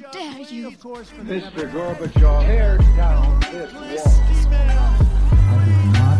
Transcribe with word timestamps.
dare 0.00 0.40
you? 0.48 0.70
Mr. 0.70 1.70
Gorbachev, 1.72 2.46
tear 2.46 2.78
down 2.96 3.40
this 3.52 3.72
wall. 3.72 4.50
I 4.50 5.64
did 5.66 5.84
not 5.92 6.18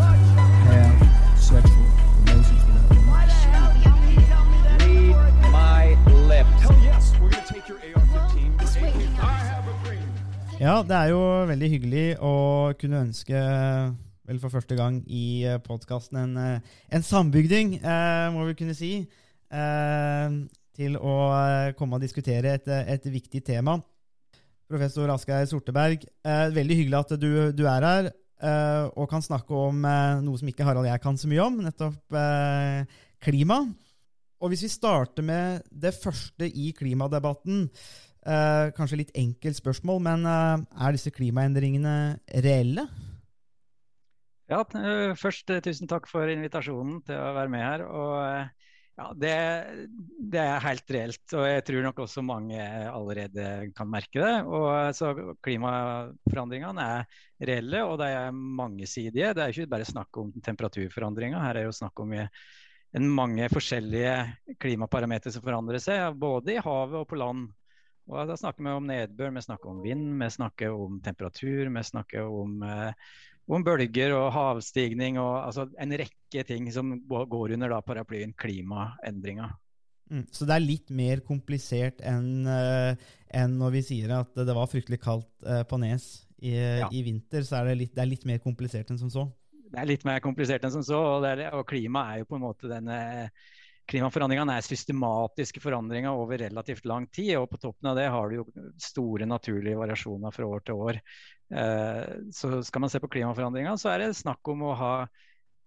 have 0.68 1.41
sexual 1.41 1.86
relations 2.26 2.62
with 2.66 2.74
that 2.76 2.86
woman. 2.90 3.28
Read 5.16 5.36
my 5.50 5.96
lips. 6.28 6.60
Hell 6.60 6.78
yes, 6.82 7.12
we're 7.20 7.30
gonna 7.30 7.46
take 7.46 7.68
your 7.68 7.78
AR-15. 7.78 8.61
It's 8.61 8.77
your 8.77 8.84
waiting 8.84 9.16
I 9.18 9.34
have 9.48 9.66
a 9.66 9.74
dream. 9.84 10.08
Ja, 10.60 10.82
det 10.82 10.96
er 10.96 11.08
jo 11.14 11.22
veldig 11.48 11.70
hyggelig 11.72 12.06
å 12.20 12.34
kunne 12.76 13.00
ønske, 13.06 13.40
vel 14.28 14.40
for 14.42 14.52
første 14.52 14.76
gang 14.76 15.00
i 15.08 15.46
podkasten, 15.64 16.18
en, 16.20 16.36
eh, 16.36 16.60
en 16.92 17.02
sambygding, 17.02 17.78
eh, 17.80 18.28
må 18.34 18.44
vi 18.44 18.54
kunne 18.54 18.74
si, 18.74 19.08
eh, 19.50 20.28
til 20.80 20.96
å 20.96 21.16
eh, 21.34 21.72
komme 21.78 21.98
og 21.98 22.04
diskutere 22.04 22.56
et, 22.56 22.70
eh, 22.70 22.88
et 22.94 23.10
viktig 23.12 23.42
tema. 23.46 23.76
Professor 24.70 25.10
Asgeir 25.12 25.48
Sorteberg, 25.50 26.06
eh, 26.24 26.48
veldig 26.55 26.78
hyggelig 26.78 27.00
at 27.00 27.14
du, 27.20 27.30
du 27.52 27.64
er 27.68 27.88
her 27.91 28.12
og 28.41 29.05
kan 29.10 29.20
snakke 29.20 29.52
om 29.52 29.82
noe 30.24 30.38
som 30.41 30.48
ikke 30.48 30.64
Harald 30.64 30.86
og 30.86 30.88
jeg 30.88 31.00
kan 31.05 31.19
så 31.20 31.28
mye 31.28 31.42
om, 31.45 31.58
nettopp 31.60 32.14
klima. 33.20 33.58
Og 34.41 34.48
hvis 34.48 34.62
vi 34.64 34.70
starter 34.72 35.27
med 35.28 35.66
det 35.69 35.92
første 35.92 36.48
i 36.48 36.70
klimadebatten, 36.72 37.66
kanskje 38.78 39.02
litt 39.02 39.12
enkelt 39.12 39.58
spørsmål, 39.58 40.00
men 40.06 40.24
er 40.24 40.97
disse 40.97 41.12
klimaendringene 41.12 41.92
reelle? 42.41 42.86
Ja, 44.48 44.62
først 45.20 45.52
tusen 45.69 45.92
takk 45.92 46.08
for 46.08 46.33
invitasjonen 46.33 47.02
til 47.05 47.20
å 47.20 47.34
være 47.36 47.52
med 47.52 47.66
her. 47.66 47.84
Og 47.92 48.16
ja, 49.00 49.06
det, 49.16 49.34
det 50.32 50.40
er 50.42 50.64
helt 50.64 50.92
reelt, 50.92 51.22
og 51.32 51.46
jeg 51.48 51.62
tror 51.64 51.84
nok 51.86 52.00
også 52.04 52.24
mange 52.27 52.60
allerede 52.60 53.45
kan 53.77 53.88
merke 53.88 54.20
det. 54.20 54.32
Og 54.45 54.96
så 54.96 55.12
Klimaforandringene 55.41 56.88
er 56.98 57.20
reelle, 57.48 57.84
og 57.86 57.97
de 58.02 58.10
er 58.12 58.34
mangesidige. 58.34 59.33
Det 59.36 59.44
er 59.44 59.55
ikke 59.55 59.70
bare 59.72 59.88
snakk 59.88 60.20
om 60.20 60.34
temperaturforandringer, 60.44 61.41
her 61.41 61.55
er 61.55 61.62
det 61.62 61.70
jo 61.70 61.78
snakk 61.80 62.05
om 62.05 62.12
en 62.19 63.08
mange 63.14 63.48
forskjellige 63.52 64.12
klimaparametere 64.60 65.32
som 65.32 65.47
forandrer 65.47 65.80
seg, 65.80 66.20
både 66.20 66.58
i 66.58 66.60
havet 66.60 67.00
og 67.00 67.08
på 67.08 67.20
land. 67.22 67.48
Og 68.10 68.28
Da 68.28 68.36
snakker 68.36 68.66
vi 68.66 68.75
om 68.75 68.88
nedbør, 68.91 69.32
vi 69.36 69.47
snakker 69.47 69.70
om 69.70 69.82
vind, 69.84 70.06
vi 70.19 70.30
snakker 70.34 70.77
om 70.77 71.00
temperatur, 71.05 71.70
vi 71.70 71.84
snakker 71.86 72.27
om 72.27 72.62
eh, 72.66 73.10
om 73.51 73.65
bølger 73.67 74.15
og 74.15 74.31
havstigning 74.34 75.19
og 75.19 75.33
altså 75.43 75.67
en 75.83 75.97
rekke 75.98 76.45
ting 76.47 76.69
som 76.75 76.95
går 77.09 77.56
under 77.56 77.73
da 77.73 77.81
paraplyen 77.83 78.33
klimaendringer. 78.39 79.51
Mm. 80.11 80.25
Så 80.34 80.47
det 80.47 80.56
er 80.56 80.65
litt 80.65 80.91
mer 80.95 81.20
komplisert 81.27 82.01
enn 82.06 82.47
en 82.47 83.53
når 83.59 83.77
vi 83.77 83.83
sier 83.87 84.11
at 84.17 84.34
det 84.34 84.56
var 84.56 84.71
fryktelig 84.71 84.98
kaldt 85.03 85.28
eh, 85.47 85.62
på 85.71 85.78
Nes 85.83 86.09
i, 86.41 86.55
Ja. 86.56 86.89
i 86.91 87.03
vinter. 87.06 87.45
Så 87.47 87.61
er 87.61 87.71
det, 87.71 87.77
litt, 87.84 87.95
det 87.95 88.03
er 88.03 88.11
litt 88.11 88.27
mer 88.27 88.41
komplisert 88.43 88.91
enn 88.91 88.98
som 88.98 89.12
så. 89.12 89.28
Det 89.71 89.78
er 89.78 89.87
litt 89.87 90.05
mer 90.09 90.19
komplisert 90.25 90.65
enn 90.67 90.75
som 90.75 90.83
så. 90.87 90.98
Og, 90.98 91.27
er, 91.28 91.47
og 91.55 91.67
klima 91.69 92.09
er 92.12 92.23
jo 92.23 92.31
på 92.33 92.39
en 92.41 92.47
måte 92.47 92.71
denne 92.71 92.98
Klimaforandringene 93.91 94.55
er 94.59 94.67
systematiske 94.67 95.62
forandringer 95.62 96.14
over 96.14 96.39
relativt 96.39 96.84
lang 96.86 97.09
tid. 97.11 97.33
Og 97.41 97.48
på 97.50 97.61
toppen 97.62 97.91
av 97.91 97.98
det 97.98 98.09
har 98.12 98.31
du 98.31 98.41
jo 98.41 98.47
store 98.81 99.28
naturlige 99.28 99.78
variasjoner 99.81 100.34
fra 100.34 100.47
år 100.47 100.67
til 100.67 100.84
år. 100.84 101.00
Eh, 101.50 102.05
så 102.34 102.61
skal 102.67 102.84
man 102.84 102.92
se 102.92 103.00
på 103.03 103.11
klimaforandringer, 103.11 103.81
så 103.81 103.95
er 103.95 104.05
det 104.05 104.14
snakk 104.20 104.53
om 104.53 104.69
å 104.69 104.77
ha 104.78 104.95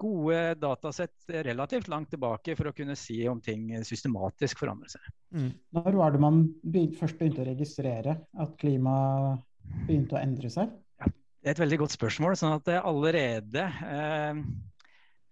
gode 0.03 0.55
datasett 0.59 1.29
relativt 1.45 1.87
langt 1.91 2.09
tilbake 2.11 2.55
for 2.59 2.69
å 2.69 2.75
kunne 2.75 2.95
si 2.99 3.21
om 3.29 3.39
ting 3.43 3.69
systematisk 3.85 4.63
forandrer 4.63 4.95
seg. 4.95 5.09
Mm. 5.35 5.51
Når 5.77 5.97
var 5.99 6.15
det 6.15 6.21
man 6.23 6.39
begynt, 6.63 6.97
først 6.99 7.19
begynte 7.19 7.43
å 7.43 7.49
registrere 7.49 8.17
at 8.43 8.55
klimaet 8.59 9.43
begynte 9.87 10.17
å 10.17 10.23
endre 10.23 10.51
seg? 10.51 10.71
Det 11.03 11.51
er 11.51 11.57
et 11.57 11.63
veldig 11.65 11.81
godt 11.83 11.95
spørsmål. 11.95 12.37
sånn 12.39 12.55
at 12.55 12.67
det 12.67 12.77
er 12.77 12.87
allerede 12.87 13.63
eh, 13.67 14.43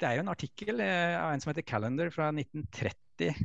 Det 0.02 0.10
er 0.10 0.18
jo 0.18 0.24
en 0.24 0.34
artikkel 0.34 0.82
eh, 0.82 1.16
av 1.20 1.32
en 1.32 1.42
som 1.44 1.52
heter 1.52 1.66
Calendar 1.68 2.10
fra 2.14 2.32
1930. 2.34 3.36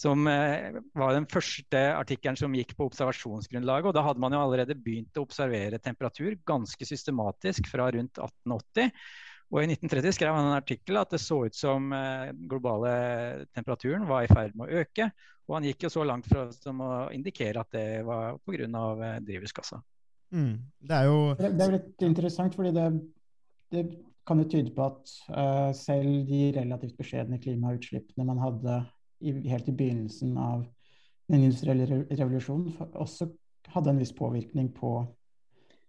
Som 0.00 0.28
eh, 0.30 0.76
var 0.94 1.16
den 1.16 1.26
første 1.30 1.80
artikkelen 1.96 2.38
som 2.38 2.54
gikk 2.54 2.76
på 2.78 2.86
observasjonsgrunnlaget. 2.86 3.90
og 3.90 3.96
Da 3.96 4.04
hadde 4.06 4.22
man 4.22 4.36
jo 4.36 4.44
allerede 4.44 4.78
begynt 4.78 5.18
å 5.18 5.24
observere 5.26 5.82
temperatur 5.82 6.38
ganske 6.46 6.86
systematisk 6.86 7.66
fra 7.72 7.90
rundt 7.90 8.22
1880. 8.22 8.94
Og 9.50 9.64
I 9.64 9.66
1930 9.72 10.14
skrev 10.14 10.36
han 10.36 10.46
en 10.46 10.60
artikkel 10.60 11.00
at 11.00 11.10
det 11.10 11.18
så 11.18 11.40
ut 11.42 11.56
som 11.58 11.90
den 11.90 12.44
globale 12.46 12.92
temperaturen 13.50 14.06
var 14.06 14.22
i 14.22 14.30
ferd 14.30 14.54
med 14.54 14.70
å 14.70 14.84
øke. 14.84 15.08
Og 15.50 15.56
han 15.56 15.66
gikk 15.66 15.88
jo 15.88 15.90
så 15.90 16.04
langt 16.06 16.28
fra 16.30 16.44
som 16.54 16.78
å 16.86 16.90
indikere 17.10 17.64
at 17.64 17.74
det 17.74 18.04
var 18.06 18.38
pga. 18.46 18.68
drivhusgassa. 18.70 19.18
drivhusgasser. 19.26 19.82
Mm. 20.30 20.54
Det 20.78 20.94
er 20.94 21.10
jo 21.10 21.18
Det 21.34 21.50
det 21.58 21.66
er 21.66 21.74
litt 21.74 22.06
interessant, 22.06 22.54
fordi 22.54 22.70
det, 22.78 22.86
det 23.74 23.82
kan 24.26 24.42
jo 24.42 24.48
tyde 24.50 24.72
på 24.76 24.86
at 24.86 25.12
uh, 25.32 25.70
selv 25.76 26.26
de 26.28 26.42
relativt 26.56 26.98
beskjedne 26.98 27.40
klimautslippene 27.42 28.26
man 28.28 28.42
hadde 28.42 28.76
i, 29.20 29.32
helt 29.50 29.68
i 29.68 29.76
begynnelsen 29.76 30.36
av 30.40 30.64
den 31.30 31.46
industrielle 31.46 32.04
revolusjonen, 32.10 32.74
også 32.98 33.30
hadde 33.70 33.92
en 33.92 34.00
viss 34.00 34.12
påvirkning 34.16 34.70
på, 34.74 34.94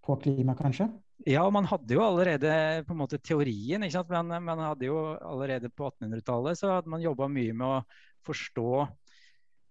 på 0.05 0.17
klima, 0.21 0.55
kanskje. 0.57 0.89
Ja, 1.29 1.43
og 1.45 1.53
man 1.53 1.67
hadde 1.69 1.93
jo 1.93 2.01
allerede 2.03 2.51
på 2.87 2.95
en 2.95 3.01
måte 3.01 3.19
teorien. 3.21 3.83
ikke 3.83 3.93
sant? 3.93 4.09
Men 4.09 4.45
man 4.45 4.61
hadde 4.61 4.87
jo 4.87 4.97
allerede 5.17 5.69
på 5.69 5.89
1800-tallet 5.91 6.57
så 6.57 6.75
hadde 6.77 6.89
man 6.89 7.03
jobba 7.03 7.29
mye 7.29 7.53
med 7.53 7.67
å 7.67 7.81
forstå 8.25 8.71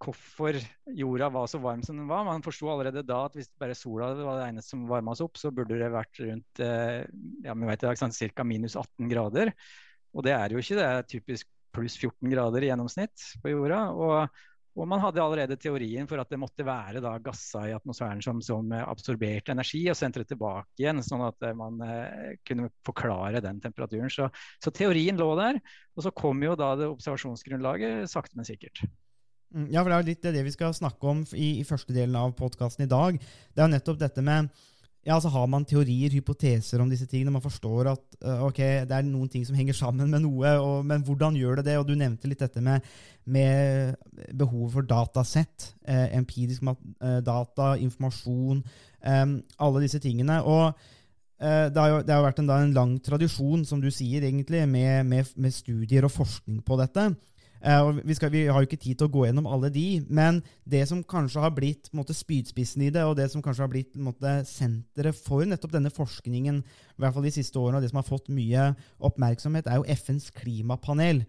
hvorfor 0.00 0.56
jorda 0.96 1.28
var 1.32 1.46
så 1.50 1.60
varm 1.60 1.82
som 1.84 1.98
den 1.98 2.08
var. 2.08 2.24
Man 2.24 2.44
forsto 2.44 2.70
allerede 2.72 3.04
da 3.06 3.24
at 3.26 3.36
hvis 3.36 3.50
bare 3.60 3.76
sola 3.76 4.10
var 4.16 4.40
det 4.40 4.48
eneste 4.48 4.74
som 4.74 4.88
varma 4.88 5.12
oss 5.12 5.22
opp, 5.24 5.36
så 5.40 5.52
burde 5.54 5.78
det 5.80 5.90
vært 5.92 6.20
rundt 6.24 6.62
eh, 6.64 7.00
ja, 7.44 7.54
vi 7.54 7.68
vet 7.68 7.88
sant, 8.00 8.16
ca. 8.16 8.46
minus 8.46 8.78
18 8.80 9.10
grader. 9.12 9.52
Og 10.16 10.24
det 10.26 10.34
er 10.34 10.54
jo 10.54 10.62
ikke. 10.62 10.78
Det 10.78 10.86
det 10.86 10.92
er 10.92 11.10
typisk 11.10 11.50
pluss 11.74 11.98
14 12.00 12.32
grader 12.32 12.64
i 12.64 12.70
gjennomsnitt 12.70 13.26
på 13.42 13.52
jorda. 13.52 13.82
Og, 13.92 14.40
og 14.80 14.88
man 14.88 15.02
hadde 15.04 15.22
allerede 15.22 15.58
teorien 15.60 16.08
for 16.10 16.22
at 16.22 16.32
det 16.32 16.40
måtte 16.40 16.66
være 16.66 17.02
da 17.04 17.12
gasser 17.22 17.68
i 17.68 17.76
atmosfæren 17.76 18.24
som, 18.24 18.40
som 18.42 18.72
absorberte 18.80 19.52
energi 19.54 19.84
og 19.92 19.98
sendte 19.98 20.24
det 20.24 20.32
tilbake 20.32 20.80
igjen, 20.80 21.04
sånn 21.04 21.26
at 21.28 21.46
eh, 21.46 21.54
man 21.58 21.76
eh, 21.84 22.32
kunne 22.48 22.72
forklare 22.88 23.44
den 23.44 23.60
temperaturen. 23.62 24.10
Så, 24.10 24.32
så 24.64 24.72
teorien 24.74 25.20
lå 25.20 25.30
der. 25.38 25.60
Og 25.94 26.08
så 26.08 26.14
kom 26.16 26.40
jo 26.46 26.56
da 26.58 26.72
det 26.80 26.88
observasjonsgrunnlaget 26.90 28.08
sakte, 28.10 28.40
men 28.40 28.48
sikkert. 28.48 28.80
Mm, 29.54 29.68
Ja, 29.72 29.82
for 29.82 29.90
det 29.90 29.96
er 29.96 30.02
jo 30.02 30.10
litt 30.10 30.26
det 30.36 30.44
vi 30.46 30.54
skal 30.54 30.74
snakke 30.76 31.06
om 31.10 31.22
i, 31.34 31.60
i 31.60 31.66
første 31.66 31.94
delen 31.94 32.16
av 32.18 32.34
podkasten 32.38 32.84
i 32.86 32.90
dag. 32.90 33.16
Det 33.18 33.62
er 33.62 33.66
jo 33.66 33.74
nettopp 33.76 33.98
dette 34.02 34.22
med 34.22 34.50
ja, 35.00 35.14
altså 35.14 35.30
Har 35.32 35.46
man 35.48 35.64
teorier, 35.64 36.12
hypoteser 36.12 36.82
om 36.82 36.90
disse 36.90 37.06
tingene? 37.08 37.32
Man 37.32 37.40
forstår 37.40 37.88
at 37.88 38.02
uh, 38.20 38.42
ok, 38.44 38.58
det 38.84 38.92
er 38.92 39.06
noen 39.06 39.30
ting 39.32 39.46
som 39.48 39.56
henger 39.56 39.72
sammen 39.72 40.10
med 40.12 40.20
noe, 40.26 40.50
og, 40.60 40.82
men 40.84 41.00
hvordan 41.06 41.38
gjør 41.40 41.56
det 41.56 41.70
det? 41.70 41.78
Og 41.80 41.86
Du 41.88 41.94
nevnte 41.96 42.28
litt 42.28 42.42
dette 42.44 42.60
med, 42.60 42.84
med 43.24 43.96
behovet 44.36 44.74
for 44.74 44.84
datasett. 44.90 45.70
Eh, 45.88 46.12
empirisk 46.18 46.68
eh, 46.68 47.16
data, 47.24 47.70
informasjon. 47.80 48.60
eh, 49.00 49.24
alle 49.56 49.82
disse 49.86 50.02
tingene. 50.04 50.42
Og 50.44 50.68
eh, 51.40 51.72
det 51.72 51.80
har 51.80 51.94
jo 51.94 52.02
det 52.04 52.14
har 52.18 52.26
vært 52.28 52.44
en, 52.44 52.52
da, 52.52 52.60
en 52.60 52.76
lang 52.76 52.94
tradisjon, 53.00 53.64
som 53.64 53.80
du 53.80 53.88
sier, 53.88 54.20
egentlig, 54.28 54.66
med, 54.68 55.08
med, 55.08 55.32
med 55.40 55.56
studier 55.56 56.04
og 56.04 56.12
forskning 56.12 56.60
på 56.60 56.76
dette. 56.76 57.08
Eh, 57.60 57.90
vi, 58.04 58.14
skal, 58.16 58.30
vi 58.32 58.46
har 58.48 58.62
jo 58.62 58.68
ikke 58.68 58.80
tid 58.80 58.98
til 58.98 59.08
å 59.08 59.12
gå 59.12 59.26
gjennom 59.26 59.48
alle 59.50 59.68
de, 59.72 59.86
men 60.08 60.38
det 60.68 60.86
som 60.88 61.02
kanskje 61.04 61.42
har 61.44 61.52
blitt 61.56 61.90
måte, 61.96 62.16
spydspissen 62.16 62.86
i 62.86 62.92
det, 62.94 63.02
og 63.04 63.18
det 63.18 63.28
som 63.32 63.42
kanskje 63.44 63.66
har 63.66 63.72
blitt 63.72 63.98
måte, 64.00 64.38
senteret 64.48 65.18
for 65.18 65.44
nettopp 65.48 65.74
denne 65.74 65.92
forskningen, 65.92 66.62
i 66.64 67.02
hvert 67.02 67.16
fall 67.16 67.26
de 67.28 67.34
siste 67.34 67.60
årene, 67.60 67.80
og 67.80 67.84
det 67.84 67.92
som 67.92 68.00
har 68.00 68.08
fått 68.08 68.30
mye 68.32 68.70
oppmerksomhet, 69.10 69.68
er 69.68 69.80
jo 69.80 69.98
FNs 70.00 70.30
klimapanel. 70.40 71.26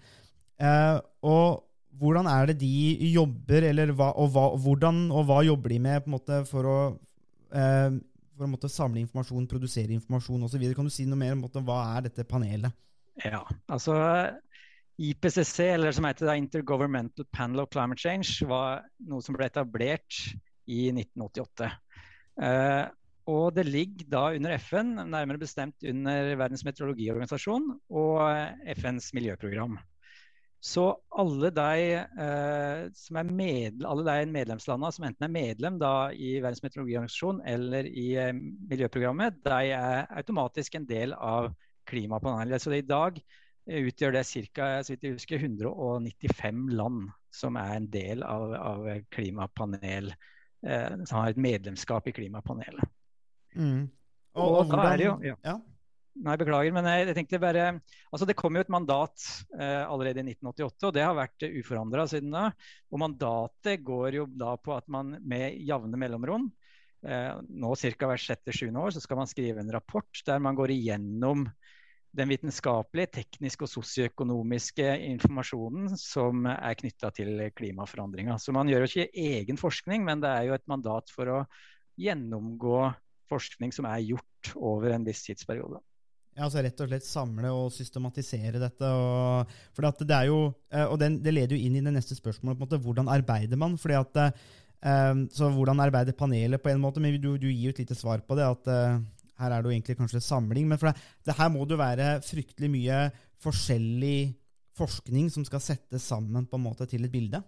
Eh, 0.61 0.97
og 1.27 1.65
hvordan 1.99 2.29
er 2.31 2.51
det 2.51 2.61
de 2.61 3.09
jobber, 3.11 3.67
hva, 3.91 4.13
og, 4.15 4.31
hva, 4.31 4.45
hvordan 4.63 5.03
og 5.11 5.27
hva 5.27 5.41
jobber 5.43 5.75
de 5.75 5.81
med 5.83 6.07
måte, 6.11 6.45
for 6.47 6.69
å 6.69 6.77
eh, 7.51 7.99
for 8.41 8.47
å 8.47 8.53
måtte 8.55 8.71
samle 8.71 9.03
informasjon, 9.03 9.43
produsere 9.51 9.93
informasjon 9.93 10.47
osv. 10.47 10.63
Kan 10.73 10.87
du 10.87 10.93
si 10.93 11.03
noe 11.05 11.19
mer 11.19 11.35
om 11.35 11.43
måte, 11.43 11.61
hva 11.61 11.81
er 11.97 12.07
dette 12.07 12.25
panelet? 12.25 12.73
Ja, 13.21 13.43
altså 13.69 13.93
IPCC, 15.01 15.65
eller 15.73 15.95
som 15.95 16.05
heter 16.05 16.33
Intergovernmental 16.37 17.25
Panel 17.33 17.63
of 17.63 17.71
Climate 17.73 18.01
Change, 18.01 18.45
var 18.49 18.83
noe 19.09 19.23
som 19.25 19.37
ble 19.37 19.47
etablert 19.49 20.17
i 20.69 20.89
1988. 20.93 21.69
Eh, 22.41 22.83
og 23.31 23.53
det 23.55 23.67
ligger 23.69 24.09
da 24.11 24.23
under 24.35 24.57
FN, 24.57 24.93
nærmere 25.09 25.41
bestemt 25.41 25.85
under 25.87 26.35
Verdens 26.39 26.65
meteorologiorganisasjon 26.67 27.67
og 28.01 28.19
FNs 28.77 29.11
miljøprogram. 29.17 29.77
Så 30.61 30.83
alle 31.17 31.49
de, 31.49 31.93
eh, 31.97 32.81
som 32.93 33.17
er 33.17 33.29
med, 33.33 33.81
alle 33.81 34.05
de 34.05 34.29
medlemslandene 34.29 34.93
som 34.93 35.05
enten 35.07 35.25
er 35.25 35.33
medlem 35.33 35.79
da, 35.81 36.11
i 36.13 36.35
Verdens 36.37 36.61
meteorologiorganisasjon 36.61 37.41
eller 37.49 37.89
i 37.89 38.11
eh, 38.21 38.33
miljøprogrammet, 38.69 39.41
de 39.41 39.71
er 39.73 40.05
automatisk 40.21 40.77
en 40.77 40.85
del 40.85 41.15
av 41.17 41.49
klimapanelet. 41.89 42.61
Så 42.61 42.69
det 42.69 42.83
i 42.83 42.91
dag 42.91 43.17
utgjør 43.67 44.15
det 44.15 44.25
ca. 44.25 44.69
så 44.83 44.93
vidt 44.93 45.07
jeg 45.07 45.17
husker, 45.17 45.43
195 45.43 46.69
land 46.73 47.09
som 47.31 47.57
er 47.59 47.75
en 47.77 47.89
del 47.91 48.23
av, 48.27 48.53
av 48.57 48.87
klimapanel, 49.13 50.11
eh, 50.67 50.93
som 51.05 51.21
har 51.21 51.31
et 51.31 51.41
medlemskap 51.41 52.09
i 52.09 52.15
klimapanelet. 52.15 52.83
Mm. 53.55 53.85
Og, 54.39 54.71
da 54.71 54.87
er 54.93 54.99
det 54.99 55.05
jo 55.09 55.15
ja. 55.27 55.35
ja. 55.43 55.57
Nei, 56.21 56.35
beklager, 56.39 56.73
men 56.75 56.87
jeg, 56.87 57.05
jeg 57.07 57.15
tenkte 57.17 57.39
bare 57.39 57.65
Altså, 58.11 58.25
det 58.27 58.35
kom 58.39 58.55
jo 58.55 58.63
et 58.63 58.71
mandat 58.71 59.23
eh, 59.55 59.83
allerede 59.85 60.19
i 60.19 60.33
1988, 60.33 60.87
og 60.89 60.95
det 60.95 61.05
har 61.05 61.15
vært 61.15 61.45
uh, 61.47 61.53
uforandra 61.61 62.05
siden 62.11 62.33
da. 62.35 62.49
Og 62.91 62.99
mandatet 62.99 63.85
går 63.87 64.19
jo 64.19 64.25
da 64.27 64.57
på 64.59 64.75
at 64.75 64.89
man 64.91 65.15
med 65.23 65.55
jevne 65.63 65.99
mellomrom, 65.99 66.49
eh, 67.07 67.31
nå 67.39 67.71
ca. 67.79 68.09
hvert 68.11 68.25
sjette-sjuende 68.25 68.83
år, 68.83 68.95
så 68.95 69.03
skal 69.03 69.21
man 69.21 69.31
skrive 69.31 69.63
en 69.63 69.71
rapport 69.71 70.23
der 70.27 70.43
man 70.43 70.59
går 70.59 70.75
igjennom 70.75 71.47
den 72.17 72.31
vitenskapelige, 72.31 73.11
tekniske 73.15 73.65
og 73.65 73.71
sosioøkonomiske 73.71 74.87
informasjonen 75.13 75.93
som 75.99 76.47
er 76.51 76.75
knytta 76.79 77.11
til 77.15 77.45
klimaforandringa. 77.55 78.35
Så 78.39 78.51
man 78.55 78.69
gjør 78.71 78.83
jo 78.83 78.89
ikke 78.91 79.23
egen 79.37 79.59
forskning, 79.59 80.03
men 80.07 80.23
det 80.23 80.31
er 80.31 80.49
jo 80.49 80.57
et 80.57 80.67
mandat 80.71 81.13
for 81.13 81.31
å 81.31 81.37
gjennomgå 82.01 82.89
forskning 83.31 83.71
som 83.75 83.87
er 83.87 84.03
gjort 84.03 84.51
over 84.59 84.91
en 84.91 85.07
viss 85.07 85.23
tidsperiode. 85.23 85.79
Ja, 86.35 86.45
altså 86.47 86.63
Rett 86.63 86.79
og 86.83 86.87
slett 86.87 87.07
samle 87.07 87.51
og 87.51 87.71
systematisere 87.75 88.59
dette. 88.59 88.87
Og, 88.87 89.55
for 89.75 90.03
det 90.07 90.19
jo, 90.29 90.41
eh, 90.71 90.85
og 90.87 90.99
den, 90.99 91.19
det 91.23 91.33
leder 91.35 91.55
jo 91.55 91.63
inn 91.67 91.79
i 91.79 91.83
det 91.83 91.95
neste 91.95 92.15
spørsmålet. 92.15 92.57
på 92.57 92.63
en 92.63 92.67
måte, 92.67 92.83
Hvordan 92.83 93.11
arbeider 93.11 93.59
man? 93.59 93.75
Fordi 93.79 93.97
at, 93.99 94.21
um, 95.11 95.25
så 95.31 95.51
Hvordan 95.51 95.83
arbeider 95.83 96.15
panelet 96.15 96.63
på 96.63 96.71
en 96.71 96.79
måte? 96.83 97.03
Men 97.03 97.19
du, 97.19 97.35
du 97.37 97.49
gir 97.49 97.69
jo 97.69 97.75
et 97.75 97.83
lite 97.83 97.99
svar 97.99 98.23
på 98.23 98.39
det. 98.39 98.47
at 98.47 98.71
Her 99.41 99.55
er 99.55 99.63
det 99.63 99.71
jo 99.71 99.75
egentlig 99.75 99.97
kanskje 99.99 100.21
samling. 100.23 100.67
Men 100.69 100.79
for 100.81 100.91
det, 100.91 101.07
det 101.27 101.37
her 101.37 101.49
må 101.53 101.65
det 101.65 101.75
jo 101.75 101.81
være 101.81 102.11
fryktelig 102.25 102.69
mye 102.71 102.99
forskjellig 103.41 104.19
forskning 104.77 105.31
som 105.33 105.45
skal 105.47 105.63
settes 105.63 106.05
sammen 106.07 106.45
på 106.47 106.59
en 106.59 106.65
måte 106.69 106.87
til 106.89 107.05
et 107.05 107.13
bilde? 107.13 107.41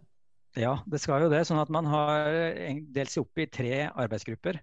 Ja, 0.59 0.75
det 0.85 0.99
skal 1.01 1.25
jo 1.25 1.31
det. 1.31 1.45
sånn 1.49 1.61
at 1.61 1.71
Man 1.73 1.87
har 1.89 2.29
delt 2.93 3.13
seg 3.13 3.25
opp 3.25 3.41
i 3.41 3.49
tre 3.49 3.87
arbeidsgrupper. 3.89 4.59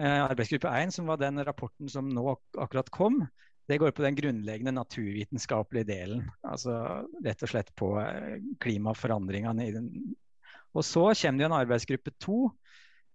Eh, 0.00 0.20
arbeidsgruppe 0.24 0.70
1, 0.72 0.94
som 0.96 1.10
var 1.10 1.20
den 1.20 1.38
rapporten 1.44 1.90
som 1.92 2.08
nå 2.08 2.24
akkurat 2.58 2.88
kom, 2.90 3.20
det 3.70 3.78
går 3.78 3.92
på 3.94 4.02
den 4.02 4.16
grunnleggende 4.18 4.74
naturvitenskapelige 4.74 5.88
delen. 5.92 6.24
Altså 6.42 6.74
rett 7.24 7.44
og 7.44 7.52
slett 7.52 7.70
på 7.78 7.94
eh, 8.00 8.40
klimaforandringene. 8.64 9.68
i 9.68 9.74
den. 9.76 10.16
Og 10.74 10.84
så 10.84 11.12
kommer 11.12 11.38
det 11.38 11.46
en 11.46 11.60
arbeidsgruppe 11.60 12.14
2, 12.24 12.40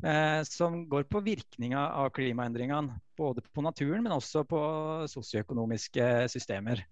eh, 0.03 0.41
som 0.47 0.83
går 0.89 1.07
på 1.09 1.21
virkninga 1.25 1.81
av 2.03 2.11
klimaendringene. 2.15 2.99
Både 3.17 3.41
på 3.53 3.63
naturen, 3.65 4.03
men 4.05 4.13
også 4.13 4.43
på 4.47 4.61
sosioøkonomiske 5.09 6.27
systemer. 6.33 6.83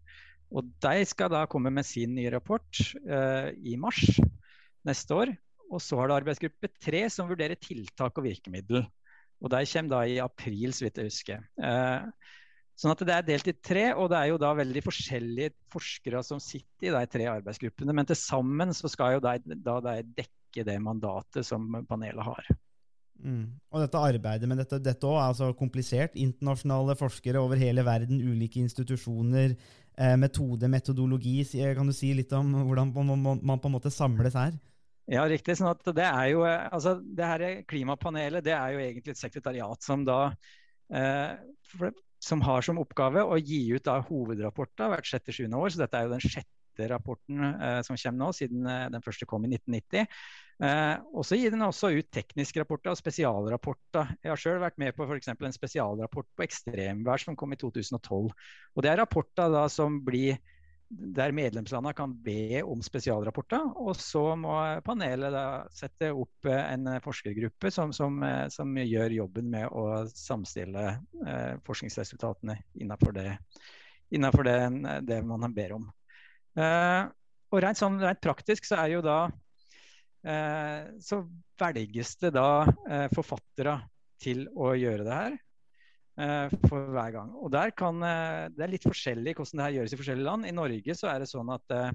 Og 0.54 0.68
de 0.84 1.06
skal 1.10 1.32
da 1.34 1.46
komme 1.50 1.72
med 1.74 1.86
sin 1.88 2.14
nye 2.16 2.32
rapport 2.34 2.82
eh, 3.06 3.52
i 3.66 3.76
mars 3.82 4.04
neste 4.86 5.18
år. 5.18 5.34
Og 5.74 5.82
så 5.82 5.98
har 6.00 6.10
det 6.10 6.20
arbeidsgruppe 6.20 6.70
tre, 6.78 7.06
som 7.10 7.30
vurderer 7.30 7.58
tiltak 7.60 8.18
og 8.20 8.28
virkemiddel. 8.28 8.86
Og 9.42 9.52
de 9.52 9.62
kommer 9.68 9.92
da 9.92 10.02
i 10.08 10.20
april, 10.24 10.74
så 10.74 10.86
vidt 10.86 11.02
jeg 11.02 11.10
husker. 11.10 11.46
Eh, 11.60 12.34
sånn 12.80 12.94
at 12.94 13.04
det 13.08 13.16
er 13.16 13.28
delt 13.28 13.50
i 13.50 13.56
tre, 13.58 13.86
og 13.96 14.10
det 14.12 14.20
er 14.20 14.32
jo 14.32 14.40
da 14.42 14.52
veldig 14.58 14.84
forskjellige 14.86 15.56
forskere 15.74 16.22
som 16.28 16.42
sitter 16.44 16.92
i 16.92 16.94
de 16.96 17.04
tre 17.12 17.28
arbeidsgruppene. 17.32 17.96
Men 17.96 18.08
til 18.10 18.20
sammen 18.20 18.74
så 18.76 18.92
skal 18.92 19.18
jo 19.18 19.26
de, 19.26 19.58
da 19.66 19.80
de 19.90 19.98
dekke 20.22 20.66
det 20.68 20.78
mandatet 20.84 21.48
som 21.48 21.68
panelet 21.90 22.24
har. 22.24 22.54
Mm. 23.24 23.56
Og 23.72 23.82
dette 23.82 24.02
arbeidet 24.10 24.50
med 24.50 24.60
dette, 24.62 24.80
dette 24.84 25.08
også 25.08 25.22
er 25.22 25.32
altså 25.32 25.50
komplisert. 25.58 26.18
Internasjonale 26.20 26.98
forskere 27.00 27.42
over 27.42 27.60
hele 27.60 27.86
verden, 27.88 28.22
ulike 28.22 28.62
institusjoner, 28.62 29.56
eh, 29.98 30.16
metode, 30.20 30.70
metodologi. 30.72 31.40
Kan 31.78 31.90
du 31.90 31.96
si 31.96 32.14
litt 32.14 32.34
om 32.36 32.54
hvordan 32.68 32.94
man, 32.94 33.60
på 33.60 33.72
en 33.72 33.78
måte 33.78 33.94
samles 33.94 34.38
her? 34.38 34.56
Ja, 35.12 35.26
riktig. 35.30 35.58
sånn 35.60 35.70
at 35.70 35.86
det 35.94 36.06
er 36.06 36.30
jo, 36.34 36.42
altså 36.46 36.98
det 36.98 37.26
her 37.30 37.44
Klimapanelet 37.70 38.46
det 38.46 38.56
er 38.58 38.74
jo 38.74 38.82
egentlig 38.82 39.14
et 39.14 39.22
sekretariat 39.22 39.86
som 39.86 40.02
da 40.06 40.34
eh, 40.90 41.36
som 42.26 42.42
har 42.42 42.66
som 42.66 42.80
oppgave 42.82 43.22
å 43.22 43.38
gi 43.38 43.68
ut 43.76 43.86
da 43.86 44.00
hovedrapporter 44.02 44.92
hvert 44.92 45.10
sjette-sjuende 45.10 45.60
år. 45.60 45.74
Så 45.74 45.84
dette 45.84 46.00
er 46.00 46.08
jo 46.08 46.16
den 46.16 46.26
sjette 46.26 46.90
rapporten 46.92 47.44
eh, 47.54 47.80
som 47.86 48.00
kommer 48.00 48.24
nå, 48.24 48.32
siden 48.36 48.66
eh, 48.70 48.88
den 48.96 49.06
første 49.06 49.28
kom 49.30 49.46
i 49.46 49.54
1990. 49.54 50.10
Eh, 50.64 50.96
og 51.12 51.26
så 51.28 51.36
gir 51.36 51.52
den 51.52 51.66
også 51.66 51.92
ut 51.98 52.08
tekniske 52.16 52.62
rapporter 52.62 52.94
og 52.94 53.00
spesialrapporter. 53.00 54.16
Jeg 54.24 54.32
har 54.32 54.40
sjøl 54.40 54.62
vært 54.64 54.80
med 54.80 54.96
på 54.96 55.08
f.eks. 55.08 55.34
en 55.34 55.56
spesialrapport 55.56 56.30
på 56.36 56.46
ekstremvær 56.48 57.24
som 57.26 57.36
kom 57.40 57.56
i 57.56 57.60
2012. 57.60 58.30
Og 58.32 58.86
Det 58.86 58.92
er 58.92 59.02
rapporter 59.02 59.52
da 59.52 59.66
som 59.72 60.00
blir 60.06 60.40
der 60.90 61.34
medlemslandene 61.34 61.96
kan 61.98 62.14
be 62.24 62.62
om 62.64 62.82
spesialrapporter. 62.86 63.72
Og 63.82 63.96
så 64.00 64.24
må 64.40 64.56
panelet 64.86 65.34
da 65.34 65.46
sette 65.74 66.12
opp 66.14 66.48
eh, 66.50 66.62
en 66.74 66.88
forskergruppe 67.04 67.72
som, 67.74 67.94
som, 67.96 68.22
eh, 68.24 68.46
som 68.54 68.72
gjør 68.78 69.18
jobben 69.20 69.50
med 69.52 69.68
å 69.72 70.06
samstille 70.12 70.86
eh, 71.26 71.54
forskningsresultatene 71.66 72.60
innenfor, 72.80 73.16
det, 73.18 73.38
innenfor 74.16 74.48
det, 74.48 74.60
det, 75.10 75.22
man 75.26 75.56
ber 75.58 75.78
om. 75.80 75.90
Eh, 76.56 77.02
og 77.52 77.64
rent, 77.64 77.80
sånn, 77.80 78.00
rent, 78.02 78.22
praktisk 78.24 78.68
så 78.68 78.80
er 78.84 78.96
jo 78.96 79.04
da 79.06 79.20
eh, 79.26 79.45
Så 80.26 81.20
velges 81.62 82.16
det 82.18 82.32
da 82.34 82.66
eh, 82.90 83.08
forfattere 83.14 83.76
til 84.22 84.48
å 84.58 84.72
gjøre 84.74 85.06
det 85.06 85.18
her. 85.20 85.36
Eh, 86.16 86.54
for 86.70 86.94
hver 86.96 87.12
gang. 87.12 87.34
Og 87.44 87.52
der 87.52 87.74
kan, 87.76 88.00
eh, 88.04 88.48
Det 88.48 88.64
er 88.64 88.72
litt 88.72 88.88
forskjellig 88.88 89.36
hvordan 89.36 89.60
det 89.60 89.66
her 89.66 89.76
gjøres 89.80 89.94
i 89.94 90.00
forskjellige 90.00 90.30
land. 90.30 90.46
I 90.46 90.56
Norge 90.56 90.96
så 90.96 91.10
er 91.12 91.20
det 91.20 91.28
sånn 91.28 91.52
at 91.52 91.76
eh, 91.76 91.92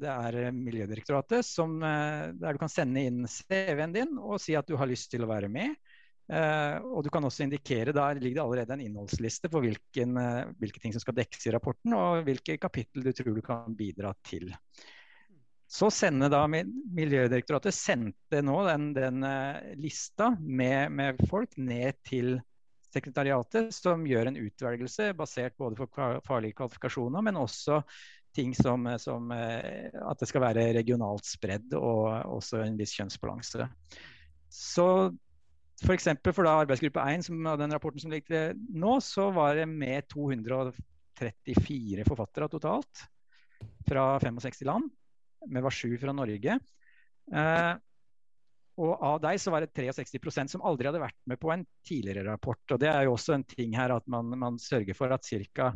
det 0.00 0.08
er 0.08 0.50
Miljødirektoratet 0.50 1.44
som, 1.44 1.78
der 1.78 2.56
du 2.56 2.58
kan 2.58 2.68
sende 2.72 3.04
inn 3.06 3.28
CV-en 3.30 3.92
din 3.94 4.16
og 4.18 4.40
si 4.42 4.56
at 4.58 4.66
du 4.66 4.74
har 4.74 4.88
lyst 4.90 5.12
til 5.12 5.22
å 5.22 5.28
være 5.30 5.46
med. 5.46 5.76
og 6.26 7.04
du 7.04 7.10
kan 7.14 7.22
også 7.22 7.44
indikere, 7.44 7.92
Der 7.94 8.18
ligger 8.18 8.34
det 8.34 8.42
allerede 8.42 8.72
en 8.74 8.80
innholdsliste 8.80 9.48
for 9.48 9.62
hvilken, 9.62 10.18
hvilke 10.58 10.82
ting 10.82 10.90
som 10.90 10.98
skal 10.98 11.14
dekkes 11.14 11.46
i 11.46 11.52
rapporten, 11.54 11.94
og 11.94 12.24
hvilke 12.26 12.58
kapittel 12.58 13.04
du 13.04 13.12
tror 13.12 13.36
du 13.36 13.40
kan 13.40 13.70
bidra 13.70 14.12
til. 14.24 14.50
Så 15.66 15.88
sender 15.90 16.30
da 16.30 16.44
Miljødirektoratet 16.46 17.74
sendte 17.74 18.42
nå 18.44 18.60
den, 18.68 18.92
den 18.94 19.24
lista 19.82 20.30
med, 20.38 20.92
med 20.94 21.24
folk 21.26 21.56
ned 21.58 21.98
til 22.06 22.36
sekretariatet, 22.94 23.74
som 23.74 24.06
gjør 24.06 24.30
en 24.30 24.38
utvelgelse 24.40 25.10
basert 25.18 25.56
både 25.58 25.76
på 25.78 25.88
farlige 26.26 26.56
kvalifikasjoner, 26.56 27.24
men 27.26 27.40
også 27.40 27.80
ting 28.36 28.54
som, 28.56 28.84
som, 29.00 29.30
eh, 29.32 29.88
at 29.96 30.20
det 30.20 30.28
skal 30.28 30.44
være 30.44 30.72
regionalt 30.76 31.26
spredd 31.26 31.72
og 31.78 32.36
også 32.36 32.60
en 32.64 32.76
viss 32.78 32.96
kjønnsbalanse. 32.98 33.68
Så. 34.52 34.88
For, 35.76 35.92
for 36.32 36.40
da 36.46 36.54
arbeidsgruppe 36.62 37.02
1, 37.04 37.26
som, 37.26 37.36
den 37.60 37.74
rapporten 37.74 38.00
som 38.00 38.12
ligger 38.12 38.54
nå, 38.56 38.94
så 39.04 39.28
var 39.36 39.58
det 39.58 39.66
med 39.68 40.06
234 40.08 42.06
forfattere 42.08 42.48
totalt 42.48 43.02
fra 43.84 44.16
65 44.22 44.64
land. 44.64 44.88
Vi 45.44 45.62
var 45.62 45.74
sju 45.74 45.90
fra 46.00 46.14
Norge. 46.16 46.58
Eh, 47.32 47.74
og 48.76 48.92
av 49.00 49.20
deg 49.24 49.38
så 49.40 49.52
var 49.54 49.64
det 49.64 49.72
63% 49.72 50.52
som 50.52 50.64
aldri 50.68 50.90
hadde 50.90 51.00
vært 51.00 51.16
med 51.30 51.40
på 51.40 51.48
en 51.54 51.62
tidligere 51.86 52.26
rapport. 52.28 52.60
og 52.74 52.80
Det 52.82 52.90
er 52.90 53.06
jo 53.06 53.14
også 53.14 53.38
en 53.38 53.44
ting 53.48 53.72
her 53.76 53.94
at 53.94 54.04
man, 54.12 54.34
man 54.36 54.58
sørger 54.60 54.96
for 54.96 55.12
at 55.16 55.24
ca. 55.24 55.70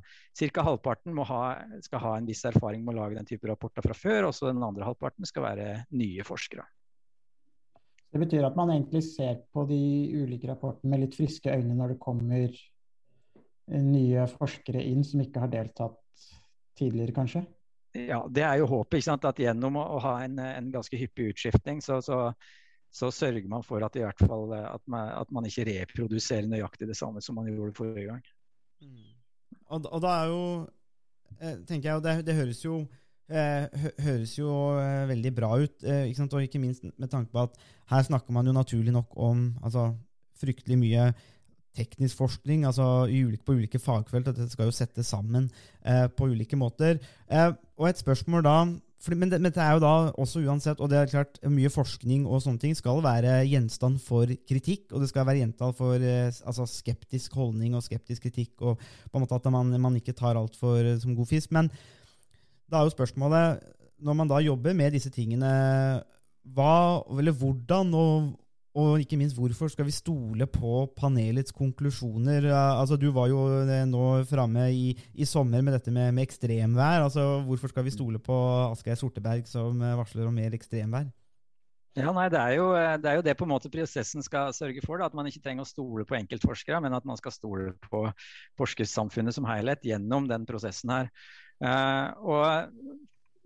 halvparten 0.66 1.16
ha, 1.30 1.40
skal 1.80 2.04
ha 2.04 2.16
en 2.18 2.28
viss 2.28 2.44
erfaring 2.44 2.84
med 2.84 2.94
å 2.94 3.00
lage 3.00 3.16
den 3.16 3.30
type 3.30 3.48
rapporter 3.48 3.86
fra 3.86 3.96
før, 3.96 4.28
og 4.28 4.36
så 4.36 4.50
den 4.50 4.66
andre 4.66 4.84
halvparten 4.84 5.24
skal 5.28 5.48
være 5.48 5.68
nye 5.96 6.26
forskere. 6.28 6.66
Det 8.10 8.20
betyr 8.20 8.44
at 8.44 8.58
man 8.58 8.74
egentlig 8.74 9.04
ser 9.06 9.38
på 9.54 9.64
de 9.70 9.80
ulike 10.20 10.50
rapportene 10.50 10.92
med 10.92 11.06
litt 11.06 11.16
friske 11.16 11.56
øyne 11.56 11.76
når 11.78 11.94
det 11.94 12.02
kommer 12.02 12.52
nye 13.70 14.26
forskere 14.34 14.82
inn 14.82 15.06
som 15.06 15.22
ikke 15.22 15.40
har 15.44 15.52
deltatt 15.52 15.96
tidligere, 16.76 17.14
kanskje? 17.16 17.46
Ja, 17.97 18.23
det 18.30 18.42
er 18.47 18.61
jo 18.61 18.68
håpet. 18.70 19.00
ikke 19.00 19.09
sant? 19.09 19.25
At 19.26 19.40
gjennom 19.42 19.78
å, 19.80 19.99
ha 20.04 20.20
en, 20.25 20.38
en 20.38 20.73
ganske 20.75 20.99
hyppig 20.99 21.32
utskiftning, 21.32 21.80
så, 21.82 21.99
så 22.04 22.28
så 22.90 23.11
sørger 23.14 23.47
man 23.49 23.62
for 23.62 23.82
at, 23.87 23.97
i 23.97 24.02
hvert 24.02 24.23
fall, 24.26 24.50
eh, 24.56 24.66
at, 24.66 24.82
man, 24.90 25.12
at 25.14 25.30
man 25.35 25.47
ikke 25.47 25.66
reproduserer 25.68 26.49
nøyaktig 26.50 26.88
det 26.90 26.99
samme 26.99 27.23
som 27.23 27.38
man 27.38 27.49
gjorde 27.50 27.76
forrige 27.78 28.09
gang. 28.11 28.25
Mm. 28.82 29.12
Og, 29.70 29.85
og, 29.87 30.00
da 30.02 30.14
er 30.16 30.32
jo 30.32 30.42
eh, 31.38 31.61
tenker 31.68 31.92
jeg, 31.92 32.02
det, 32.06 32.16
det 32.26 32.35
høres 32.35 32.64
jo 32.64 32.80
eh, 33.30 33.87
høres 34.02 34.35
jo 34.38 34.50
veldig 35.11 35.35
bra 35.37 35.52
ut. 35.62 35.76
Ikke? 35.87 36.26
Og 36.26 36.47
ikke 36.47 36.62
minst 36.62 36.87
med 36.90 37.11
tanke 37.12 37.30
på 37.32 37.47
at 37.47 37.61
her 37.92 38.06
snakker 38.09 38.35
man 38.35 38.50
jo 38.50 38.56
naturlig 38.56 38.94
nok 38.94 39.14
om 39.16 39.52
altså, 39.62 39.92
fryktelig 40.40 40.80
mye 40.80 41.11
teknisk 41.76 42.18
forskning 42.18 42.66
altså 42.66 43.06
ulike, 43.06 43.44
på 43.46 43.56
ulike 43.58 43.78
fagfelt. 43.78 44.28
at 44.28 44.36
Dette 44.36 44.52
skal 44.52 44.68
jo 44.68 44.74
settes 44.74 45.10
sammen 45.12 45.50
eh, 45.84 46.06
på 46.08 46.30
ulike 46.32 46.58
måter. 46.58 46.98
og 47.76 47.88
et 47.88 47.98
spørsmål 47.98 48.44
da 48.44 48.56
for, 49.00 49.16
men, 49.16 49.30
det, 49.32 49.38
men, 49.40 49.52
det, 49.52 49.62
er 49.64 49.78
jo 49.78 49.80
da 49.80 49.92
også 50.20 50.42
uansett, 50.44 50.80
og 50.80 50.90
det 50.92 50.98
er 51.00 51.08
klart 51.08 51.38
mye 51.48 51.70
forskning 51.72 52.26
og 52.28 52.42
sånne 52.44 52.60
ting 52.60 52.74
skal 52.76 53.00
være 53.04 53.38
gjenstand 53.48 53.96
for 54.04 54.28
kritikk, 54.48 54.90
og 54.92 55.00
det 55.00 55.08
skal 55.08 55.24
være 55.28 55.40
gjenstand 55.40 55.76
for 55.78 56.04
eh, 56.04 56.28
altså 56.28 56.66
skeptisk 56.68 57.38
holdning 57.40 57.78
og 57.78 57.84
skeptisk 57.86 58.26
kritikk, 58.26 58.52
og 58.60 58.76
på 58.80 59.16
en 59.16 59.24
måte 59.24 59.38
at 59.38 59.48
man, 59.54 59.72
man 59.80 59.96
ikke 59.96 60.16
tar 60.16 60.36
alt 60.36 60.58
for 60.60 60.84
eh, 60.84 60.98
som 61.00 61.16
god 61.16 61.30
fisk. 61.32 61.54
Men 61.56 61.70
da 62.68 62.80
er 62.82 62.90
jo 62.90 62.92
spørsmålet, 62.92 63.64
når 64.04 64.20
man 64.20 64.32
da 64.34 64.42
jobber 64.44 64.76
med 64.76 64.92
disse 64.92 65.12
tingene, 65.14 65.48
hva, 66.52 66.74
eller 67.16 67.36
hvordan 67.36 67.96
og 67.96 68.30
Og 68.78 69.00
ikke 69.02 69.16
minst, 69.18 69.34
hvorfor 69.34 69.66
skal 69.72 69.88
vi 69.88 69.94
stole 69.94 70.46
på 70.46 70.84
panelets 70.94 71.50
konklusjoner? 71.50 72.44
Eh, 72.46 72.80
Altså, 72.80 72.96
Du 72.96 73.10
var 73.10 73.26
jo 73.28 73.46
eh, 73.66 73.86
nå 73.86 74.24
framme 74.24 74.70
i, 74.70 74.94
i 75.14 75.24
sommer 75.24 75.62
med 75.62 75.74
dette 75.74 75.90
med, 75.90 76.14
med 76.14 76.22
ekstremvær. 76.28 77.02
Altså, 77.02 77.42
Hvorfor 77.46 77.68
skal 77.68 77.84
vi 77.84 77.90
stole 77.90 78.18
på 78.18 78.36
Asgeir 78.70 78.94
Sorteberg 78.94 79.46
som 79.46 79.82
eh, 79.82 79.96
varsler 79.98 80.26
om 80.26 80.34
mer 80.34 80.54
ekstremvær? 80.54 81.10
Ja, 81.98 82.12
nei, 82.14 82.28
det 82.30 82.38
er, 82.38 82.52
jo, 82.54 82.70
det 83.02 83.08
er 83.10 83.16
jo 83.18 83.22
det 83.26 83.34
på 83.34 83.44
en 83.48 83.50
måte 83.50 83.68
prosessen 83.68 84.22
skal 84.22 84.54
sørge 84.54 84.78
for. 84.84 85.00
Da, 85.00 85.08
at 85.10 85.16
man 85.18 85.26
ikke 85.26 85.42
trenger 85.42 85.66
å 85.66 85.68
stole 85.68 86.06
på 86.06 86.14
enkeltforskere, 86.20 86.78
men 86.84 86.94
at 86.94 87.04
man 87.04 87.18
skal 87.18 87.34
stole 87.34 87.72
på 87.90 88.04
forskersamfunnet 88.60 89.34
som 89.34 89.48
helhet 89.50 89.82
gjennom 89.82 90.30
den 90.30 90.46
prosessen 90.46 90.94
her. 90.94 91.10
Uh, 91.58 92.14
og 92.22 92.46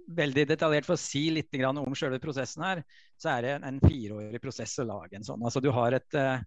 veldig 0.09 0.47
detaljert 0.51 0.87
for 0.87 0.99
å 0.99 1.01
si 1.01 1.29
litt 1.33 1.55
om 1.65 1.97
selve 1.97 2.21
prosessen 2.23 2.65
her, 2.67 2.83
så 3.17 3.37
er 3.37 3.43
det 3.43 3.55
en, 3.57 3.81
fireårig 3.83 4.41
prosess 4.43 4.79
å 4.83 4.89
lage 4.89 5.17
en 5.17 5.27
sånn. 5.27 5.43
Altså 5.45 5.63
du 5.65 5.71
har 5.75 5.97
et 5.97 6.19
eh, 6.19 6.41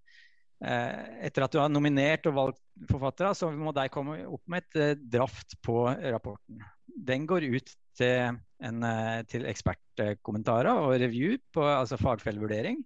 etter 0.61 1.45
at 1.45 1.53
du 1.53 1.59
har 1.61 1.69
nominert 1.69 2.25
og 2.29 2.37
valgt 2.37 2.61
forfattere, 2.89 3.33
så 3.37 3.49
må 3.53 3.73
de 3.75 3.87
komme 3.93 4.19
opp 4.25 4.43
med 4.49 4.65
et 4.65 4.81
eh, 4.81 4.95
draft 5.17 5.57
på 5.65 5.85
rapporten. 5.87 6.63
Den 6.87 7.27
går 7.29 7.45
ut 7.45 7.73
til, 7.97 8.39
en, 8.65 8.83
eh, 8.83 9.21
til 9.29 9.45
ekspertkommentarer 9.49 10.81
og 10.81 10.95
review, 11.01 11.37
på, 11.53 11.65
altså 11.65 11.99
fagfellevurdering. 12.01 12.81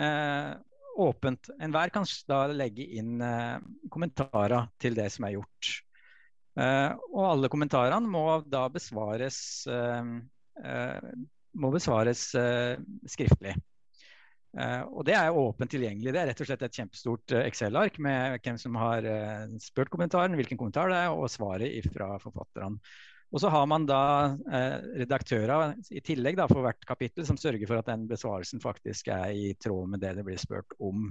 Eh, 0.00 0.54
åpent. 0.96 1.50
Enhver 1.60 1.92
kan 1.92 2.08
da 2.28 2.46
legge 2.48 2.86
inn 2.96 3.20
kommentarer 3.92 4.70
til 4.80 4.96
det 4.96 5.10
som 5.12 5.26
er 5.28 5.34
gjort. 5.34 5.74
Eh, 6.56 6.90
og 7.12 7.22
alle 7.30 7.50
kommentarene 7.52 8.08
må 8.08 8.26
da 8.48 8.66
besvares, 8.72 9.38
eh, 9.68 10.12
eh, 10.64 11.08
må 11.56 11.72
besvares 11.72 12.28
skriftlig. 13.08 13.56
Og 14.56 15.02
det 15.04 15.12
er 15.12 15.36
åpent 15.36 15.68
tilgjengelig. 15.68 16.12
Det 16.14 16.20
er 16.20 16.30
rett 16.30 16.38
og 16.40 16.48
slett 16.48 16.62
et 16.64 16.76
kjempestort 16.78 17.32
Excel-ark 17.42 17.98
med 18.00 18.38
hvem 18.40 18.56
som 18.60 18.76
har 18.80 19.04
spurt 19.60 19.90
kommentaren, 19.92 20.32
hvilken 20.36 20.56
kommentar 20.56 20.88
det 20.88 20.96
er, 20.96 21.12
og 21.12 21.28
svaret 21.28 21.88
fra 21.92 22.14
forfatterne. 22.22 22.80
Og 23.34 23.42
så 23.42 23.50
har 23.50 23.66
man 23.68 23.86
da 23.88 24.02
eh, 24.48 24.76
redaktører 25.02 25.74
i 25.90 26.02
tillegg 26.04 26.38
da, 26.38 26.46
for 26.50 26.62
hvert 26.64 26.86
kapittel 26.86 27.26
som 27.26 27.38
sørger 27.40 27.66
for 27.68 27.80
at 27.80 27.90
den 27.90 28.06
besvarelsen 28.08 28.62
faktisk 28.62 29.10
er 29.12 29.34
i 29.34 29.50
tråd 29.60 29.90
med 29.92 30.00
det 30.04 30.14
det 30.18 30.24
blir 30.26 30.40
spurt 30.40 30.76
om. 30.78 31.10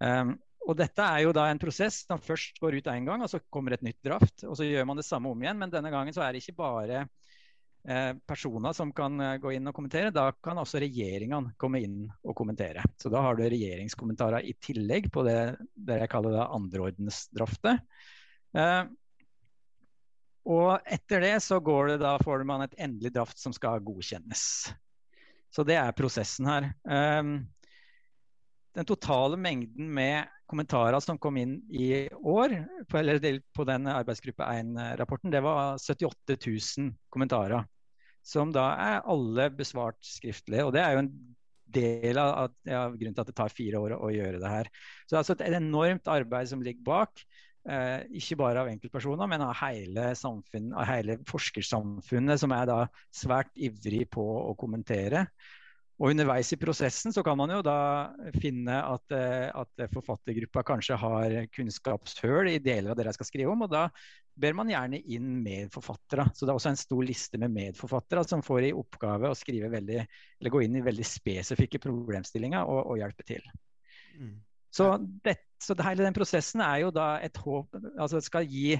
Um, 0.00 0.34
og 0.64 0.76
dette 0.78 1.04
er 1.04 1.24
jo 1.26 1.34
da 1.36 1.46
en 1.50 1.60
prosess 1.60 2.02
som 2.06 2.22
først 2.22 2.58
går 2.62 2.78
ut 2.78 2.88
én 2.92 3.06
gang, 3.08 3.22
og 3.24 3.30
så 3.30 3.40
kommer 3.52 3.76
et 3.76 3.84
nytt 3.84 4.00
draft. 4.04 4.46
Og 4.48 4.56
så 4.56 4.66
gjør 4.66 4.86
man 4.88 5.00
det 5.00 5.06
samme 5.06 5.28
om 5.30 5.42
igjen, 5.44 5.58
men 5.60 5.72
denne 5.72 5.92
gangen 5.92 6.16
så 6.16 6.24
er 6.24 6.32
det 6.32 6.40
ikke 6.40 6.56
bare 6.62 7.02
eh, 7.04 8.12
personer 8.24 8.72
som 8.76 8.92
kan 8.96 9.20
eh, 9.20 9.36
gå 9.42 9.52
inn 9.56 9.68
og 9.68 9.76
kommentere. 9.76 10.12
Da 10.14 10.30
kan 10.32 10.60
også 10.62 10.80
regjeringene 10.82 11.52
komme 11.60 11.82
inn 11.84 12.06
og 12.24 12.36
kommentere. 12.38 12.84
Så 13.00 13.12
da 13.12 13.22
har 13.26 13.36
du 13.36 13.44
regjeringskommentarer 13.44 14.48
i 14.48 14.56
tillegg 14.64 15.10
på 15.12 15.26
det, 15.28 15.38
det 15.74 16.00
jeg 16.00 16.12
kaller 16.12 16.38
det 16.38 16.46
andreordensdraftet. 16.58 17.84
Eh, 18.56 18.82
og 20.44 20.88
etter 20.92 21.24
det 21.24 21.36
så 21.44 21.60
går 21.64 21.94
det 21.94 22.00
da 22.02 22.16
får 22.20 22.44
man 22.48 22.64
et 22.64 22.80
endelig 22.80 23.14
draft 23.14 23.40
som 23.40 23.52
skal 23.56 23.84
godkjennes. 23.84 24.46
Så 25.54 25.64
det 25.64 25.76
er 25.78 25.94
prosessen 25.96 26.48
her. 26.50 26.72
Um, 26.82 27.36
den 28.74 28.88
totale 28.88 29.38
mengden 29.38 29.90
med 29.94 30.30
kommentarer 30.50 31.00
som 31.02 31.18
kom 31.18 31.38
inn 31.40 31.56
i 31.72 32.08
år, 32.10 32.56
på, 32.90 32.98
eller 33.00 33.38
på 33.54 33.66
den 33.68 33.86
arbeidsgruppe 33.90 34.44
1-rapporten, 34.44 35.32
det 35.32 35.42
var 35.44 35.78
78 35.78 36.36
000 36.36 36.90
kommentarer. 37.14 37.64
Som 38.24 38.52
da 38.54 38.70
er 38.80 39.08
alle 39.10 39.50
besvart 39.52 39.98
skriftlig. 40.04 40.62
Og 40.64 40.72
det 40.74 40.82
er 40.82 40.94
jo 40.94 41.04
en 41.04 41.10
del 41.74 42.20
av, 42.20 42.52
av 42.64 42.94
grunnen 42.96 43.16
til 43.16 43.24
at 43.24 43.30
det 43.30 43.36
tar 43.36 43.52
fire 43.52 43.80
år 43.80 43.96
å, 43.98 44.12
gjøre 44.12 44.40
det 44.40 44.52
her. 44.52 44.70
Så 45.04 45.10
det 45.10 45.16
er 45.16 45.22
altså 45.22 45.36
et 45.36 45.58
enormt 45.58 46.12
arbeid 46.12 46.50
som 46.50 46.62
ligger 46.64 46.86
bak. 46.86 47.24
Eh, 47.64 48.04
ikke 48.20 48.38
bare 48.40 48.62
av 48.64 48.70
enkeltpersoner, 48.72 49.28
men 49.30 49.44
av 49.44 49.54
hele, 49.62 50.10
av 50.12 50.88
hele 50.88 51.18
forskersamfunnet, 51.28 52.40
som 52.40 52.52
er 52.56 52.70
da 52.70 52.80
svært 53.14 53.52
ivrig 53.56 54.06
på 54.12 54.24
å 54.24 54.56
kommentere. 54.60 55.26
Og 56.00 56.10
underveis 56.10 56.48
i 56.50 56.58
prosessen 56.58 57.14
så 57.14 57.22
kan 57.22 57.38
man 57.38 57.52
jo 57.54 57.60
da 57.62 57.78
finne 58.42 58.80
at, 58.82 59.14
eh, 59.14 59.46
at 59.54 59.84
forfattergruppa 59.92 60.64
kanskje 60.66 60.98
har 60.98 61.34
kunnskapshull 61.54 62.50
i 62.50 62.58
deler 62.62 62.90
av 62.90 62.98
det 62.98 63.06
de 63.06 63.14
skal 63.14 63.28
skrive 63.28 63.52
om, 63.52 63.62
og 63.62 63.70
da 63.70 63.84
ber 64.34 64.56
man 64.58 64.72
gjerne 64.72 64.98
inn 65.14 65.28
medforfattere. 65.44 66.26
Så 66.34 66.42
det 66.42 66.50
er 66.50 66.58
også 66.58 66.72
en 66.72 66.80
stor 66.80 67.04
liste 67.06 67.38
med 67.38 67.54
medforfattere 67.54 68.24
som 68.26 68.42
får 68.42 68.70
i 68.70 68.74
oppgave 68.74 69.30
å 69.30 69.38
skrive 69.38 69.70
veldig, 69.70 70.00
eller 70.40 70.54
gå 70.56 70.64
inn 70.66 70.80
i 70.80 70.84
veldig 70.84 71.06
spesifikke 71.06 71.78
problemstillinger 71.86 72.66
og, 72.66 72.80
og 72.90 72.98
hjelpe 72.98 73.26
til. 73.30 73.46
Så, 74.74 74.88
det, 75.22 75.36
så 75.62 75.78
det, 75.78 75.86
hele 75.86 76.06
den 76.06 76.16
prosessen 76.16 76.62
er 76.64 76.80
jo 76.82 76.90
da 76.94 77.20
et 77.22 77.36
håp 77.38 77.76
Altså 77.94 78.18
skal 78.22 78.46
gi 78.50 78.74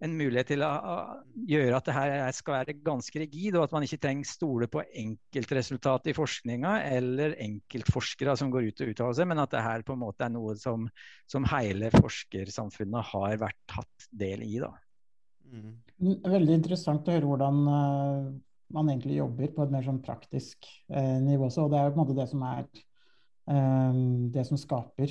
en 0.00 0.16
mulighet 0.16 0.48
til 0.54 0.64
å, 0.64 0.70
gjøre 1.50 1.76
at 1.76 1.88
det 1.88 1.94
her 1.96 2.34
skal 2.36 2.56
være 2.56 2.76
ganske 2.84 3.22
rigid, 3.22 3.56
og 3.56 3.66
at 3.66 3.74
man 3.76 3.84
ikke 3.84 4.00
trenger 4.00 4.28
stole 4.28 4.68
på 4.72 4.82
enkeltresultatet 5.02 6.12
i 6.12 6.16
forskninga 6.16 6.76
eller 6.88 7.36
enkeltforskere 7.44 8.36
som 8.40 8.52
går 8.52 8.70
ut 8.70 8.84
og 8.84 8.92
uttaler 8.94 9.18
seg, 9.18 9.28
men 9.30 9.42
at 9.44 9.52
det 9.52 9.64
her 9.64 9.84
på 9.86 9.96
en 9.96 10.02
måte 10.06 10.24
er 10.24 10.32
noe 10.32 10.56
som, 10.60 10.86
som 11.28 11.48
hele 11.52 11.92
forskersamfunnet 11.94 13.12
har 13.12 13.40
vært 13.42 13.60
tatt 13.70 14.08
del 14.24 14.46
i. 14.46 14.54
da. 14.62 14.72
Veldig 16.00 16.56
interessant 16.56 17.08
å 17.08 17.16
høre 17.16 17.28
hvordan 17.28 17.60
uh, 17.66 18.30
man 18.72 18.92
egentlig 18.92 19.18
jobber 19.18 19.52
på 19.52 19.64
et 19.64 19.74
mer 19.74 19.84
sånn 19.84 20.00
praktisk 20.04 20.68
eh, 20.94 21.16
nivå 21.22 21.48
også. 21.48 21.66
Og 21.66 21.72
det 21.72 21.80
er 21.80 21.88
jo 21.88 21.94
på 21.94 21.98
en 21.98 22.02
måte 22.04 22.18
det 22.20 22.26
som 22.30 22.44
er 22.46 22.68
det 23.46 24.42
som 24.46 24.58
skaper 24.60 25.10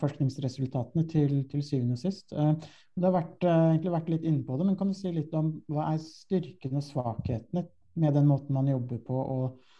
forskningsresultatene 0.00 1.02
til, 1.10 1.32
til, 1.50 1.64
syvende 1.66 1.96
og 1.96 2.00
sist. 2.00 2.30
du 2.30 3.02
har 3.04 3.12
vært, 3.12 3.42
egentlig 3.44 3.92
vært 3.92 4.12
litt 4.14 4.24
inne 4.24 4.44
på 4.46 4.56
det, 4.56 4.68
men 4.68 4.78
kan 4.80 4.88
du 4.88 4.96
si 4.96 5.12
litt 5.12 5.34
om 5.36 5.50
hva 5.68 5.90
er 5.90 5.98
styrkene 6.00 6.80
og 6.80 6.86
svakhetene 6.86 7.66
med 8.00 8.16
den 8.16 8.30
måten 8.30 8.56
man 8.56 8.70
jobber 8.70 9.02
på, 9.04 9.18
og, 9.34 9.74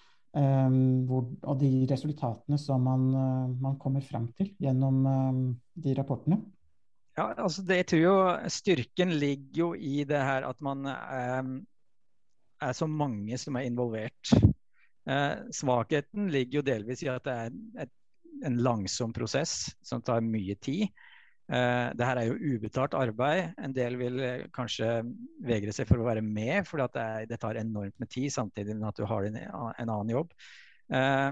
hvor, 1.09 1.25
og 1.47 1.62
de 1.62 1.71
resultatene 1.88 2.59
som 2.61 2.85
man, 2.85 3.09
man, 3.62 3.78
kommer 3.81 4.05
frem 4.05 4.28
til 4.37 4.52
gjennom 4.61 5.00
de 5.73 5.97
rapportene? 5.97 6.43
Ja, 7.16 7.31
altså 7.33 7.62
det, 7.64 7.76
jeg 7.81 7.87
tror 7.88 8.02
jo 8.02 8.16
Styrken 8.52 9.14
ligger 9.16 9.61
jo 9.62 9.69
i 9.73 10.05
det 10.05 10.19
her 10.21 10.45
at 10.45 10.59
man 10.61 10.85
eh, 10.90 11.47
er 12.61 12.75
så 12.76 12.87
mange 12.87 13.38
som 13.40 13.57
er 13.57 13.71
involvert. 13.71 14.35
Eh, 15.06 15.34
svakheten 15.54 16.30
ligger 16.34 16.60
jo 16.60 16.66
delvis 16.66 17.04
i 17.04 17.10
at 17.12 17.26
det 17.26 17.34
er 17.34 17.84
et, 17.84 17.92
en 18.46 18.58
langsom 18.62 19.14
prosess 19.16 19.76
som 19.86 20.02
tar 20.04 20.25
mye 20.25 20.56
tid. 20.62 20.88
Eh, 21.46 21.88
det 21.94 22.08
her 22.08 22.20
er 22.20 22.30
jo 22.30 22.56
ubetalt 22.56 22.96
arbeid. 22.98 23.54
En 23.62 23.75
del 23.76 23.98
vil 24.00 24.20
kanskje 24.56 24.90
vegre 25.46 25.75
seg 25.75 25.88
for 25.88 26.02
å 26.02 26.08
være 26.08 26.25
med, 26.26 26.66
for 26.66 26.82
det, 26.82 27.06
det, 27.30 27.40
tar 27.42 27.60
enormt 27.60 27.96
med 28.02 28.10
tid 28.10 28.34
samtidig 28.34 28.75
med 28.75 28.90
at 28.90 28.98
du 28.98 29.06
har 29.06 29.28
en, 29.28 29.40
en 29.46 29.88
annen 29.88 30.14
jobb. 30.16 30.34
Eh, 30.90 31.30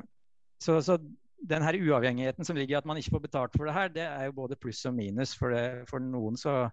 så, 0.62 0.78
så 0.84 0.98
den 1.44 1.64
her 1.66 1.76
uavhengigheten 1.76 2.46
som 2.46 2.56
ligger 2.56 2.76
i 2.76 2.80
at 2.80 2.86
man 2.88 3.00
ikke 3.00 3.16
får 3.16 3.24
betalt 3.26 3.56
for 3.56 3.68
det 3.68 3.76
her, 3.76 3.90
det 3.92 4.06
er 4.06 4.28
jo 4.28 4.38
både 4.38 4.58
pluss 4.60 4.84
og 4.88 4.94
minus. 4.96 5.34
For, 5.36 5.52
det, 5.52 5.88
for 5.90 6.02
noen 6.02 6.38
så 6.40 6.70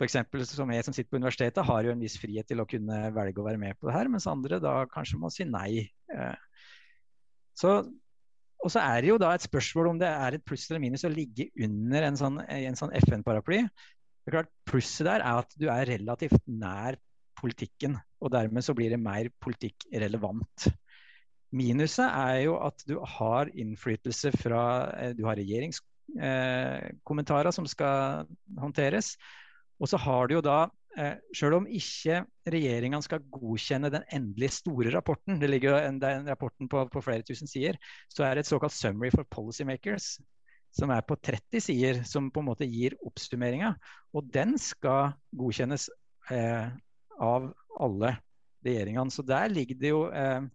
F.eks. 0.00 0.16
som 0.56 0.70
jeg 0.72 0.84
som 0.86 0.94
sitter 0.96 1.10
på 1.12 1.18
universitetet, 1.20 1.66
har 1.68 1.84
jo 1.84 1.92
en 1.92 2.00
viss 2.00 2.14
frihet 2.16 2.46
til 2.48 2.62
å 2.62 2.68
kunne 2.68 3.10
velge 3.12 3.42
å 3.42 3.44
være 3.44 3.60
med 3.60 3.76
på 3.76 3.88
det 3.88 3.96
her, 3.98 4.08
mens 4.08 4.24
andre 4.30 4.56
da 4.62 4.86
kanskje 4.88 5.18
må 5.20 5.28
si 5.32 5.44
nei. 5.44 5.84
Så, 7.60 7.74
og 8.64 8.70
så 8.72 8.80
er 8.80 9.02
det 9.02 9.10
jo 9.10 9.18
da 9.20 9.34
et 9.36 9.44
spørsmål 9.44 9.90
om 9.92 9.98
det 10.00 10.08
er 10.08 10.38
et 10.38 10.46
pluss 10.48 10.64
eller 10.70 10.80
minus 10.80 11.04
å 11.04 11.12
ligge 11.12 11.50
under 11.60 12.08
en 12.08 12.16
sånn, 12.16 12.40
en 12.40 12.78
sånn 12.80 12.94
FN-paraply. 13.02 13.60
Det 13.68 14.26
er 14.30 14.36
klart 14.38 14.52
Plusset 14.68 15.06
der 15.08 15.20
er 15.20 15.34
at 15.42 15.50
du 15.60 15.66
er 15.72 15.88
relativt 15.88 16.44
nær 16.48 16.96
politikken, 17.40 17.98
og 18.20 18.32
dermed 18.32 18.62
så 18.64 18.74
blir 18.76 18.90
det 18.92 19.00
mer 19.00 19.28
politikkrelevant. 19.44 20.68
Minuset 21.56 22.06
er 22.06 22.42
jo 22.44 22.54
at 22.62 22.84
du 22.86 22.98
har 23.16 23.48
innflytelse 23.58 24.30
fra 24.38 24.62
Du 25.18 25.24
har 25.26 25.36
regjeringskommentarer 25.40 27.50
som 27.56 27.66
skal 27.66 28.26
håndteres. 28.60 29.16
Og 29.80 29.88
så 29.90 30.00
har 30.00 30.28
du 30.28 30.36
jo 30.36 30.44
da, 30.44 30.58
selv 31.36 31.60
om 31.60 31.68
ikke 31.70 32.24
regjeringa 32.50 32.98
skal 33.04 33.24
godkjenne 33.32 33.92
den 33.94 34.04
endelige 34.12 34.58
store 34.58 34.92
rapporten, 34.92 35.38
det 35.40 35.48
ligger 35.48 35.72
jo 35.72 35.78
en, 35.86 36.00
den 36.02 36.28
rapporten 36.28 36.68
på, 36.68 36.82
på, 36.92 37.02
flere 37.04 37.24
tusen 37.24 37.48
sider, 37.48 37.78
så 38.12 38.26
er 38.26 38.34
det 38.34 38.44
et 38.44 38.50
såkalt 38.50 38.76
'summary 38.76 39.12
for 39.14 39.24
policymakers', 39.24 40.18
som 40.74 40.90
er 40.90 41.00
på 41.06 41.16
30 41.16 41.64
sider, 41.64 42.02
som 42.04 42.30
på 42.30 42.42
en 42.42 42.50
måte 42.50 42.68
gir 42.68 42.98
oppsummeringa. 43.06 43.74
Og 44.14 44.28
den 44.34 44.58
skal 44.58 45.14
godkjennes 45.34 45.88
eh, 46.30 46.68
av 47.18 47.50
alle 47.80 48.16
regjeringene. 48.66 49.10
Så 49.10 49.24
der 49.26 49.50
ligger 49.50 49.80
det 49.80 49.90
jo 49.90 50.04
eh, 50.12 50.46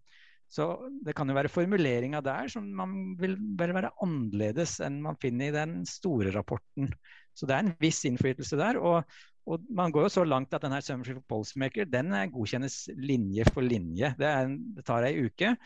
så 0.48 0.66
det 1.02 1.14
kan 1.18 1.28
jo 1.28 1.34
være 1.36 1.50
formuleringa 1.50 2.20
der 2.24 2.48
som 2.52 2.68
man 2.78 3.16
vil 3.18 3.34
være 3.58 3.90
annerledes 4.04 4.78
enn 4.84 5.00
man 5.02 5.18
finner 5.20 5.50
i 5.50 5.56
den 5.56 5.80
store 5.90 6.30
rapporten. 6.36 6.92
Så 7.36 7.48
det 7.48 7.56
er 7.56 7.64
en 7.66 7.74
viss 7.82 8.02
innflytelse 8.08 8.58
der. 8.58 8.78
Og, 8.80 9.16
og 9.46 9.66
man 9.68 9.92
går 9.94 10.08
jo 10.08 10.14
så 10.18 10.24
langt 10.26 10.54
at 10.56 10.64
denne 10.64 10.80
Summership 10.84 11.20
Policymaker 11.28 11.88
den 11.90 12.14
godkjennes 12.32 12.86
linje 12.96 13.46
for 13.52 13.66
linje. 13.66 14.14
Det, 14.18 14.30
er, 14.30 14.54
det 14.78 14.86
tar 14.88 15.06
ei 15.08 15.28
uke. 15.28 15.56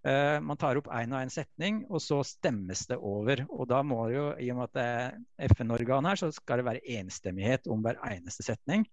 Uh, 0.00 0.38
man 0.40 0.56
tar 0.56 0.78
opp 0.80 0.86
én 0.96 1.12
og 1.12 1.20
én 1.20 1.32
setning, 1.32 1.82
og 1.92 2.00
så 2.00 2.22
stemmes 2.24 2.86
det 2.88 2.96
over. 2.96 3.44
Og 3.52 3.68
da 3.68 3.82
må 3.84 4.06
det 4.08 4.16
jo, 4.16 4.28
i 4.40 4.48
og 4.52 4.60
med 4.60 4.70
at 4.70 4.78
det 4.78 4.86
er 5.44 5.52
FN-organ 5.54 6.08
her, 6.08 6.20
så 6.20 6.30
skal 6.32 6.62
det 6.62 6.70
være 6.70 6.86
enstemmighet 6.98 7.68
om 7.70 7.84
hver 7.84 8.00
eneste 8.08 8.46
setning. 8.46 8.86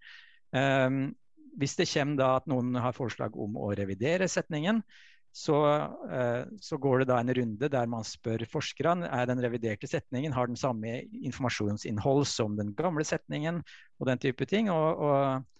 Um, 0.51 1.15
hvis 1.57 1.77
det 1.79 1.87
kommer 1.89 2.19
da 2.19 2.31
at 2.37 2.49
noen 2.51 2.75
har 2.77 2.95
forslag 2.95 3.35
om 3.39 3.55
å 3.59 3.71
revidere 3.77 4.27
setningen, 4.29 4.83
så, 5.37 5.57
uh, 6.09 6.43
så, 6.61 6.79
går 6.81 7.03
det 7.03 7.09
da 7.11 7.19
en 7.21 7.33
runde 7.37 7.69
der 7.69 7.89
man 7.89 8.05
spør 8.07 8.45
forskerne 8.49 9.09
er 9.13 9.27
den 9.29 9.41
reviderte 9.43 9.89
setningen 9.89 10.33
har 10.33 10.49
den 10.49 10.57
samme 10.57 11.03
informasjonsinnhold 11.05 12.25
som 12.29 12.57
den 12.57 12.73
gamle 12.77 13.05
setningen, 13.05 13.61
og 13.99 14.09
den 14.09 14.23
type 14.23 14.49
ting. 14.49 14.71
og, 14.73 14.97
og 14.97 15.53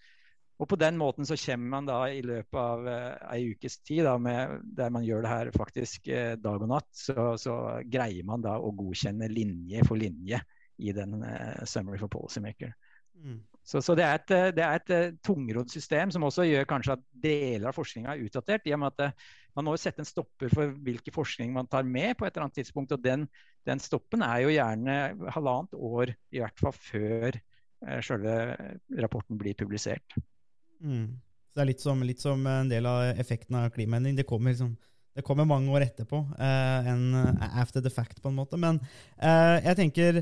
og 0.57 0.65
på 0.71 0.77
den 0.81 0.95
måten 0.97 1.21
så 1.21 1.35
kommer 1.37 1.69
man 1.69 1.85
da 1.85 1.97
i 2.09 2.23
løpet 2.25 2.57
av 2.57 2.87
uh, 2.89 3.17
ei 3.29 3.51
ukes 3.53 3.75
tid, 3.85 4.07
da, 4.07 4.15
med, 4.17 4.63
der 4.73 4.89
man 4.89 5.03
gjør 5.05 5.21
det 5.21 5.29
her 5.29 5.51
faktisk 5.53 6.09
uh, 6.09 6.33
dag 6.33 6.65
og 6.65 6.71
natt, 6.71 6.87
så, 6.97 7.35
så, 7.37 7.57
greier 7.85 8.25
man 8.25 8.41
da 8.41 8.55
å 8.57 8.71
godkjenne 8.73 9.29
linje 9.29 9.85
for 9.85 10.01
linje 10.01 10.41
i 10.81 10.95
den 10.97 11.21
Summary 11.69 12.01
for 12.01 12.09
Policymaker. 12.09 12.73
Mm. 13.21 13.37
Så, 13.67 13.81
så, 13.83 13.97
det 13.99 14.05
er 14.07 14.15
et, 14.15 14.31
det 14.55 14.63
er 14.63 14.79
et 14.79 14.93
uh, 14.95 15.17
tungrodd 15.27 15.67
system 15.73 16.11
som 16.13 16.23
også 16.23 16.45
gjør 16.47 16.69
kanskje 16.69 16.95
at 16.95 17.03
deler 17.19 17.67
av 17.67 17.75
forskninga 17.75 18.13
er 18.13 18.23
utdatert. 18.23 18.63
i 18.63 18.71
og 18.71 18.79
med 18.79 18.95
at 18.95 19.27
Man 19.57 19.67
må 19.67 19.73
jo 19.75 19.81
sette 19.81 19.99
en 20.03 20.07
stopper 20.07 20.53
for 20.53 20.71
hvilken 20.85 21.13
forskning 21.13 21.51
man 21.51 21.67
tar 21.67 21.83
med 21.83 22.15
på 22.15 22.27
et 22.27 22.31
eller 22.31 22.45
annet 22.45 22.59
tidspunkt. 22.61 22.93
og 22.95 23.03
Den, 23.03 23.27
den 23.67 23.81
stoppen 23.83 24.23
er 24.23 24.45
jo 24.45 24.53
gjerne 24.53 24.97
halvannet 25.35 25.75
år, 25.75 26.13
i 26.31 26.39
hvert 26.43 26.61
fall 26.61 26.75
før 26.77 27.35
eh, 27.35 28.01
selve 28.05 28.35
rapporten 29.01 29.39
blir 29.41 29.57
publisert. 29.57 30.15
Mm. 30.79 31.17
Så 31.49 31.57
det 31.57 31.65
er 31.65 31.71
litt 31.73 31.83
som, 31.83 32.03
litt 32.05 32.23
som, 32.23 32.45
en 32.47 32.69
del 32.71 32.87
av 32.87 33.17
effekten 33.17 33.57
av 33.59 33.71
klimaendring. 33.73 34.15
Det 34.15 34.27
kommer, 34.29 34.53
liksom, 34.53 34.75
det 35.17 35.25
kommer 35.27 35.49
mange 35.49 35.73
år 35.73 35.89
etterpå 35.89 36.21
Uh, 36.37 36.91
enn 36.93 37.15
after 37.49 37.81
the 37.81 37.91
fact, 37.91 38.21
på 38.21 38.29
en 38.29 38.37
måte. 38.37 38.61
Men 38.61 38.79
uh, 39.17 39.57
jeg 39.59 39.81
tenker 39.81 40.21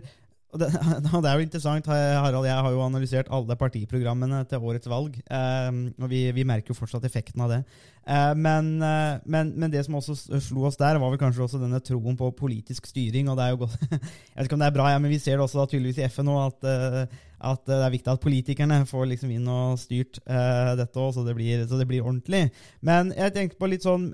og 0.56 0.62
det, 0.62 0.70
det, 1.04 1.28
er 1.28 1.36
jo 1.36 1.46
interessant. 1.46 1.90
Harald, 1.92 2.48
jeg 2.48 2.64
har 2.68 2.72
jo 2.72 2.86
analysert 2.86 3.32
alle 3.34 3.58
partiprogrammene 3.60 4.40
til 4.48 4.64
årets 4.64 4.90
valg. 4.90 5.18
Eh, 5.28 5.82
og 6.00 6.08
vi, 6.12 6.22
vi, 6.36 6.48
merker 6.48 6.72
jo 6.72 6.80
fortsatt 6.80 7.06
effekten 7.08 7.44
av 7.44 7.52
det. 7.52 7.62
Eh, 8.06 8.32
men, 8.38 8.76
eh, 8.86 9.18
men, 9.26 9.52
men, 9.58 9.72
det 9.74 9.84
som 9.86 9.98
også 10.00 10.16
slo 10.44 10.68
oss 10.70 10.80
der, 10.80 11.00
var 11.02 11.12
vel 11.12 11.20
kanskje 11.20 11.44
også 11.46 11.62
denne 11.62 11.82
troen 11.84 12.16
på 12.18 12.30
politisk 12.38 12.88
styring. 12.88 13.30
og 13.30 13.40
det 13.40 13.48
er 13.48 13.56
jo 13.56 13.64
godt, 13.66 13.80
Jeg 13.92 14.00
vet 14.38 14.48
ikke 14.48 14.58
om 14.60 14.64
det 14.64 14.70
er 14.70 14.78
bra, 14.78 14.90
ja, 14.94 15.00
men 15.02 15.12
vi 15.12 15.20
ser 15.20 15.36
det 15.36 15.48
også 15.48 15.64
da, 15.64 15.70
tydeligvis 15.72 16.00
i 16.00 16.08
FN 16.08 16.30
nå, 16.30 16.36
at, 16.46 16.70
eh, 16.72 17.24
at, 17.52 17.66
det 17.68 17.80
er 17.82 17.96
viktig 17.98 18.14
at 18.14 18.24
politikerne 18.24 18.78
får 18.88 19.10
liksom 19.12 19.34
inn 19.36 19.50
og 19.52 19.80
styrt 19.82 20.22
dette 20.24 21.02
òg, 21.02 21.12
så, 21.14 21.26
så, 21.26 21.80
det 21.82 21.90
blir 21.90 22.06
ordentlig. 22.06 22.46
Men 22.86 23.12
jeg 23.16 23.36
tenkte 23.36 23.60
på 23.60 23.70
litt 23.70 23.86
sånn, 23.86 24.08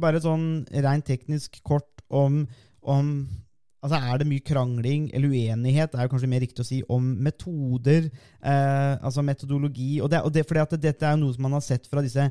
bare 0.00 0.22
sånn 0.22 0.46
rent 0.70 1.04
teknisk 1.08 1.58
kort 1.66 2.04
om 2.08 2.44
om 2.84 3.10
Altså 3.84 4.00
Er 4.00 4.20
det 4.20 4.26
mye 4.30 4.40
krangling 4.40 5.10
eller 5.12 5.28
uenighet, 5.28 5.92
det 5.92 6.00
er 6.00 6.06
jo 6.06 6.14
kanskje 6.14 6.32
mer 6.32 6.40
riktig 6.40 6.64
å 6.64 6.66
si, 6.66 6.80
om 6.88 7.04
metoder, 7.26 8.08
eh, 8.40 8.94
altså 8.96 9.20
metodologi? 9.20 9.98
Og, 10.00 10.08
det, 10.08 10.22
og 10.24 10.32
det, 10.32 10.46
fordi 10.48 10.62
at 10.62 10.76
dette 10.80 11.08
er 11.08 11.18
noe 11.20 11.34
som 11.36 11.44
man 11.44 11.58
har 11.58 11.64
sett 11.66 11.90
fra 11.90 12.00
disse 12.04 12.30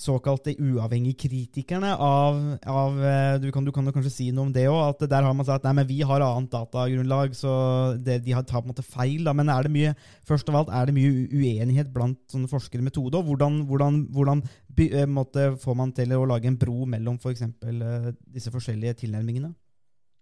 såkalte 0.00 0.56
uavhengige 0.58 1.28
kritikerne 1.28 1.92
av, 2.02 2.38
av 2.66 2.96
eh, 2.98 3.36
du, 3.42 3.48
kan, 3.54 3.64
du 3.64 3.70
kan 3.74 3.86
jo 3.86 3.94
kanskje 3.94 4.12
si 4.12 4.26
noe 4.34 4.48
om 4.48 4.52
det 4.54 4.66
òg, 4.70 4.80
at 4.88 5.04
der 5.10 5.26
har 5.26 5.34
man 5.36 5.46
sagt 5.46 5.66
nei, 5.66 5.74
men 5.78 5.88
vi 5.88 6.00
har 6.06 6.24
annet 6.24 6.50
datagrunnlag, 6.52 7.34
så 7.38 7.54
det, 7.98 8.20
de 8.26 8.34
tar 8.34 8.60
på 8.60 8.64
en 8.66 8.72
måte 8.72 8.86
feil. 8.86 9.22
Da. 9.26 9.34
Men 9.36 9.52
er 9.54 9.66
det 9.66 9.74
mye 9.74 9.94
først 10.26 10.50
av 10.50 10.60
alt, 10.60 10.72
er 10.74 10.90
det 10.90 10.96
mye 10.98 11.26
uenighet 11.30 11.92
blant 11.94 12.18
sånne 12.32 12.50
forskere 12.50 12.86
metode? 12.86 13.20
Og 13.20 13.30
hvordan, 13.30 13.62
hvordan, 13.70 14.00
hvordan 14.14 14.46
eh, 14.78 15.06
måtte, 15.10 15.52
får 15.62 15.78
man 15.78 15.94
til 15.94 16.16
å 16.18 16.24
lage 16.30 16.50
en 16.50 16.58
bro 16.58 16.88
mellom 16.90 17.20
f.eks. 17.22 17.46
For 17.62 17.86
eh, 17.90 18.10
disse 18.34 18.54
forskjellige 18.54 19.04
tilnærmingene? 19.04 19.54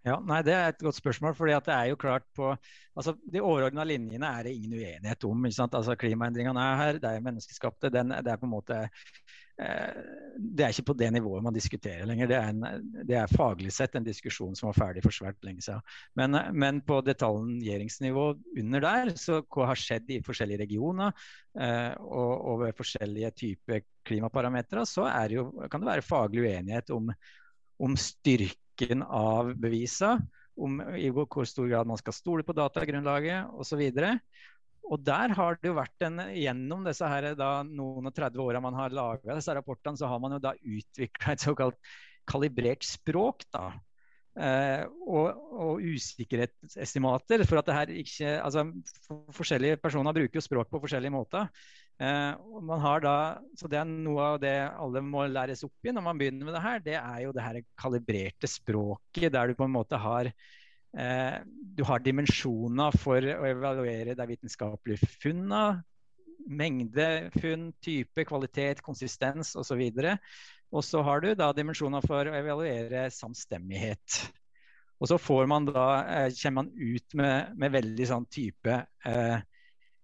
Ja, 0.03 0.17
nei, 0.27 0.41
Det 0.43 0.55
er 0.55 0.73
et 0.73 0.81
godt 0.83 0.99
spørsmål. 0.99 1.35
fordi 1.35 1.53
det 1.67 1.75
er 1.75 1.85
jo 1.93 1.97
klart 1.97 2.25
på, 2.35 2.57
altså 2.97 3.15
De 3.33 3.41
overordna 3.41 3.85
linjene 3.85 4.27
er 4.27 4.43
det 4.43 4.55
ingen 4.55 4.75
uenighet 4.75 5.25
om. 5.25 5.45
ikke 5.47 5.55
sant? 5.55 5.75
Altså 5.75 5.95
Klimaendringene 5.95 6.61
er 6.61 6.77
her, 6.77 6.93
det 6.99 7.11
er 7.11 7.21
menneskeskapte. 7.23 7.91
Den, 7.91 8.09
det 8.11 8.33
er 8.33 8.37
på 8.37 8.47
en 8.47 8.51
måte 8.51 8.79
eh, 8.83 10.01
Det 10.39 10.65
er 10.65 10.75
ikke 10.75 10.89
på 10.91 10.97
det 10.99 11.13
nivået 11.13 11.45
man 11.47 11.55
diskuterer 11.55 12.07
lenger. 12.07 12.27
Det 12.27 12.37
er, 12.37 12.49
en, 12.49 12.89
det 13.07 13.17
er, 13.17 13.31
faglig 13.31 13.71
sett 13.73 13.95
en 13.95 14.05
diskusjon 14.05 14.57
som 14.59 14.73
var 14.73 14.81
ferdig 14.81 15.05
for 15.05 15.15
svært 15.15 15.39
lenge 15.47 15.63
siden. 15.63 15.87
Men, 16.19 16.35
men 16.53 16.81
på 16.83 16.99
detaljeringsnivå 17.07 18.27
under 18.59 18.81
der, 18.81 19.15
så 19.15 19.39
hva 19.47 19.69
har 19.71 19.79
skjedd 19.79 20.11
i 20.11 20.23
forskjellige 20.27 20.65
regioner 20.65 21.15
eh, 21.55 21.95
og, 22.03 22.59
ved 22.65 22.75
forskjellige 22.75 23.31
typer 23.31 23.87
klimaparametere, 24.03 24.83
så 24.83 25.07
jo, 25.31 25.47
kan 25.71 25.81
det 25.81 25.93
være 25.93 26.03
faglig 26.03 26.43
uenighet 26.43 26.91
om, 26.91 27.15
om 27.79 27.95
styrke 27.95 28.62
bruken 28.73 29.03
av 29.03 29.55
beviser 29.55 30.21
om 30.57 30.81
i 30.97 31.11
hvor 31.11 31.47
stor 31.47 31.69
grad 31.69 31.87
man 31.87 31.99
skal 31.99 32.13
stole 32.13 32.45
på 32.45 32.53
datagrunnlaget 32.53 33.53
osv. 33.55 33.83
Og 34.91 34.99
der 35.01 35.33
har 35.33 35.57
det 35.61 35.69
jo 35.71 35.77
vært 35.79 36.03
en, 36.03 36.21
Gjennom 36.35 36.85
disse 36.85 37.07
her, 37.07 37.35
da, 37.39 37.63
noen 37.63 38.07
og 38.07 38.15
30 38.15 38.43
åra 38.43 38.61
man 38.61 38.75
har 38.75 38.91
laga 38.93 39.37
disse 39.37 39.55
rapportene, 39.55 39.97
så 39.97 40.07
har 40.11 40.19
man 40.21 40.33
jo 40.37 40.43
da 40.43 40.53
utvikla 40.57 41.33
et 41.33 41.41
såkalt 41.47 41.79
kalibrert 42.29 42.85
språk. 42.85 43.47
da, 43.53 43.73
eh, 44.37 44.85
og, 45.07 45.39
og, 45.53 45.81
usikkerhetsestimater. 45.81 47.47
For 47.47 47.59
at 47.59 47.67
det 47.71 47.79
her 47.79 47.95
ikke, 48.03 48.35
altså, 48.43 48.67
forskjellige 49.33 49.81
personer 49.81 50.13
bruker 50.13 50.41
jo 50.41 50.45
språk 50.45 50.71
på 50.71 50.83
forskjellige 50.83 51.15
måter. 51.15 51.49
Eh, 52.01 52.97
da, 53.05 53.17
så 53.59 53.69
det 53.71 53.79
er 53.79 53.87
Noe 53.87 54.33
av 54.33 54.41
det 54.43 54.57
alle 54.71 55.03
må 55.05 55.27
læres 55.31 55.63
opp 55.67 55.87
i 55.87 55.93
når 55.95 56.07
man 56.07 56.19
begynner 56.19 56.49
med 56.49 56.57
det 56.57 56.65
her, 56.65 56.83
det 56.83 56.97
er 56.99 57.21
jo 57.27 57.35
det 57.37 57.45
her 57.45 57.61
kalibrerte 57.79 58.51
språket, 58.51 59.31
der 59.33 59.49
du 59.53 59.59
på 59.59 59.69
en 59.69 59.77
måte 59.77 60.01
har 60.01 60.33
eh, 60.33 61.39
du 61.45 61.85
har 61.87 62.03
dimensjoner 62.03 62.99
for 62.99 63.23
å 63.23 63.49
evaluere 63.49 64.17
de 64.19 64.29
vitenskapelige 64.33 65.11
funnene. 65.23 65.83
Mengde 66.43 67.31
funn, 67.37 67.69
type, 67.85 68.25
kvalitet, 68.27 68.83
konsistens 68.83 69.55
osv. 69.55 69.83
Og 70.73 70.83
så 70.83 71.03
har 71.07 71.23
du 71.23 71.35
da 71.39 71.53
dimensjoner 71.55 72.03
for 72.03 72.27
å 72.27 72.35
evaluere 72.35 73.07
samstemmighet. 73.15 74.25
Og 75.03 75.11
så 75.11 75.19
får 75.19 75.49
man 75.51 75.67
da, 75.67 75.87
eh, 76.07 76.35
kommer 76.43 76.63
man 76.63 76.73
ut 76.75 77.15
med, 77.19 77.55
med 77.59 77.75
veldig 77.75 78.07
sånn 78.11 78.27
type 78.31 78.75
eh, 79.07 79.39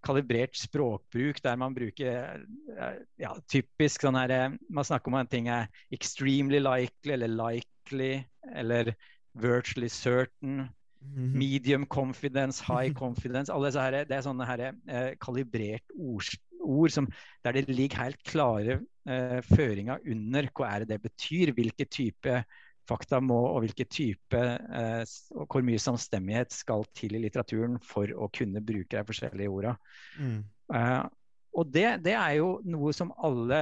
kalibrert 0.04 0.56
språkbruk 0.56 1.40
der 1.44 1.58
man 1.60 1.74
bruker 1.74 2.42
eh, 2.76 2.98
ja, 3.20 3.34
typisk 3.50 4.04
sånn 4.04 4.18
her 4.18 4.34
eh, 4.34 4.56
Man 4.70 4.86
snakker 4.86 5.10
om 5.10 5.18
en 5.20 5.30
ting 5.30 5.48
er 5.52 5.68
extremely 5.94 6.60
likely 6.62 7.16
eller 7.16 7.32
likely 7.32 8.12
eller 8.54 8.94
virtually 9.38 9.88
certain. 9.88 10.68
Mhm. 10.98 11.32
Medium 11.38 11.86
confidence, 11.86 12.60
high 12.64 12.92
confidence. 13.04 13.52
alle 13.52 13.70
disse 13.70 13.80
her, 13.82 14.04
Det 14.04 14.16
er 14.16 14.24
sånne 14.26 14.46
her, 14.46 14.64
eh, 14.88 15.10
kalibrert 15.20 15.84
ord, 15.94 16.30
ord 16.60 16.90
som, 16.90 17.06
der 17.44 17.52
det 17.52 17.68
ligger 17.68 18.04
helt 18.04 18.22
klare 18.26 18.80
eh, 19.06 19.38
føringer 19.46 20.02
under 20.06 20.48
hva 20.54 20.72
er 20.72 20.84
det 20.84 20.96
det 20.96 21.02
betyr. 21.06 21.54
Hvilke 21.54 21.86
type 21.86 22.42
fakta 22.88 23.20
må, 23.24 23.38
og 23.52 23.62
hvilke 23.64 23.86
type 23.90 24.40
eh, 24.40 25.02
og 25.36 25.46
hvor 25.46 25.64
mye 25.66 25.80
samstemmighet 25.82 26.54
skal 26.54 26.86
til 26.96 27.16
i 27.16 27.22
litteraturen 27.22 27.78
for 27.84 28.10
å 28.16 28.30
kunne 28.34 28.62
bruke 28.64 28.96
de 28.96 29.06
forskjellige 29.08 29.52
orda. 29.52 29.74
Mm. 30.18 30.42
Eh, 30.74 31.02
og 31.58 31.72
det, 31.74 31.88
det, 32.04 32.14
er 32.16 32.38
jo 32.38 32.58
noe 32.68 32.92
som 32.96 33.12
alle 33.24 33.60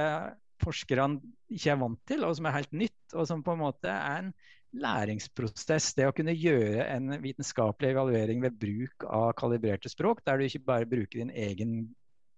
forskerne 0.63 1.21
ikke 1.53 1.73
er 1.73 1.81
vant 1.81 2.01
til, 2.09 2.25
og 2.27 2.35
som 2.37 2.47
er 2.49 2.57
helt 2.59 2.75
nytt, 2.75 3.01
og 3.15 3.27
som 3.29 3.43
på 3.45 3.55
en 3.55 3.63
måte 3.63 3.91
er 3.91 4.23
en 4.23 4.33
læringsprosess. 4.77 5.93
Det 5.97 6.07
å 6.09 6.15
kunne 6.15 6.35
gjøre 6.35 6.85
en 6.91 7.15
vitenskapelig 7.23 7.93
evaluering 7.93 8.43
ved 8.43 8.57
bruk 8.59 9.07
av 9.07 9.31
kalibrerte 9.39 9.91
språk, 9.91 10.23
der 10.27 10.37
du 10.39 10.47
ikke 10.47 10.65
bare 10.67 10.89
bruker 10.89 11.21
din 11.21 11.33
egen 11.33 11.79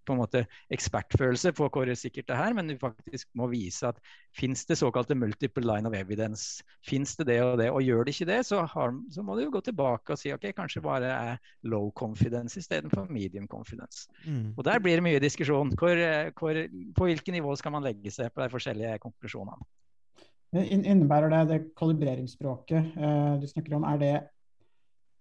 på 0.09 0.15
en 0.15 0.21
måte 0.23 0.43
ekspertfølelse 0.73 1.53
på 1.57 1.69
hvor 1.69 1.91
sikkert 1.97 2.29
det 2.31 2.37
er, 2.37 2.55
men 2.57 2.71
du 2.71 2.75
faktisk 2.81 3.29
må 3.37 3.49
vise 3.51 3.91
at 3.91 3.99
fins 4.37 4.65
det 4.69 4.79
såkalte 4.79 5.17
multiple 5.17 5.65
line 5.65 5.89
of 5.89 5.95
evidence. 5.97 6.63
Fins 6.85 7.15
det 7.19 7.29
det 7.29 7.39
og 7.45 7.57
det? 7.61 7.69
Og 7.71 7.85
gjør 7.85 8.07
det 8.07 8.15
ikke 8.15 8.29
det, 8.31 8.39
så, 8.49 8.63
har, 8.65 8.95
så, 9.13 9.25
må 9.25 9.37
du 9.37 9.45
jo 9.45 9.53
gå 9.53 9.63
tilbake 9.65 10.15
og 10.15 10.21
si 10.21 10.33
ok, 10.33 10.49
kanskje 10.57 10.83
bare 10.85 11.11
er 11.13 11.51
low 11.69 11.91
confidence 11.95 12.59
istedenfor 12.59 13.09
medium 13.13 13.47
confidence. 13.47 14.07
Mm. 14.25 14.55
Og 14.57 14.65
Der 14.65 14.81
blir 14.81 14.97
det 14.99 15.05
mye 15.05 15.21
diskusjon. 15.21 15.75
Hvor, 15.79 16.01
hvor, 16.39 16.63
på 16.97 17.09
hvilket 17.09 17.35
nivå 17.37 17.55
skal 17.59 17.75
man 17.75 17.85
legge 17.85 18.11
seg 18.13 18.33
på 18.33 18.43
de 18.43 18.49
forskjellige 18.53 18.97
konklusjonene? 19.05 19.69
Innebærer 20.49 21.29
det 21.29 21.41
det 21.51 21.59
kalibreringsspråket 21.77 22.97
eh, 22.97 23.33
du 23.37 23.45
snakker 23.45 23.75
om, 23.77 23.85
er 23.85 23.99
det 24.01 24.13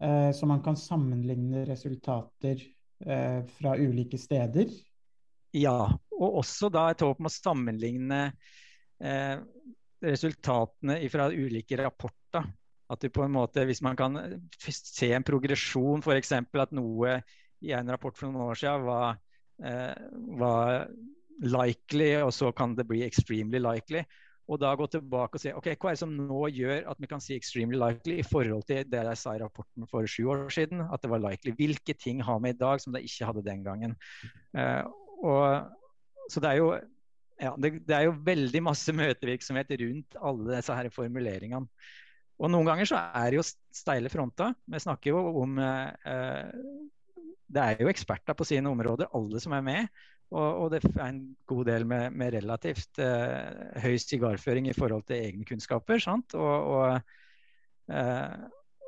eh, 0.01 0.31
så 0.33 0.49
man 0.49 0.63
kan 0.65 0.77
sammenligne 0.77 1.67
resultater 1.69 2.63
fra 2.99 3.77
ulike 3.79 4.19
steder? 4.19 4.73
Ja, 5.57 5.87
og 6.19 6.41
også 6.43 6.69
da 6.73 6.89
et 6.91 7.03
håp 7.05 7.21
om 7.23 7.29
å 7.29 7.33
sammenligne 7.33 8.21
eh, 9.01 9.37
resultatene 10.05 10.99
fra 11.13 11.29
ulike 11.33 11.79
rapporter. 11.81 12.49
At 12.89 13.05
du 13.05 13.11
på 13.13 13.25
en 13.25 13.35
måte, 13.35 13.67
Hvis 13.69 13.83
man 13.85 13.97
kan 13.97 14.17
se 14.73 15.13
en 15.13 15.27
progresjon, 15.27 16.01
f.eks. 16.01 16.33
at 16.33 16.73
noe 16.73 17.19
i 17.61 17.75
en 17.77 17.91
rapport 17.91 18.17
for 18.17 18.31
noen 18.31 18.49
år 18.49 18.61
siden 18.61 18.87
var, 18.87 19.19
eh, 19.61 19.95
var 20.41 20.89
likely, 21.45 22.17
og 22.23 22.33
så 22.33 22.53
kan 22.53 22.75
det 22.79 22.87
bli 22.89 23.03
extremely 23.05 23.61
likely. 23.61 24.05
Og 24.49 24.61
da 24.61 24.71
gå 24.81 24.87
tilbake 24.89 25.37
og 25.37 25.43
se 25.43 25.53
ok, 25.53 25.67
hva 25.77 25.91
er 25.91 25.97
det 25.97 26.01
som 26.01 26.13
nå 26.17 26.47
gjør 26.57 26.87
at 26.89 27.01
vi 27.03 27.09
kan 27.11 27.21
si 27.21 27.37
'extremely 27.37 27.77
likely' 27.77 28.21
i 28.23 28.25
forhold 28.25 28.65
til 28.69 28.87
det 28.89 29.03
jeg 29.05 29.21
sa 29.21 29.35
i 29.37 29.43
rapporten 29.43 29.87
for 29.91 30.09
sju 30.09 30.25
år 30.33 30.49
siden, 30.49 30.81
at 30.89 31.03
det 31.03 31.11
var 31.13 31.21
likely. 31.21 31.53
Hvilke 31.53 31.95
ting 31.95 32.23
har 32.25 32.41
vi 32.41 32.55
i 32.55 32.61
dag 32.61 32.81
som 32.81 32.93
de 32.93 33.03
ikke 33.05 33.29
hadde 33.29 33.45
den 33.45 33.65
gangen? 33.65 33.97
Uh, 34.57 34.89
og, 35.21 35.69
så 36.31 36.41
det 36.41 36.51
er 36.51 36.57
jo 36.63 36.73
ja, 37.39 37.55
det, 37.55 37.87
det, 37.87 37.95
er 37.95 38.09
jo 38.09 38.19
veldig 38.25 38.63
masse 38.67 38.93
møtevirksomhet 38.93 39.71
rundt 39.83 40.17
alle 40.21 40.57
disse 40.57 40.75
her 40.75 40.89
formuleringene. 40.91 41.69
Og 42.39 42.51
noen 42.51 42.67
ganger 42.67 42.87
så 42.87 42.99
er 43.19 43.31
det 43.31 43.41
jo 43.41 43.47
steile 43.75 44.11
fronter. 44.11 44.55
Vi 44.67 44.81
snakker 44.83 45.11
jo 45.11 45.23
om 45.43 45.57
eh, 45.59 46.53
Det 47.51 47.65
er 47.65 47.83
jo 47.83 47.91
eksperter 47.91 48.37
på 48.39 48.47
sine 48.47 48.71
områder, 48.71 49.11
alle 49.15 49.41
som 49.43 49.55
er 49.57 49.65
med. 49.67 49.89
Og, 50.29 50.49
og 50.63 50.73
det 50.75 50.83
er 50.85 51.07
en 51.07 51.23
god 51.49 51.65
del 51.71 51.87
med, 51.89 52.13
med 52.13 52.35
relativt 52.37 53.01
eh, 53.01 53.79
høy 53.81 53.97
sigarføring 54.03 54.69
i 54.69 54.77
forhold 54.77 55.07
til 55.09 55.23
egne 55.23 55.47
kunnskaper. 55.49 56.03
sant? 56.05 56.37
Og, 56.37 56.75
og, 56.75 57.15
eh, 57.95 58.35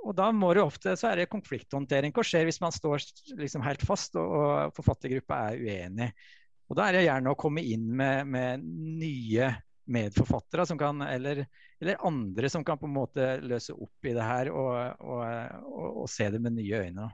og, 0.02 0.12
da 0.18 0.28
må 0.36 0.52
det 0.56 0.66
ofte 0.66 0.96
så 1.00 1.10
er 1.10 1.22
det 1.22 1.30
konflikthåndtering. 1.32 2.12
Hva 2.12 2.26
skjer 2.26 2.44
hvis 2.48 2.60
man 2.60 2.76
står 2.76 3.06
liksom 3.40 3.64
helt 3.64 3.86
fast 3.88 4.20
og, 4.20 4.36
og 4.36 4.76
forfattergruppa 4.76 5.40
er 5.48 5.64
uenig? 5.64 6.12
Og 6.70 6.76
Da 6.78 6.86
er 6.86 6.98
det 6.98 7.08
gjerne 7.08 7.32
å 7.32 7.38
komme 7.40 7.64
inn 7.66 7.88
med, 7.98 8.28
med 8.30 8.62
nye 9.00 9.48
medforfattere 9.90 10.66
som 10.66 10.78
kan, 10.78 11.00
eller, 11.02 11.46
eller, 11.80 11.96
andre 12.06 12.50
som 12.52 12.62
kan 12.64 12.78
på 12.78 12.86
en 12.86 12.94
måte 12.94 13.24
løse 13.42 13.74
opp 13.74 14.06
i 14.06 14.12
det 14.14 14.26
her 14.26 14.52
og, 14.54 16.06
se 16.10 16.28
det 16.30 16.38
med 16.42 16.54
nye 16.54 16.84
øyne. 16.84 17.08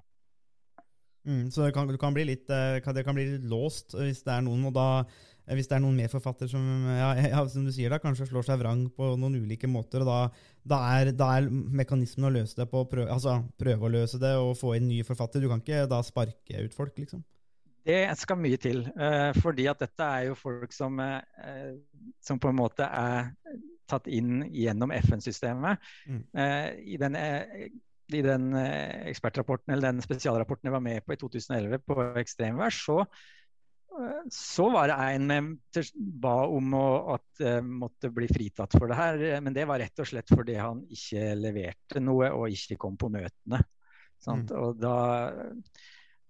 Mm, 1.27 1.51
så 1.51 1.65
det 1.65 1.73
kan, 1.75 1.89
det 1.91 1.99
kan, 1.99 2.15
bli 2.15 2.25
litt, 2.29 2.51
eh, 2.51 2.79
det 2.79 3.03
kan 3.05 3.17
bli 3.17 3.27
litt 3.33 3.47
låst 3.51 3.97
hvis 3.99 4.23
det 4.23 4.31
er 4.31 4.45
noen, 4.47 4.63
og 4.69 4.75
da, 4.77 5.03
eh, 5.43 5.57
hvis 5.59 5.67
det 5.67 5.75
er 5.75 5.83
noen 5.83 5.99
medforfattere 5.99 6.51
som 6.53 6.63
ja, 6.87 7.09
ja, 7.35 7.41
som 7.51 7.67
du 7.67 7.73
sier 7.75 7.91
da, 7.91 7.99
kanskje 8.03 8.29
slår 8.31 8.47
seg 8.47 8.61
vrang 8.61 8.85
på 8.95 9.13
noen 9.19 9.41
ulike 9.43 9.71
måter. 9.71 10.05
og 10.05 10.11
Da, 10.11 10.19
da, 10.75 10.83
er, 10.95 11.11
da 11.19 11.33
er, 11.41 11.49
mekanismen 11.51 12.29
å 12.29 12.35
løse 12.39 12.61
det 12.61 12.69
på 12.71 12.85
prøve, 12.91 13.11
altså, 13.13 13.41
prøve 13.59 13.89
å 13.89 13.95
løse 13.99 14.23
det 14.23 14.37
og 14.39 14.55
få 14.61 14.77
inn 14.79 14.87
nye 14.93 15.07
forfatter. 15.07 15.43
Du 15.43 15.51
kan 15.51 15.65
ikke 15.65 15.89
da 15.91 16.03
sparke 16.07 16.63
ut 16.63 16.77
folk, 16.77 16.95
liksom. 17.03 17.25
Det 17.87 18.01
skal 18.19 18.39
mye 18.43 18.59
til. 18.59 18.81
Fordi 19.39 19.69
at 19.71 19.79
dette 19.79 20.07
er 20.11 20.25
jo 20.27 20.33
folk 20.35 20.73
som, 20.75 20.99
som 22.19 22.41
på 22.43 22.51
en 22.51 22.57
måte 22.59 22.83
er 22.83 23.29
tatt 23.87 24.09
inn 24.11 24.41
gjennom 24.51 24.91
FN-systemet. 24.91 25.87
Mm. 26.11 26.25
I 26.83 26.99
den 26.99 27.15
i 28.15 28.23
den 28.25 28.53
eh, 28.59 29.09
ekspertrapporten, 29.11 29.73
eller 29.75 29.91
den 29.91 30.05
spesialrapporten 30.05 30.69
jeg 30.69 30.77
var 30.77 30.85
med 30.85 31.03
på 31.05 31.17
i 31.17 31.19
2011 31.21 31.81
på 31.87 31.97
ekstremvær, 32.21 32.75
så, 32.75 32.99
eh, 33.97 34.21
så 34.33 34.69
var 34.75 34.93
det 34.93 34.99
en 35.17 35.27
med 35.31 35.93
ba 36.23 36.37
om 36.47 36.77
å, 36.79 36.87
at 37.17 37.45
måtte 37.67 38.13
bli 38.15 38.29
fritatt 38.31 38.77
for 38.79 38.91
det 38.91 38.99
her. 39.01 39.25
Men 39.45 39.57
det 39.57 39.67
var 39.69 39.83
rett 39.83 40.03
og 40.03 40.11
slett 40.11 40.31
fordi 40.33 40.59
han 40.61 40.85
ikke 40.93 41.33
leverte 41.41 42.03
noe 42.05 42.31
og 42.37 42.55
ikke 42.55 42.79
kom 42.87 42.99
på 43.01 43.11
møtene. 43.13 43.63
Mm. 44.27 44.47
Og 44.59 44.79
da 44.81 44.97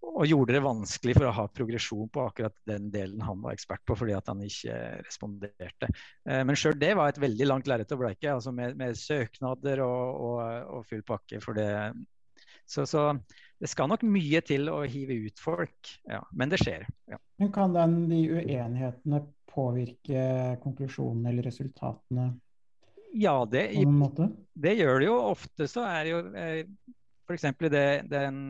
og 0.07 0.25
gjorde 0.25 0.57
det 0.57 0.63
vanskelig 0.65 1.15
for 1.19 1.29
å 1.29 1.35
ha 1.37 1.45
progresjon 1.53 2.09
på 2.13 2.25
akkurat 2.31 2.55
den 2.69 2.89
delen 2.93 3.23
han 3.25 3.41
var 3.45 3.57
ekspert 3.57 3.83
på, 3.89 3.97
fordi 3.99 4.15
at 4.17 4.29
han 4.31 4.43
ikke 4.45 4.77
responderte. 5.05 5.91
Eh, 6.29 6.43
men 6.47 6.57
sjøl 6.59 6.77
det 6.81 6.95
var 6.97 7.13
et 7.13 7.21
veldig 7.21 7.49
langt 7.49 7.69
lerret 7.71 7.93
å 7.93 7.99
bleike, 8.01 8.31
altså 8.33 8.55
med, 8.57 8.79
med, 8.81 8.97
søknader 8.97 9.83
og, 9.85 10.21
og, 10.29 10.41
og, 10.79 10.87
full 10.89 11.05
pakke. 11.07 11.41
for 11.45 11.59
det. 11.59 11.69
Så, 12.67 12.87
så, 12.89 13.11
det 13.61 13.71
skal 13.71 13.91
nok 13.93 14.05
mye 14.09 14.41
til 14.45 14.71
å 14.73 14.81
hive 14.89 15.21
ut 15.29 15.41
folk, 15.41 15.93
ja, 16.09 16.23
men 16.33 16.53
det 16.53 16.61
skjer. 16.65 16.89
Ja. 17.13 17.21
Men 17.41 17.53
kan 17.55 17.77
den, 17.77 18.01
de 18.11 18.25
uenighetene 18.39 19.23
påvirke 19.53 20.57
konklusjonene 20.65 21.33
eller 21.33 21.49
resultatene? 21.49 22.31
Ja, 23.17 23.39
det, 23.49 23.69
det 24.53 24.75
gjør 24.77 25.01
det 25.01 25.09
jo. 25.09 25.17
Ofte 25.31 25.69
så 25.71 25.87
er 25.89 26.05
det 26.05 26.11
jo 26.13 26.19
eh, 26.37 26.67
F.eks. 27.27 27.47
i 27.51 27.71
det, 27.73 27.87
den, 28.11 28.43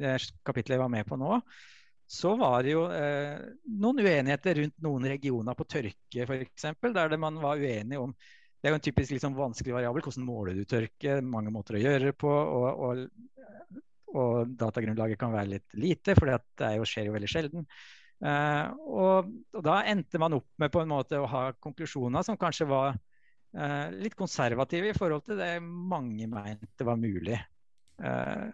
det 0.00 0.16
kapitlet 0.46 0.76
jeg 0.76 0.82
var 0.82 0.92
med 0.92 1.06
på 1.08 1.18
nå, 1.20 1.40
så 2.06 2.36
var 2.38 2.62
det 2.62 2.72
jo 2.76 2.84
eh, 2.94 3.34
noen 3.82 3.98
uenigheter 3.98 4.60
rundt 4.60 4.76
noen 4.86 5.08
regioner 5.10 5.56
på 5.58 5.66
tørke 5.66 6.26
f.eks. 6.26 6.68
Der 6.86 7.10
det 7.10 7.18
man 7.18 7.40
var 7.42 7.58
uenig 7.58 7.98
om 7.98 8.14
Det 8.14 8.70
er 8.70 8.72
jo 8.72 8.78
en 8.78 8.84
typisk 8.84 9.12
liksom, 9.14 9.34
vanskelig 9.36 9.74
variabel. 9.74 10.02
Hvordan 10.02 10.26
måler 10.26 10.56
du 10.56 10.64
tørke? 10.66 11.18
Mange 11.22 11.52
måter 11.54 11.76
å 11.76 11.82
gjøre 11.82 12.08
det 12.08 12.14
på. 12.18 12.30
Og, 12.30 12.86
og, 12.86 13.02
og, 14.14 14.54
datagrunnlaget 14.58 15.20
kan 15.20 15.34
være 15.34 15.52
litt 15.52 15.76
lite, 15.76 16.14
for 16.18 16.30
det 16.30 16.70
jo, 16.78 16.86
skjer 16.88 17.10
jo 17.10 17.14
veldig 17.14 17.30
sjelden. 17.30 17.66
Eh, 18.24 18.70
og, 18.86 19.28
og, 19.52 19.60
da 19.66 19.82
endte 19.90 20.18
man 20.22 20.38
opp 20.38 20.48
med 20.62 20.72
på 20.72 20.82
en 20.82 20.90
måte 20.94 21.20
å 21.20 21.28
ha 21.30 21.44
konklusjoner 21.62 22.24
som 22.26 22.38
kanskje 22.40 22.68
var 22.70 22.94
eh, 22.94 23.92
litt 23.98 24.16
konservative 24.18 24.90
i 24.90 24.96
forhold 24.96 25.26
til 25.26 25.42
det 25.42 25.52
mange 25.60 26.30
mente 26.30 26.86
var 26.86 26.98
mulig. 27.02 27.38
Uh, 28.02 28.52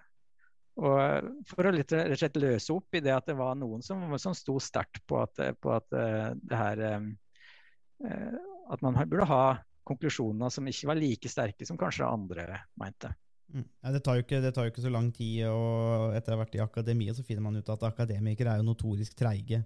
og 0.83 1.33
for 1.50 1.68
å 1.68 1.72
litt, 1.74 1.92
slett 1.92 2.38
løse 2.40 2.72
opp 2.72 2.96
i 2.96 3.02
det 3.05 3.12
at 3.12 3.26
det 3.28 3.37
var 3.37 3.59
noen 3.61 3.83
som, 3.85 4.07
som 4.16 4.33
sto 4.37 4.57
sterkt 4.62 5.02
på 5.05 5.18
på 5.20 5.74
at 5.74 5.96
uh, 5.98 6.31
det 6.38 6.61
her 6.61 6.83
uh, 6.88 8.38
At 8.72 8.81
man 8.81 8.96
burde 9.05 9.28
ha 9.28 9.44
konklusjoner 9.85 10.52
som 10.52 10.66
ikke 10.70 10.88
var 10.88 11.00
like 11.00 11.28
sterke 11.28 11.66
som 11.66 11.78
kanskje 11.78 12.09
andre 12.09 12.62
mente. 12.78 13.11
Mm. 13.52 13.66
Ja, 13.83 13.92
det, 13.92 14.00
tar 14.07 14.22
ikke, 14.22 14.40
det, 14.40 14.55
tar 14.57 14.66
jo 14.66 14.72
ikke, 14.72 14.85
så 14.85 14.92
lang 14.92 15.11
tid, 15.12 15.44
og 15.50 16.14
etter 16.16 16.33
å 16.33 16.38
ha 16.38 16.44
vært 16.44 16.57
i 16.57 16.62
akademiet 16.64 17.18
så 17.18 17.24
finner 17.26 17.44
man 17.44 17.59
ut 17.59 17.68
at 17.74 17.85
akademikere 17.85 18.55
er 18.55 18.62
jo 18.62 18.68
notorisk 18.70 19.16
treige. 19.18 19.61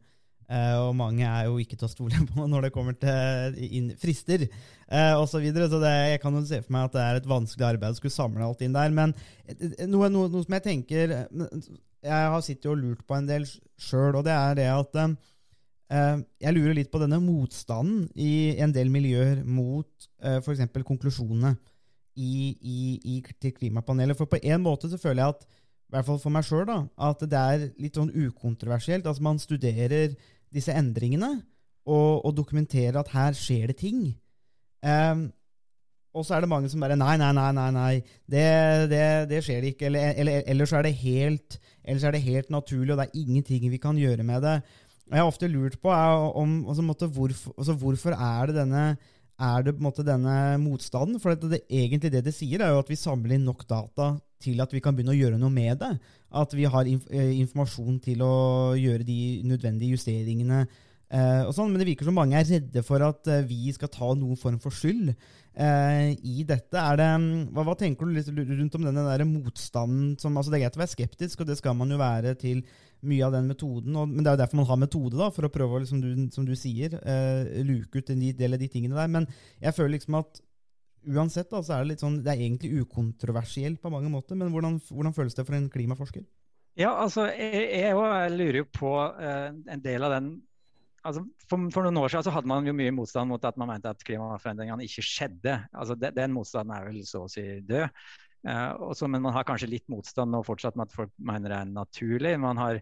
Uh, 0.46 0.78
og 0.86 0.92
mange 0.94 1.26
er 1.26 1.48
jo 1.48 1.56
ikke 1.58 1.74
til 1.74 1.88
å 1.88 1.90
stole 1.90 2.20
på 2.30 2.44
når 2.46 2.68
det 2.68 2.72
kommer 2.74 2.94
til 2.94 3.56
inn, 3.66 3.88
frister 3.98 4.44
uh, 4.46 5.18
osv. 5.18 5.32
Så, 5.32 5.40
videre. 5.42 5.66
så 5.72 5.80
det, 5.82 5.94
jeg 6.12 6.20
kan 6.22 6.36
jo 6.38 6.42
se 6.46 6.60
for 6.62 6.76
meg 6.76 6.86
at 6.86 6.94
det 6.94 7.02
er 7.02 7.18
et 7.18 7.30
vanskelig 7.32 7.66
arbeid 7.72 7.96
å 7.96 7.98
skulle 7.98 8.14
samle 8.14 8.46
alt 8.46 8.62
inn 8.62 8.76
der. 8.76 8.94
Men 8.94 9.14
noe, 9.90 10.06
noe, 10.06 10.30
noe 10.30 10.44
som 10.44 10.54
jeg 10.56 10.64
tenker 10.64 11.16
Jeg 11.26 12.28
har 12.30 12.44
sittet 12.46 12.70
og 12.70 12.78
lurt 12.78 13.02
på 13.06 13.16
en 13.18 13.26
del 13.26 13.48
sjøl, 13.48 14.14
og 14.14 14.22
det 14.28 14.36
er 14.36 14.54
det 14.60 14.68
at 14.70 15.00
uh, 15.02 16.22
jeg 16.46 16.54
lurer 16.54 16.78
litt 16.78 16.94
på 16.94 17.02
denne 17.02 17.18
motstanden 17.24 18.06
i 18.14 18.54
en 18.62 18.74
del 18.74 18.92
miljøer 18.94 19.42
mot 19.42 19.90
uh, 20.22 20.38
f.eks. 20.38 20.62
konklusjonene 20.86 21.56
i, 22.16 22.54
i, 22.54 22.78
i, 23.02 23.20
til 23.42 23.54
klimapanelet. 23.58 24.14
For 24.14 24.30
på 24.30 24.38
en 24.42 24.62
måte 24.62 24.94
så 24.94 25.00
føler 25.00 25.24
jeg 25.24 25.36
at 25.36 25.46
i 25.86 25.94
hvert 25.94 26.06
fall 26.08 26.18
for 26.18 26.34
meg 26.34 26.46
sjøl, 26.46 26.70
at 26.70 27.20
det 27.30 27.38
er 27.38 27.68
litt 27.78 27.98
sånn 27.98 28.10
ukontroversielt. 28.10 29.06
Altså 29.06 29.22
Man 29.22 29.38
studerer 29.38 30.16
disse 30.54 30.74
endringene 30.74 31.32
og, 31.86 32.24
og 32.26 32.36
dokumentere 32.36 32.98
at 33.00 33.10
her 33.14 33.36
skjer 33.36 33.70
det 33.70 33.78
ting. 33.80 34.06
Um, 34.82 35.28
og 36.16 36.24
så 36.24 36.36
er 36.36 36.44
det 36.44 36.48
mange 36.48 36.70
som 36.72 36.80
bare 36.80 36.96
Nei, 36.96 37.14
nei, 37.20 37.32
nei, 37.36 37.50
nei, 37.52 37.68
nei. 37.74 37.92
Det, 38.24 38.46
det, 38.90 39.02
det 39.30 39.42
skjer 39.44 39.60
det 39.62 39.74
ikke. 39.74 39.90
Eller, 39.90 40.14
eller, 40.16 40.46
eller, 40.48 40.68
så 40.68 40.78
er 40.78 40.88
det 40.88 40.96
helt, 41.02 41.58
ellers 41.84 42.06
er 42.08 42.16
det 42.16 42.24
helt 42.24 42.50
naturlig, 42.50 42.94
og 42.94 43.02
det 43.02 43.08
er 43.08 43.20
ingenting 43.20 43.68
vi 43.72 43.80
kan 43.82 44.00
gjøre 44.00 44.24
med 44.24 44.46
det. 44.46 44.56
Og 45.06 45.12
Jeg 45.12 45.22
har 45.22 45.28
ofte 45.28 45.50
lurt 45.50 45.76
på 45.82 45.92
om, 45.92 46.56
altså, 46.68 46.82
måtte, 46.82 47.06
hvorfor, 47.06 47.52
altså, 47.58 47.76
hvorfor 47.78 48.16
er 48.16 48.46
det 48.48 48.56
denne 48.56 48.86
er 49.36 49.66
det 49.66 49.74
på 49.76 49.82
en 49.82 49.88
måte 49.88 50.04
denne 50.06 50.36
motstanden? 50.62 51.20
For 51.20 51.34
det, 51.34 51.50
det, 51.52 51.62
egentlig 51.68 52.12
det 52.12 52.24
det 52.24 52.34
sier, 52.34 52.62
er 52.62 52.72
jo 52.72 52.80
at 52.80 52.90
vi 52.90 52.98
samler 52.98 53.36
inn 53.36 53.46
nok 53.48 53.66
data 53.68 54.14
til 54.42 54.60
at 54.60 54.72
vi 54.72 54.82
kan 54.84 54.96
begynne 54.96 55.14
å 55.14 55.18
gjøre 55.18 55.40
noe 55.40 55.52
med 55.52 55.80
det. 55.80 55.92
At 56.36 56.52
vi 56.56 56.66
har 56.68 56.88
inf 56.88 57.06
eh, 57.12 57.36
informasjon 57.42 58.00
til 58.04 58.24
å 58.24 58.34
gjøre 58.78 59.06
de 59.06 59.20
nødvendige 59.48 59.96
justeringene. 59.96 60.64
Eh, 61.06 61.42
og 61.46 61.52
sånn, 61.54 61.70
Men 61.70 61.82
det 61.82 61.90
virker 61.92 62.08
som 62.08 62.16
mange 62.18 62.38
er 62.38 62.48
redde 62.48 62.82
for 62.82 63.02
at 63.06 63.28
eh, 63.30 63.44
vi 63.46 63.70
skal 63.74 63.92
ta 63.92 64.08
noen 64.18 64.38
form 64.40 64.56
for 64.62 64.74
skyld 64.74 65.12
eh, 65.12 66.16
i 66.16 66.42
dette. 66.48 66.86
Det, 66.98 67.10
hva, 67.54 67.66
hva, 67.68 67.76
tenker 67.78 68.08
du 68.08 68.42
rundt 68.56 68.78
om 68.78 68.88
denne 68.88 69.06
der 69.06 69.26
motstanden? 69.28 70.16
Som, 70.18 70.36
altså 70.36 70.50
det 70.50 70.58
er 70.58 70.66
greit 70.66 70.80
å 70.80 70.82
være 70.82 70.94
skeptisk, 70.96 71.44
og 71.44 71.52
det 71.52 71.60
skal 71.60 71.78
man 71.78 71.94
jo 71.94 72.00
være 72.00 72.34
til 72.40 72.64
mye 73.06 73.26
av 73.26 73.34
den 73.36 73.50
metoden. 73.50 73.96
Og, 73.98 74.08
men 74.08 74.22
det 74.22 74.30
er 74.30 74.38
jo 74.38 74.42
derfor 74.42 74.60
man 74.60 74.68
har 74.70 74.80
metode, 74.80 75.18
da, 75.18 75.28
for 75.34 75.46
å 75.46 75.52
prøve 75.52 75.76
å, 75.76 75.82
liksom, 75.82 76.02
du, 76.02 76.26
som 76.34 76.46
du 76.48 76.54
sier, 76.58 76.96
eh, 77.02 77.60
luke 77.66 78.00
ut 78.00 78.12
en 78.12 78.24
del 78.38 78.56
av 78.56 78.62
de 78.62 78.70
tingene 78.72 78.98
der. 78.98 79.12
Men 79.12 79.28
jeg 79.62 79.76
føler 79.76 79.96
liksom 79.96 80.18
at 80.22 80.40
uansett 81.06 81.52
da, 81.52 81.62
så 81.62 81.76
er 81.76 81.84
det 81.84 81.94
litt 81.94 82.02
sånn, 82.02 82.18
det 82.24 82.32
er 82.32 82.42
egentlig 82.42 82.82
ukontroversielt 82.82 83.80
på 83.82 83.92
mange 83.92 84.10
måter. 84.12 84.38
Men 84.38 84.50
hvordan, 84.54 84.80
hvordan 84.90 85.16
føles 85.16 85.38
det 85.38 85.46
for 85.46 85.58
en 85.58 85.70
klimaforsker? 85.72 86.26
Ja, 86.76 86.92
altså, 87.00 87.28
jeg, 87.32 87.70
jeg 87.72 88.32
lurer 88.34 88.60
jo 88.60 88.66
på 88.68 88.92
uh, 89.00 89.48
en 89.48 89.84
del 89.84 90.04
av 90.04 90.12
den 90.18 90.34
altså, 91.06 91.22
for, 91.48 91.68
for, 91.72 91.86
noen 91.86 92.02
år 92.02 92.12
siden 92.12 92.26
så 92.26 92.34
hadde 92.34 92.50
man 92.50 92.66
jo 92.68 92.74
mye 92.76 92.94
motstand 92.94 93.30
mot 93.30 93.44
at 93.48 93.58
man 93.60 93.70
mente 93.70 93.92
at 93.92 94.04
klimaforandringene 94.06 94.86
ikke 94.86 95.04
skjedde. 95.06 95.56
Altså, 95.72 95.96
de, 95.98 96.10
den 96.16 96.34
motstanden 96.34 96.74
er 96.76 96.88
vel 96.90 97.02
så 97.08 97.24
å 97.24 97.30
si 97.32 97.44
død. 97.66 97.86
Uh, 98.46 98.78
også, 98.92 99.08
men 99.10 99.24
man 99.24 99.34
har 99.34 99.46
kanskje 99.46 99.72
litt 99.72 99.88
motstand 99.90 100.30
nå 100.30 100.42
fortsatt 100.46 100.76
med 100.78 100.86
at 100.86 100.94
folk 100.94 101.10
mener 101.18 101.50
det 101.50 101.58
er 101.58 101.72
naturlig. 101.72 102.36
Man 102.38 102.60
har, 102.60 102.78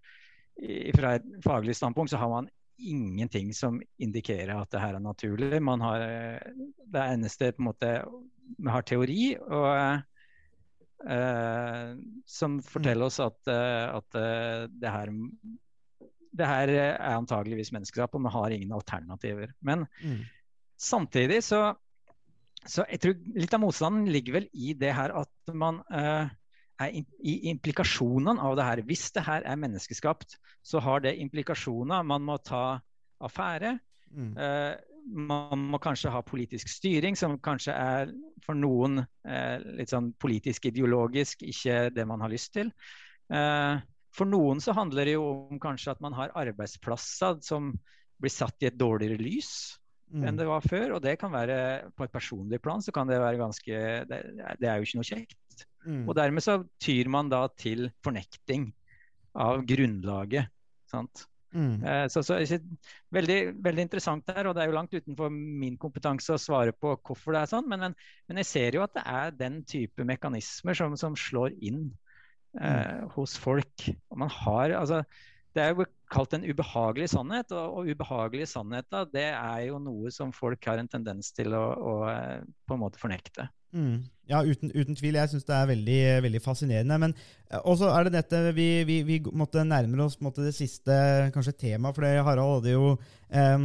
fra 0.97 1.15
et 1.17 1.29
faglig 1.45 1.77
standpunkt 1.79 2.13
så 2.13 2.21
har 2.21 2.33
man 2.33 2.51
ingenting 2.77 3.53
som 3.57 3.79
indikerer 4.03 4.53
at 4.59 4.73
det 4.75 4.83
her 4.83 4.99
er 4.99 5.05
naturlig. 5.05 5.63
Man 5.65 5.81
har, 5.85 6.05
det 6.45 7.05
eneste 7.05 7.53
på 7.55 7.63
en 7.63 7.71
måte 7.71 7.93
Vi 8.59 8.69
har 8.69 8.85
teori 8.85 9.21
og, 9.41 10.03
uh, 11.09 11.95
som 12.29 12.59
forteller 12.67 13.09
oss 13.09 13.23
at, 13.25 13.41
at 13.49 14.19
det, 14.69 14.91
her, 14.91 15.15
det 16.35 16.51
her 16.51 16.75
er 16.75 17.15
antageligvis 17.15 17.73
menneskeskap, 17.73 18.15
og 18.15 18.27
vi 18.27 18.35
har 18.37 18.57
ingen 18.59 18.77
alternativer. 18.77 19.55
Men 19.65 19.87
mm. 20.03 20.21
samtidig 20.77 21.41
så 21.49 21.71
så 22.69 22.85
jeg 22.89 23.01
tror 23.03 23.19
litt 23.37 23.55
av 23.57 23.61
motstanden 23.63 24.09
ligger 24.13 24.39
vel 24.39 24.49
i 24.53 24.73
det 24.79 24.95
her 24.97 25.13
at 25.21 25.53
man 25.57 25.83
uh, 25.93 26.31
er 26.81 26.97
in, 27.01 27.07
i 27.21 27.51
implikasjonene 27.53 28.41
av 28.41 28.57
det 28.59 28.67
her. 28.69 28.83
Hvis 28.89 29.11
det 29.15 29.25
her 29.27 29.45
er 29.45 29.61
menneskeskapt, 29.61 30.39
så 30.65 30.81
har 30.85 31.05
det 31.05 31.17
implikasjoner. 31.21 32.07
Man 32.07 32.25
må 32.25 32.39
ta 32.45 32.81
affære. 33.25 33.77
Mm. 34.15 34.33
Uh, 34.39 34.75
man 35.05 35.67
må 35.69 35.81
kanskje 35.85 36.13
ha 36.15 36.23
politisk 36.25 36.71
styring, 36.73 37.19
som 37.21 37.37
kanskje 37.45 37.77
er 37.77 38.13
for 38.47 38.57
noen 38.57 39.03
uh, 39.05 39.57
litt 39.77 39.93
sånn 39.93 40.15
politisk 40.21 40.71
ideologisk 40.73 41.45
ikke 41.45 41.91
det 41.93 42.09
man 42.09 42.25
har 42.25 42.33
lyst 42.33 42.55
til. 42.57 42.73
for 44.15 44.29
noen 44.29 44.59
så 44.61 44.75
handler 44.77 45.09
det 45.09 45.15
jo 45.15 45.23
om 45.49 45.59
kanskje 45.59 45.95
at 45.95 46.01
man 46.05 46.13
har 46.13 46.35
arbeidsplasser 46.37 47.39
som 47.43 47.71
blir 48.21 48.31
satt 48.31 48.61
i 48.63 48.69
et 48.69 48.77
dårligere 48.77 49.17
lys 49.17 49.55
mm. 50.15 50.25
enn 50.29 50.39
det 50.39 50.47
var 50.49 50.65
før. 50.65 50.97
Og 50.97 51.03
det 51.05 51.17
kan 51.21 51.33
være 51.35 51.59
på 51.97 52.07
et 52.07 52.15
personlig 52.15 52.61
plan 52.65 52.83
så 52.85 52.95
kan 52.95 53.11
det 53.11 53.21
være 53.23 53.41
ganske 53.41 53.83
Det, 54.11 54.21
det 54.61 54.71
er 54.71 54.79
jo 54.79 54.89
ikke 54.89 55.01
noe 55.01 55.11
kjekt. 55.11 55.67
Mm. 55.85 56.03
Og 56.09 56.17
dermed 56.17 56.45
så 56.45 56.59
tyr 56.83 57.11
man 57.13 57.31
da 57.33 57.45
til 57.61 57.89
fornekting 58.05 58.71
av 59.35 59.65
grunnlaget. 59.67 60.51
sant? 60.91 61.27
Mm. 61.55 61.85
Eh, 61.87 62.05
så, 62.11 62.23
så, 62.27 62.41
veldig, 63.15 63.39
veldig, 63.63 63.83
interessant 63.87 64.27
der, 64.27 64.49
og 64.49 64.57
det 64.57 64.65
er 64.65 64.71
jo 64.71 64.75
langt 64.75 64.95
utenfor 64.95 65.31
min 65.31 65.77
kompetanse 65.79 66.35
å 66.35 66.41
svare 66.41 66.75
på 66.75 66.97
hvorfor 66.97 67.35
det 67.35 67.45
er 67.45 67.53
sånn, 67.53 67.69
men, 67.71 67.85
men, 67.85 67.95
men 68.27 68.41
jeg 68.43 68.49
ser 68.51 68.79
jo 68.79 68.83
at 68.83 68.95
det 68.97 69.05
er 69.07 69.37
den 69.39 69.61
type 69.71 70.07
mekanismer 70.07 70.75
som, 70.79 70.97
som 70.99 71.15
slår 71.19 71.55
inn 71.63 71.87
eh, 72.59 72.67
mm. 73.05 73.13
hos 73.15 73.37
folk. 73.39 73.87
Og 74.11 74.21
man 74.25 74.33
har, 74.35 74.75
altså, 74.81 75.05
det 75.55 75.63
er 75.63 75.75
jo 75.75 75.87
kalt 76.11 76.35
en 76.37 76.45
ubehagelig 76.47 77.11
sannhet, 77.13 77.53
og, 77.55 77.79
og 77.79 77.91
ubehagelige 77.91 78.49
sannheter 78.51 79.07
det 79.13 79.29
er 79.33 79.61
jo 79.69 79.79
noe 79.83 80.11
som 80.15 80.33
folk 80.35 80.67
har 80.67 80.81
en 80.81 80.91
tendens 80.91 81.31
til 81.35 81.55
å, 81.57 81.65
å 81.75 81.95
eh, 82.11 82.41
på 82.67 82.77
en 82.77 82.83
måte 82.83 83.01
fornekte. 83.03 83.47
Mm. 83.75 84.05
Ja, 84.31 84.41
uten, 84.47 84.71
uten, 84.71 84.95
tvil. 84.97 85.19
Jeg 85.19 85.33
syns 85.33 85.47
det 85.49 85.55
er 85.57 85.67
veldig, 85.69 85.99
veldig 86.25 86.41
fascinerende. 86.43 86.99
Men 87.03 87.15
eh, 87.51 87.59
også 87.61 87.91
er 87.91 88.07
det 88.07 88.15
dette 88.21 88.43
Vi, 88.57 88.69
vi, 88.89 89.01
vi 89.07 89.19
måtte 89.35 89.65
nærme 89.67 90.07
oss 90.07 90.21
måtte 90.23 90.47
det 90.47 90.55
siste 90.57 90.95
kanskje 91.35 91.57
temaet. 91.67 91.97
For 91.97 92.07
Harald 92.29 92.61
hadde 92.61 92.77
jo 92.77 92.95
eh, 92.95 93.59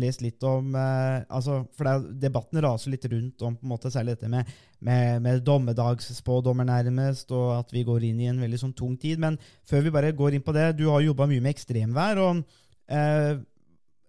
lest 0.00 0.22
litt 0.24 0.42
om 0.46 0.74
eh, 0.78 1.22
altså, 1.28 1.62
For 1.76 1.88
det, 1.88 2.18
debatten 2.26 2.60
raser 2.64 2.92
litt 2.94 3.06
rundt 3.10 3.44
om 3.46 3.56
på 3.56 3.66
en 3.66 3.72
måte 3.72 3.92
særlig 3.92 4.16
dette 4.16 4.30
med, 4.32 4.50
med, 4.84 5.22
med 5.24 5.42
dommedagsspådommer, 5.46 6.68
nærmest, 6.68 7.32
og 7.34 7.56
at 7.60 7.74
vi 7.74 7.84
går 7.86 8.08
inn 8.10 8.22
i 8.22 8.30
en 8.32 8.42
veldig 8.42 8.60
sånn 8.66 8.76
tung 8.76 8.98
tid. 9.00 9.22
Men 9.22 9.38
før 9.68 9.86
vi 9.86 9.94
bare 9.94 10.14
går 10.16 10.36
inn 10.36 10.44
på 10.44 10.54
det, 10.56 10.72
du 10.78 10.86
har 10.90 11.04
jobba 11.04 11.28
mye 11.30 11.44
med 11.44 11.54
ekstremvær. 11.54 12.22
og 12.24 12.44
eh, 12.92 13.34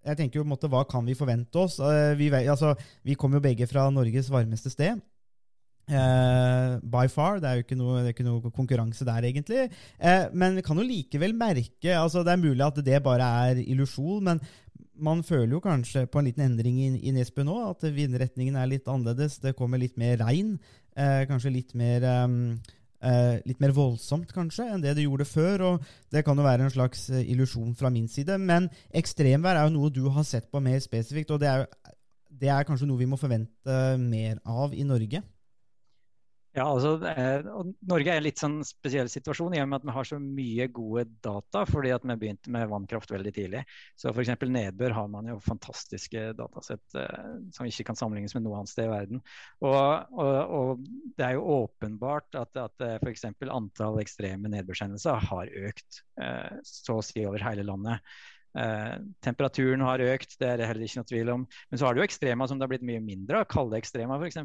jeg 0.06 0.20
tenker 0.20 0.40
jo, 0.40 0.46
på 0.46 0.50
en 0.52 0.54
måte, 0.54 0.70
Hva 0.70 0.86
kan 0.90 1.06
vi 1.08 1.18
forvente 1.18 1.62
oss? 1.62 1.80
Eh, 1.82 2.14
vi, 2.20 2.30
altså, 2.46 2.76
vi 3.04 3.18
kommer 3.18 3.40
jo 3.40 3.48
begge 3.48 3.68
fra 3.70 3.90
Norges 3.94 4.30
varmeste 4.34 4.74
sted. 4.74 5.02
Uh, 5.86 6.82
by 6.82 7.06
far. 7.14 7.38
Det 7.38 7.46
er 7.46 7.60
jo 7.60 7.64
ikke 7.66 7.78
noe, 7.78 8.00
ikke 8.10 8.26
noe 8.26 8.50
konkurranse 8.50 9.06
der, 9.06 9.28
egentlig. 9.30 9.68
Uh, 10.02 10.32
men 10.34 10.58
kan 10.66 10.80
jo 10.82 10.86
likevel 10.86 11.36
merke 11.38 11.94
altså 11.94 12.24
Det 12.26 12.34
er 12.34 12.42
mulig 12.42 12.66
at 12.66 12.80
det 12.82 13.04
bare 13.06 13.28
er 13.46 13.62
illusjon, 13.62 14.24
men 14.26 14.42
man 14.98 15.24
føler 15.26 15.56
jo 15.56 15.62
kanskje 15.64 16.06
på 16.12 16.22
en 16.22 16.30
liten 16.30 16.46
endring 16.46 16.80
i, 16.82 16.88
i 17.10 17.14
Nesbø 17.16 17.46
nå, 17.46 17.58
at 17.70 17.84
vindretningen 17.96 18.58
er 18.60 18.70
litt 18.72 18.88
annerledes. 18.88 19.40
Det 19.44 19.56
kommer 19.58 19.82
litt 19.82 19.98
mer 20.00 20.18
regn. 20.22 20.56
Eh, 20.96 21.26
kanskje 21.30 21.54
litt 21.54 21.76
mer 21.76 22.06
um, 22.24 22.56
litt 23.46 23.60
mer 23.62 23.74
voldsomt 23.76 24.32
kanskje 24.34 24.64
enn 24.72 24.82
det 24.82 24.96
det 24.98 25.04
gjorde 25.04 25.28
før. 25.30 25.66
og 25.68 25.90
Det 26.12 26.24
kan 26.26 26.38
jo 26.38 26.46
være 26.46 26.66
en 26.66 26.74
slags 26.74 27.10
illusjon 27.22 27.76
fra 27.78 27.92
min 27.94 28.08
side. 28.10 28.40
Men 28.42 28.70
ekstremvær 28.96 29.60
er 29.60 29.68
jo 29.68 29.76
noe 29.76 29.94
du 29.94 30.06
har 30.10 30.26
sett 30.26 30.50
på 30.52 30.64
mer 30.64 30.80
spesifikt, 30.82 31.36
og 31.36 31.44
det 31.44 31.52
er, 31.52 31.68
det 32.32 32.50
er 32.50 32.66
kanskje 32.68 32.88
noe 32.90 33.04
vi 33.04 33.10
må 33.10 33.20
forvente 33.20 33.80
mer 34.02 34.40
av 34.42 34.74
i 34.74 34.88
Norge? 34.88 35.22
Ja, 36.56 36.64
altså, 36.72 36.94
eh, 37.10 37.44
Norge 37.84 38.14
er 38.14 38.22
en 38.22 38.24
litt 38.24 38.40
sånn 38.40 38.62
spesiell 38.64 39.10
situasjon 39.12 39.58
i 39.58 39.60
og 39.60 39.68
med 39.68 39.82
at 39.82 39.88
vi 39.90 39.96
har 39.98 40.08
så 40.08 40.20
mye 40.24 40.68
gode 40.72 41.04
data 41.26 41.66
fordi 41.68 41.92
at 41.92 42.06
vi 42.08 42.16
begynte 42.22 42.54
med 42.54 42.70
vannkraft 42.72 43.12
veldig 43.12 43.34
tidlig. 43.36 43.64
Så 44.00 44.14
F.eks. 44.14 44.32
nedbør 44.40 44.96
har 44.96 45.10
man 45.12 45.28
jo 45.28 45.36
fantastiske 45.44 46.30
datasett 46.40 46.96
eh, 47.02 47.34
som 47.56 47.68
ikke 47.68 47.90
kan 47.90 48.00
sammenlignes 48.00 48.38
med 48.38 48.46
noe 48.46 48.62
annet 48.62 48.72
sted 48.72 48.88
i 48.88 48.94
verden. 48.94 49.24
Og, 49.68 50.16
og, 50.16 50.56
og 50.60 50.86
Det 51.18 51.28
er 51.28 51.36
jo 51.36 51.50
åpenbart 51.58 52.40
at, 52.40 52.56
at 52.64 52.88
eh, 52.88 52.96
f.eks. 53.04 53.28
antall 53.44 54.00
ekstreme 54.06 54.54
nedbørshendelser 54.56 55.28
har 55.28 55.52
økt 55.68 56.04
så 56.64 56.96
å 56.96 57.04
si 57.04 57.26
over 57.28 57.44
hele 57.44 57.66
landet. 57.68 58.00
Eh, 58.56 58.94
temperaturen 59.26 59.84
har 59.84 60.04
økt, 60.06 60.38
det 60.40 60.48
er 60.48 60.60
det 60.60 60.68
heller 60.70 60.86
ikke 60.86 61.02
noe 61.02 61.10
tvil 61.10 61.32
om. 61.34 61.46
Men 61.72 61.82
så 61.82 61.88
har 61.88 61.96
du 61.96 62.02
jo 62.02 62.08
ekstrema 62.08 62.48
som 62.48 62.60
det 62.60 62.68
har 62.68 62.72
blitt 62.72 62.88
mye 62.88 63.04
mindre 63.04 63.42
av, 63.42 63.50
kalde 63.52 63.80
ekstrema 63.80 64.20
f.eks. 64.20 64.40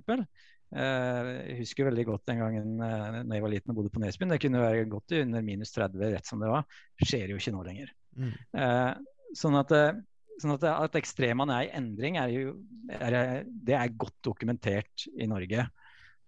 Eh, 0.70 1.30
jeg 1.50 1.58
husker 1.62 1.88
veldig 1.88 2.06
godt 2.12 2.28
den 2.30 2.42
gangen 2.42 2.76
uh, 2.78 3.22
når 3.24 3.34
jeg 3.34 3.44
var 3.44 3.52
liten 3.54 3.72
og 3.72 3.80
bodde 3.80 3.94
på 3.94 4.02
Nesbyen. 4.02 4.34
Det 4.34 4.40
kunne 4.42 4.62
være 4.62 4.86
godt 4.90 5.16
under 5.20 5.46
minus 5.46 5.74
30 5.76 6.14
rett 6.16 6.30
som 6.30 6.42
det 6.42 6.50
var. 6.50 6.66
Skjer 7.02 7.32
jo 7.32 7.40
ikke 7.40 7.54
nå 7.54 7.64
lenger. 7.66 7.92
Mm. 8.18 8.32
Uh, 8.54 9.34
sånn 9.38 9.58
at, 9.60 9.74
sånn 10.42 10.56
at, 10.56 10.66
at 10.72 10.98
ekstremene 10.98 11.58
er 11.58 11.68
i 11.68 11.74
endring, 11.78 12.18
er 12.18 12.34
jo, 12.34 12.56
er, 12.90 13.20
det 13.46 13.78
er 13.78 13.98
godt 13.98 14.18
dokumentert 14.26 15.06
i 15.14 15.30
Norge. 15.30 15.68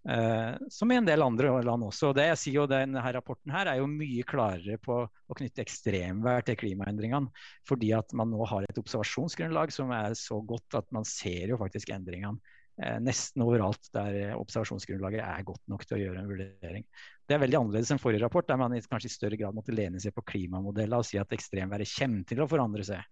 Uh, 0.02 0.58
som 0.72 0.90
i 0.90 0.96
en 0.98 1.06
del 1.06 1.22
andre 1.22 1.52
land 1.62 1.86
også. 1.86 2.10
og 2.10 2.16
Det 2.18 2.24
jeg 2.30 2.40
sier 2.40 2.56
jo 2.60 2.70
denne 2.70 3.02
Rapporten 3.14 3.52
her 3.54 3.70
er 3.70 3.78
jo 3.78 3.90
mye 3.90 4.24
klarere 4.26 4.80
på 4.82 4.96
å 5.06 5.36
knytte 5.38 5.62
ekstremvær 5.62 6.42
til 6.48 6.58
klimaendringene. 6.58 7.30
Fordi 7.68 7.92
at 7.98 8.16
man 8.18 8.32
nå 8.34 8.42
har 8.50 8.66
et 8.66 8.82
observasjonsgrunnlag 8.82 9.74
som 9.74 9.94
er 9.94 10.18
så 10.18 10.40
godt 10.42 10.80
at 10.80 10.90
man 10.94 11.06
ser 11.08 11.54
jo 11.54 11.60
faktisk 11.60 11.94
endringene 11.94 12.42
Eh, 12.80 12.98
nesten 13.04 13.42
overalt 13.44 13.90
der 13.92 14.32
observasjonsgrunnlaget 14.38 15.20
er 15.20 15.44
godt 15.44 15.62
nok 15.68 15.84
til 15.84 15.98
å 15.98 16.00
gjøre 16.00 16.22
en 16.22 16.30
vurdering. 16.30 16.86
Det 17.28 17.36
er 17.36 17.42
veldig 17.42 17.58
annerledes 17.58 17.90
enn 17.92 18.00
forrige 18.00 18.24
rapport, 18.24 18.46
der 18.48 18.60
man 18.60 18.74
kanskje 18.74 19.10
i 19.10 19.12
større 19.12 19.38
grad 19.40 19.56
måtte 19.56 19.74
lene 19.76 20.00
seg 20.00 20.14
på 20.16 20.24
klimamodeller 20.32 21.02
og 21.02 21.06
si 21.06 21.20
at 21.20 21.34
ekstremværet 21.36 21.92
kommer 21.98 22.24
til 22.28 22.40
å 22.40 22.48
forandre 22.48 22.86
seg. 22.88 23.04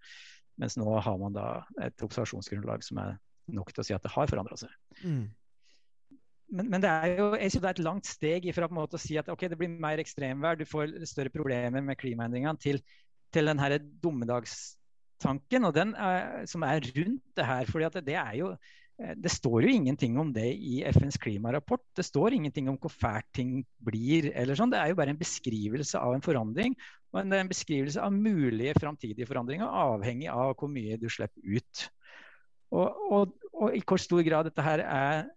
Mens 0.60 0.78
nå 0.80 0.88
har 0.88 1.20
man 1.20 1.36
da 1.36 1.50
et 1.84 2.06
observasjonsgrunnlag 2.06 2.84
som 2.84 3.02
er 3.04 3.18
nok 3.52 3.72
til 3.74 3.84
å 3.84 3.86
si 3.86 3.96
at 3.96 4.04
det 4.04 4.14
har 4.14 4.32
forandra 4.32 4.56
seg. 4.60 4.72
Mm. 5.04 5.28
Men, 6.50 6.66
men, 6.66 6.82
det 6.82 6.90
er 6.90 7.14
jo 7.14 7.28
jeg 7.36 7.52
synes 7.52 7.62
det 7.62 7.68
er 7.68 7.76
et 7.78 7.86
langt 7.86 8.10
steg 8.10 8.50
fra 8.56 8.66
på 8.66 8.74
en 8.74 8.80
måte 8.80 8.98
å 8.98 9.02
si 9.02 9.18
at 9.20 9.30
ok, 9.30 9.46
det 9.52 9.58
blir 9.60 9.70
mer 9.70 10.02
ekstremvær, 10.02 10.58
du 10.58 10.66
får 10.68 10.96
større 11.06 11.32
problemer 11.32 11.84
med 11.84 11.98
klimaendringene, 12.00 12.58
til, 12.58 12.80
til 13.30 13.50
den 13.50 13.62
her 13.62 13.76
dommedagstanken 14.02 15.68
og 15.68 15.76
den 15.76 15.94
er, 15.94 16.44
som 16.50 16.66
er 16.66 16.82
rundt 16.96 17.24
det 17.38 17.46
her. 17.46 17.70
fordi 17.70 17.86
at 17.86 18.00
det 18.06 18.18
er 18.18 18.36
jo 18.40 18.54
Eh, 19.00 19.16
det 19.16 19.32
står 19.32 19.64
jo 19.64 19.72
ingenting 19.72 20.18
om 20.20 20.32
det 20.34 20.48
i 20.54 20.80
FNs 20.92 21.18
klimarapport. 21.20 21.82
Det 21.96 22.04
står 22.04 22.36
ingenting 22.36 22.68
om 22.68 22.78
hvor 22.80 22.92
fælt 22.92 23.28
ting 23.34 23.60
blir. 23.84 24.30
eller 24.34 24.58
sånn. 24.58 24.72
Det 24.72 24.80
er 24.80 24.92
jo 24.92 24.98
bare 25.00 25.14
en 25.14 25.20
beskrivelse 25.20 25.98
av 25.98 26.14
en 26.14 26.24
forandring. 26.24 26.76
Og 27.12 27.22
en, 27.22 27.50
beskrivelse 27.50 28.02
av 28.02 28.14
mulige 28.14 28.76
framtidige 28.78 29.26
forandringer, 29.26 29.66
avhengig 29.66 30.28
av 30.30 30.54
hvor 30.54 30.70
mye 30.70 30.98
du 31.00 31.08
slipper 31.10 31.42
ut. 31.42 31.86
Og, 32.70 33.00
og, 33.10 33.32
og 33.52 33.74
i 33.74 33.82
hvor 33.82 33.98
stor 33.98 34.22
grad 34.22 34.46
dette 34.46 34.62
her 34.62 34.84
er, 34.84 35.24
er, 35.24 35.30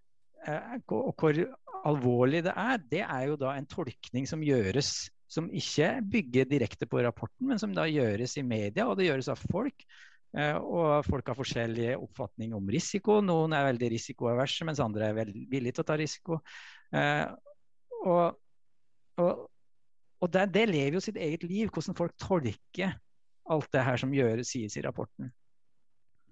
og 0.44 1.14
hvor 1.20 1.38
alvorlig 1.84 2.44
det 2.46 2.54
er, 2.56 2.82
det 2.92 3.04
er 3.04 3.28
jo 3.30 3.38
da 3.40 3.54
en 3.58 3.68
tolkning 3.70 4.28
som 4.30 4.44
gjøres 4.44 4.94
som 5.34 5.48
ikke 5.50 5.96
bygger 6.14 6.46
direkte 6.46 6.86
på 6.86 7.02
rapporten, 7.02 7.48
men 7.50 7.60
som 7.62 7.72
da 7.74 7.88
gjøres 7.90 8.36
i 8.38 8.44
media, 8.46 8.86
og 8.86 9.00
det 9.00 9.08
gjøres 9.08 9.32
av 9.34 9.40
folk 9.50 9.86
Eh, 10.34 10.56
og 10.58 11.06
folk 11.06 11.28
har 11.30 11.38
forskjellig 11.38 11.92
oppfatning 11.94 12.56
om 12.58 12.70
risiko. 12.74 13.20
Noen 13.22 13.54
er 13.54 13.68
veldig 13.68 13.92
risikoaverse, 13.94 14.66
mens 14.66 14.82
andre 14.82 15.12
er 15.12 15.20
villige 15.30 15.78
til 15.78 15.84
å 15.84 15.90
ta 15.92 15.98
risiko. 16.00 16.40
Eh, 16.94 17.28
og, 18.02 18.40
og, 19.22 19.44
og 20.24 20.34
det, 20.34 20.48
det, 20.56 20.66
lever 20.72 20.98
jo 20.98 21.04
sitt 21.06 21.20
eget 21.22 21.46
liv, 21.46 21.70
hvordan 21.70 21.98
folk 21.98 22.18
tolker 22.22 22.98
alt 23.54 23.70
det 23.76 23.86
her 23.86 24.00
som 24.02 24.14
gjøres, 24.16 24.50
sies 24.56 24.78
i 24.80 24.86
rapporten. 24.86 25.30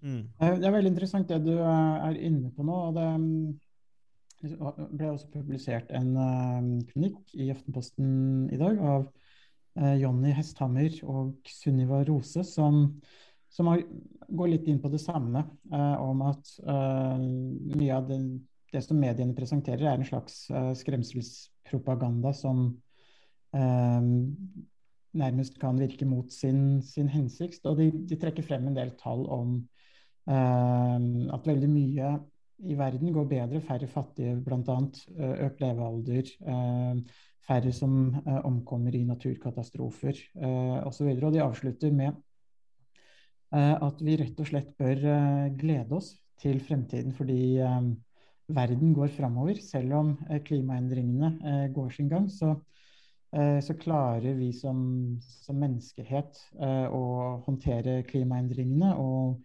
Mm. 0.02 0.24
Eh, 0.41 0.58
det 0.58 0.65
er 0.65 0.78
veldig 0.80 0.95
interessant 0.95 1.30
det 1.30 1.43
du 1.45 1.54
er 1.62 2.17
inne 2.17 2.50
på 2.56 2.65
nå. 2.65 2.80
og 2.89 2.97
Det 2.97 3.06
ble 4.41 5.12
også 5.12 5.30
publisert 5.34 5.91
en 5.95 6.13
kronikk 6.89 7.36
i 7.38 7.51
Aftenposten 7.54 8.49
i 8.51 8.60
dag 8.60 8.80
av 8.82 9.10
Jonny 10.01 10.34
Hesthammer 10.36 10.97
og 11.08 11.47
Sunniva 11.47 12.01
Rose, 12.08 12.43
som 12.43 12.89
som 13.51 13.67
går 14.32 14.54
litt 14.54 14.69
inn 14.71 14.80
på 14.82 14.89
det 14.91 15.01
samme, 15.04 15.43
uh, 15.73 15.97
om 15.99 16.23
at 16.30 16.54
uh, 16.63 17.17
mye 17.19 17.97
av 17.97 18.08
det, 18.08 18.19
det, 18.71 18.84
som 18.86 18.99
mediene 18.99 19.36
presenterer, 19.36 19.89
er 19.89 19.99
en 19.99 20.08
slags 20.08 20.45
uh, 20.54 20.71
skremselspropaganda 20.77 22.34
som 22.38 22.71
nærmest 25.12 25.58
kan 25.60 25.75
virke 25.75 26.06
mot 26.08 26.30
sin, 26.32 26.80
sin 26.88 27.10
hensikt. 27.12 27.65
Og 27.67 27.82
de, 27.82 27.89
de, 28.08 28.15
trekker 28.15 28.45
frem 28.47 28.69
en 28.69 28.77
del 28.77 28.93
tall 28.95 29.25
om 29.27 29.58
at 30.23 31.49
veldig 31.49 31.67
mye 31.67 32.13
i 32.63 32.76
verden 32.78 33.13
går 33.13 33.28
bedre, 33.30 33.62
færre 33.65 33.88
fattige 33.89 34.36
bl.a., 34.43 34.78
økt 35.47 35.62
levealder, 35.63 36.34
færre 37.47 37.71
som 37.74 37.95
omkommer 38.45 38.95
i 38.95 39.06
naturkatastrofer 39.08 40.19
osv. 40.86 41.08
Og, 41.08 41.24
og 41.24 41.34
de 41.34 41.41
avslutter 41.41 41.95
med 41.95 42.19
Eh, 43.52 43.76
at 43.84 44.00
vi 44.00 44.15
rett 44.19 44.38
og 44.39 44.47
slett 44.47 44.71
bør 44.80 45.02
eh, 45.12 45.47
glede 45.60 45.97
oss 45.97 46.13
til 46.39 46.62
fremtiden. 46.63 47.12
Fordi 47.15 47.60
eh, 47.60 47.88
verden 48.56 48.93
går 48.95 49.12
framover. 49.15 49.60
Selv 49.63 49.97
om 50.00 50.13
eh, 50.30 50.39
klimaendringene 50.47 51.32
eh, 51.43 51.65
går 51.76 51.89
sin 51.97 52.12
gang, 52.12 52.30
så, 52.32 52.54
eh, 53.36 53.60
så 53.63 53.76
klarer 53.80 54.38
vi 54.39 54.52
som, 54.56 54.80
som 55.43 55.60
menneskehet 55.60 56.39
eh, 56.62 56.88
å 56.88 57.04
håndtere 57.47 58.02
klimaendringene. 58.08 58.95
Og 59.04 59.41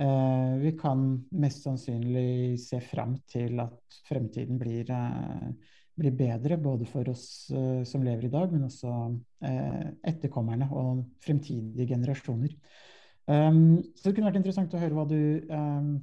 eh, 0.00 0.54
vi 0.62 0.74
kan 0.78 1.04
mest 1.40 1.66
sannsynlig 1.66 2.58
se 2.62 2.80
fram 2.84 3.16
til 3.30 3.60
at 3.64 4.00
fremtiden 4.08 4.58
blir, 4.60 4.90
blir 5.94 6.16
bedre, 6.18 6.58
både 6.58 6.88
for 6.90 7.10
oss 7.12 7.26
som 7.86 8.02
lever 8.02 8.26
i 8.26 8.32
dag, 8.32 8.50
men 8.52 8.66
også 8.66 8.90
etterkommerne 10.04 10.66
og 10.74 11.04
fremtidige 11.24 11.94
generasjoner. 11.94 12.56
Um, 13.24 13.80
så 13.96 14.10
det 14.10 14.18
kunne 14.18 14.28
vært 14.28 14.36
interessant 14.36 14.74
å 14.76 14.80
høre 14.82 14.96
hva 14.98 15.04
du 15.08 15.20
um, 15.48 15.94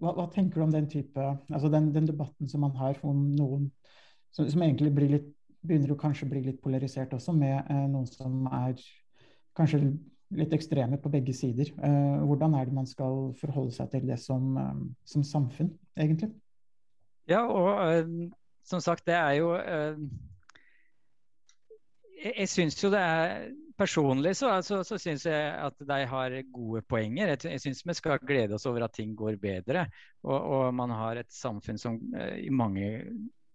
hva, 0.00 0.12
hva, 0.16 0.26
tenker 0.32 0.60
du 0.60 0.64
om 0.66 0.72
den 0.72 0.88
type 0.90 1.20
altså 1.20 1.70
den, 1.72 1.90
den, 1.94 2.08
debatten 2.08 2.48
som 2.48 2.60
man 2.64 2.74
har 2.76 2.98
om 3.06 3.30
noen 3.36 3.70
som, 4.32 4.48
som 4.48 4.64
egentlig 4.64 4.92
blir 4.96 5.14
litt, 5.16 5.30
begynner 5.64 5.94
å 5.94 6.00
kanskje 6.00 6.28
bli 6.28 6.42
litt 6.46 6.60
polarisert 6.64 7.12
også, 7.16 7.34
med 7.36 7.58
eh, 7.60 7.84
noen 7.88 8.08
som 8.08 8.46
er 8.48 8.76
kanskje 9.56 9.82
litt 10.36 10.52
ekstreme 10.56 10.98
på 11.00 11.10
begge 11.12 11.34
sider. 11.36 11.70
Eh, 11.84 12.22
hvordan 12.26 12.54
er 12.58 12.68
det 12.68 12.76
man 12.76 12.88
skal 12.88 13.32
forholde 13.40 13.74
seg 13.76 13.90
til 13.92 14.06
det 14.08 14.18
som, 14.22 14.56
eh, 14.58 14.78
som 15.08 15.24
samfunn, 15.26 15.72
egentlig? 15.96 16.30
Ja, 17.30 17.44
og 17.46 17.68
uh, 17.78 18.30
som 18.66 18.80
sagt, 18.82 19.06
det 19.06 19.14
er 19.14 19.36
jo 19.38 19.52
Jeg, 22.18 22.32
jeg 22.34 22.48
syns 22.50 22.80
jo 22.82 22.90
det 22.90 22.98
er 22.98 23.52
Personlig 23.78 24.34
så, 24.36 24.50
så, 24.62 24.80
så 24.86 24.98
syns 25.00 25.24
jeg 25.26 25.52
at 25.54 25.78
de 25.86 26.00
har 26.06 26.34
gode 26.54 26.82
poenger. 26.86 27.30
Jeg, 27.32 27.38
jeg 27.54 27.62
syns 27.62 27.86
vi 27.86 27.94
skal 27.96 28.18
glede 28.22 28.54
oss 28.54 28.66
over 28.68 28.84
at 28.84 28.92
ting 28.94 29.14
går 29.16 29.38
bedre. 29.42 29.86
Og, 30.22 30.36
og 30.36 30.74
man 30.76 30.92
har 30.92 31.18
et 31.18 31.32
samfunn 31.32 31.80
som 31.80 31.96
i 32.36 32.50
mange, 32.52 32.90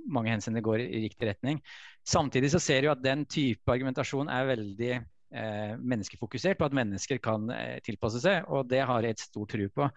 mange 0.10 0.34
henseender 0.34 0.66
går 0.66 0.84
i 0.84 1.04
riktig 1.06 1.30
retning. 1.30 1.62
Samtidig 2.08 2.52
så 2.52 2.60
ser 2.64 2.82
vi 2.82 2.92
at 2.92 3.04
den 3.04 3.26
type 3.30 3.72
argumentasjon 3.72 4.30
er 4.32 4.50
veldig 4.52 4.92
eh, 4.96 5.06
menneskefokusert, 5.30 6.58
på 6.60 6.68
at 6.70 6.76
mennesker 6.78 7.22
kan 7.24 7.50
eh, 7.54 7.78
tilpasse 7.86 8.22
seg. 8.24 8.48
Og 8.48 8.68
det 8.72 8.84
har 8.88 9.04
jeg 9.04 9.18
et 9.18 9.24
stort 9.26 9.52
tro 9.54 9.70
på. 9.82 9.90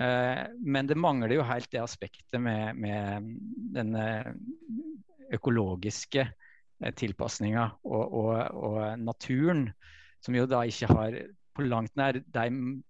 Eh, 0.00 0.42
men 0.64 0.88
det 0.88 0.98
mangler 0.98 1.36
jo 1.36 1.46
helt 1.46 1.70
det 1.74 1.82
aspektet 1.84 2.40
med, 2.40 2.76
med 2.80 3.32
den 3.76 3.96
økologiske 5.34 6.28
Eh, 6.78 6.94
tilpasninga 6.94 7.64
og, 7.90 8.12
og, 8.14 8.34
og, 8.54 8.82
naturen, 9.02 9.66
som 10.22 10.36
jo 10.38 10.44
da 10.46 10.62
ikke 10.66 10.86
har 10.92 11.16
på 11.58 11.64
langt 11.66 11.96
nær 11.98 12.20
de 12.22 12.44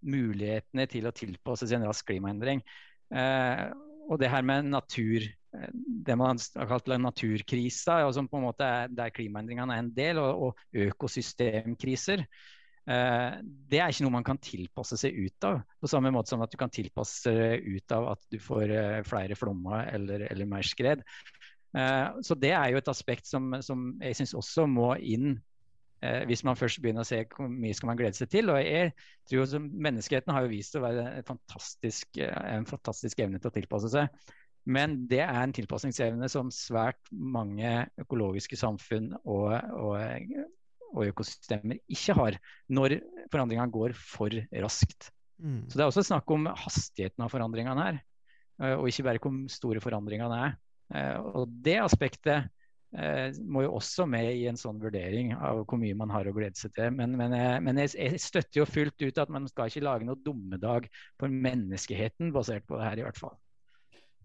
mulighetene 0.04 0.84
til 0.92 1.08
å 1.08 1.12
tilpasse 1.16 1.64
seg 1.64 1.78
en 1.78 1.88
rask 1.88 2.04
klimaendring. 2.10 2.60
Eh, 3.08 3.62
og 4.08 4.20
det 4.20 4.28
her 4.28 4.44
med 4.44 4.68
natur, 4.68 5.24
eh, 5.24 5.47
det 5.72 6.16
man 6.18 6.38
har 6.38 6.70
kalt 6.70 6.92
naturkrisa, 7.00 8.02
og 8.06 8.14
som 8.16 8.28
på 8.30 8.40
en 8.40 8.46
måte 8.48 8.66
er 8.66 8.92
der 8.92 9.12
klimaendringene 9.14 9.74
er 9.74 9.84
en 9.84 9.90
del, 9.94 10.20
og, 10.22 10.48
og 10.48 10.86
økosystemkriser. 10.86 12.24
Eh, 12.88 13.32
det 13.68 13.80
er 13.82 13.92
ikke 13.92 14.06
noe 14.06 14.16
man 14.16 14.26
kan 14.26 14.40
tilpasse 14.40 14.96
seg 15.00 15.16
ut 15.18 15.48
av. 15.48 15.60
På 15.80 15.90
samme 15.90 16.12
måte 16.14 16.32
som 16.32 16.44
at 16.44 16.52
du 16.52 16.56
kan 16.60 16.72
tilpasse 16.72 17.32
deg 17.34 17.66
ut 17.66 17.96
av 17.96 18.12
at 18.14 18.24
du 18.32 18.38
får 18.40 18.72
eh, 18.72 19.02
flere 19.08 19.36
flommer 19.36 19.90
eller, 19.92 20.24
eller 20.30 20.48
mer 20.48 20.64
skred. 20.66 21.04
Eh, 21.76 22.06
så 22.24 22.36
det 22.38 22.54
er 22.56 22.72
jo 22.72 22.80
et 22.80 22.90
aspekt 22.90 23.28
som, 23.28 23.52
som 23.64 23.90
jeg 24.00 24.16
syns 24.16 24.34
også 24.38 24.64
må 24.70 24.94
inn 25.04 25.34
eh, 26.00 26.24
hvis 26.28 26.44
man 26.48 26.56
først 26.56 26.80
begynner 26.80 27.04
å 27.04 27.08
se 27.08 27.20
hvor 27.28 27.50
mye 27.52 27.76
skal 27.76 27.92
man 27.92 28.00
glede 28.00 28.16
seg 28.16 28.30
til. 28.32 28.48
Og 28.52 28.60
jeg 28.62 28.94
tror 29.28 29.68
Menneskeheten 29.68 30.34
har 30.34 30.46
jo 30.46 30.52
vist 30.54 30.78
å 30.78 30.84
være 30.84 31.22
fantastisk, 31.28 32.20
eh, 32.22 32.44
en 32.54 32.68
fantastisk 32.68 33.20
evne 33.24 33.42
til 33.42 33.52
å 33.52 33.56
tilpasse 33.58 33.92
seg. 33.92 34.32
Men 34.68 34.98
det 35.08 35.22
er 35.24 35.40
en 35.40 35.54
tilpasningsevne 35.56 36.28
som 36.28 36.52
svært 36.52 37.00
mange 37.12 37.86
økologiske 38.02 38.58
samfunn 38.60 39.14
og, 39.22 39.54
og, 39.72 40.34
og 40.92 41.06
økosystemer 41.08 41.80
ikke 41.88 42.16
har, 42.18 42.36
når 42.68 42.98
forandringene 43.32 43.72
går 43.72 43.96
for 43.96 44.34
raskt. 44.60 45.08
Mm. 45.40 45.62
Så 45.70 45.78
Det 45.78 45.84
er 45.84 45.88
også 45.88 46.04
snakk 46.04 46.30
om 46.34 46.50
hastigheten 46.52 47.24
av 47.24 47.32
forandringene 47.32 47.88
her, 47.88 48.00
og 48.76 48.88
ikke 48.90 49.06
bare 49.06 49.22
hvor 49.22 49.40
store 49.52 49.82
forandringene 49.84 50.40
er. 50.48 50.56
Eh, 50.94 51.16
og 51.36 51.50
det 51.64 51.76
aspektet 51.82 52.48
eh, 52.96 53.28
må 53.44 53.64
jo 53.66 53.74
også 53.76 54.06
med 54.08 54.30
i 54.32 54.46
en 54.50 54.58
sånn 54.58 54.80
vurdering 54.80 55.34
av 55.36 55.62
hvor 55.64 55.80
mye 55.80 55.96
man 55.98 56.12
har 56.14 56.28
å 56.28 56.34
glede 56.36 56.58
seg 56.60 56.72
til. 56.76 56.94
Men, 56.96 57.16
men, 57.20 57.34
jeg, 57.36 57.64
men 57.64 57.82
jeg, 57.82 57.94
jeg, 57.96 58.22
støtter 58.24 58.62
jo 58.62 58.68
fullt 58.68 59.04
ut 59.04 59.20
at 59.24 59.32
man 59.32 59.48
skal 59.50 59.72
ikke 59.72 59.84
lage 59.84 60.08
noe 60.08 60.20
dommedag 60.24 60.88
for 61.20 61.32
menneskeheten 61.32 62.32
basert 62.36 62.66
på 62.68 62.80
det 62.80 62.88
her, 62.88 63.02
i 63.02 63.06
hvert 63.08 63.20
fall. 63.20 63.36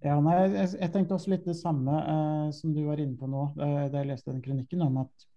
Ja, 0.03 0.17
nei, 0.19 0.35
jeg, 0.51 0.73
jeg, 0.81 0.91
tenkte 0.91 1.15
også 1.15 1.31
litt 1.31 1.45
det 1.47 1.55
samme 1.55 1.99
eh, 2.01 2.47
som 2.55 2.73
du 2.75 2.81
var 2.83 2.99
inne 2.99 3.15
på 3.19 3.29
nå, 3.29 3.45
eh, 3.55 3.85
da 3.91 4.01
jeg 4.01 4.09
leste 4.09 4.33
den 4.33 4.41
kronikken, 4.43 4.83
om 4.83 4.97
at 5.05 5.27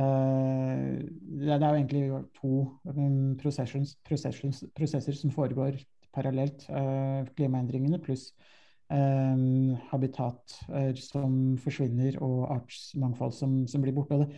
eh, 0.00 0.94
det, 1.42 1.50
er 1.52 1.66
jo 1.66 1.74
egentlig 1.74 2.04
to 2.38 2.52
um, 2.88 3.34
prosesser 3.40 5.18
som 5.18 5.34
foregår 5.34 5.76
parallelt. 6.16 6.64
Eh, 6.70 7.28
klimaendringene 7.36 8.00
pluss 8.02 8.30
Um, 8.90 9.76
habitat 9.92 10.56
som 10.98 11.34
forsvinner 11.62 12.16
og 12.26 12.48
artsmangfold 12.56 13.36
som, 13.36 13.52
som 13.70 13.84
blir 13.84 13.94
borte. 13.94 14.16
Um, 14.18 14.32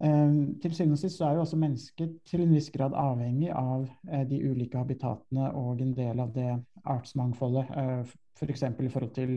til 0.00 0.72
syvende 0.72 0.96
og 0.96 1.00
sist 1.02 1.20
er 1.20 1.34
jo 1.36 1.42
også 1.42 1.58
mennesket 1.60 2.14
til 2.24 2.40
en 2.40 2.54
viss 2.54 2.70
grad 2.72 2.94
avhengig 2.96 3.50
av 3.52 3.82
uh, 3.84 4.22
de 4.28 4.38
ulike 4.48 4.80
habitatene 4.80 5.50
og 5.58 5.82
en 5.84 5.90
del 5.92 6.22
av 6.24 6.30
det 6.32 6.54
artsmangfoldet. 6.88 7.74
Uh, 7.76 8.14
F.eks. 8.40 8.64
For 8.64 8.86
i 8.86 8.92
forhold 8.92 9.12
til 9.18 9.34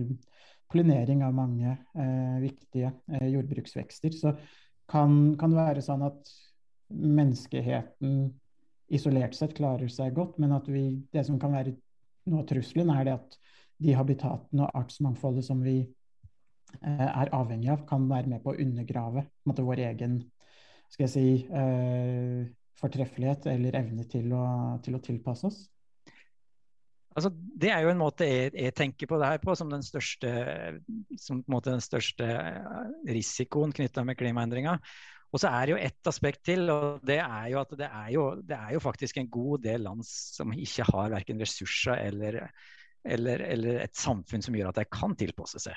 pollinering 0.71 1.25
av 1.27 1.35
mange 1.35 1.75
uh, 1.75 2.37
viktige 2.39 2.93
jordbruksvekster. 3.11 4.15
Så 4.15 4.31
kan, 4.87 5.35
kan, 5.39 5.51
det 5.51 5.59
være 5.59 5.83
sånn 5.83 6.05
at 6.07 6.31
menneskeheten 6.93 8.31
isolert 8.93 9.35
sett 9.35 9.55
klarer 9.57 9.91
seg 9.91 10.15
godt, 10.15 10.39
men 10.39 10.53
at 10.55 10.67
vi, 10.69 10.85
det 11.13 11.25
som 11.27 11.39
kan 11.41 11.53
være 11.55 11.75
noe 12.29 12.43
av 12.43 12.47
trusselen, 12.49 12.91
er 12.93 13.07
det 13.07 13.17
at 13.17 13.37
de 13.83 13.95
habitatene 13.97 14.65
og 14.65 14.79
artsmangfoldet 14.83 15.45
som 15.45 15.63
vi 15.63 15.79
eh, 15.81 17.07
er 17.07 17.31
avhengig 17.35 17.71
av, 17.73 17.83
kan 17.89 18.05
være 18.11 18.31
med 18.35 18.43
på 18.43 18.53
å 18.53 18.59
undergrave 18.61 19.25
måte, 19.49 19.65
vår 19.65 19.83
egen 19.89 20.19
skal 20.93 21.07
jeg 21.07 21.13
si, 21.13 21.27
eh, 21.49 22.41
fortreffelighet 22.77 23.47
eller 23.53 23.77
evne 23.79 24.05
til 24.09 24.33
å, 24.35 24.43
til 24.85 24.97
å 24.97 25.01
tilpasse 25.03 25.49
oss? 25.49 25.63
Altså, 27.13 27.29
det 27.29 27.69
er 27.69 27.83
jo 27.85 27.91
en 27.91 28.01
måte 28.01 28.25
jeg, 28.25 28.53
jeg, 28.57 28.73
tenker 28.73 29.09
på 29.09 29.19
det 29.21 29.29
her 29.29 29.41
på 29.41 29.53
som 29.57 29.69
den 29.69 29.83
største, 29.85 30.29
som 31.21 31.43
den 31.45 31.83
største 31.83 32.29
risikoen 33.05 33.73
knytta 33.75 34.05
med 34.05 34.17
klimaendringa. 34.17 34.79
Og 35.33 35.41
så 35.41 35.49
er 35.49 35.65
det 35.65 35.73
jo 35.73 35.81
ett 35.81 36.09
aspekt 36.09 36.43
til, 36.45 36.67
og 36.69 37.05
det 37.05 37.19
er 37.21 37.47
jo 37.53 37.59
at 37.61 37.73
det 37.77 37.89
er 37.89 38.09
jo, 38.13 38.25
det 38.45 38.57
er 38.57 38.73
jo 38.75 38.81
faktisk 38.81 39.17
en 39.21 39.29
god 39.33 39.63
del 39.65 39.85
land 39.85 40.05
som 40.05 40.53
ikke 40.53 40.85
har 40.89 41.13
verken 41.13 41.41
ressurser 41.41 42.01
eller 42.01 42.41
eller, 43.03 43.41
eller, 43.51 43.81
et 43.83 43.97
samfunn 43.99 44.43
som 44.43 44.55
gjør 44.55 44.69
at 44.69 44.77
de 44.79 44.85
kan 44.87 45.11
tilpasse 45.19 45.59
seg. 45.59 45.75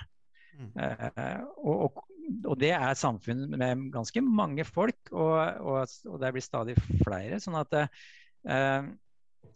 Mm. 0.57 0.69
Uh, 0.79 1.41
og, 1.59 1.81
og, 1.89 2.05
og, 2.45 2.55
det 2.61 2.73
er 2.75 2.99
samfunn 2.99 3.47
med 3.55 3.89
ganske 3.95 4.23
mange 4.25 4.67
folk, 4.69 5.13
og, 5.13 5.37
og 5.63 6.21
det 6.23 6.33
blir 6.35 6.45
stadig 6.45 6.77
flere. 7.05 7.41
sånn 7.43 7.59
at 7.61 7.77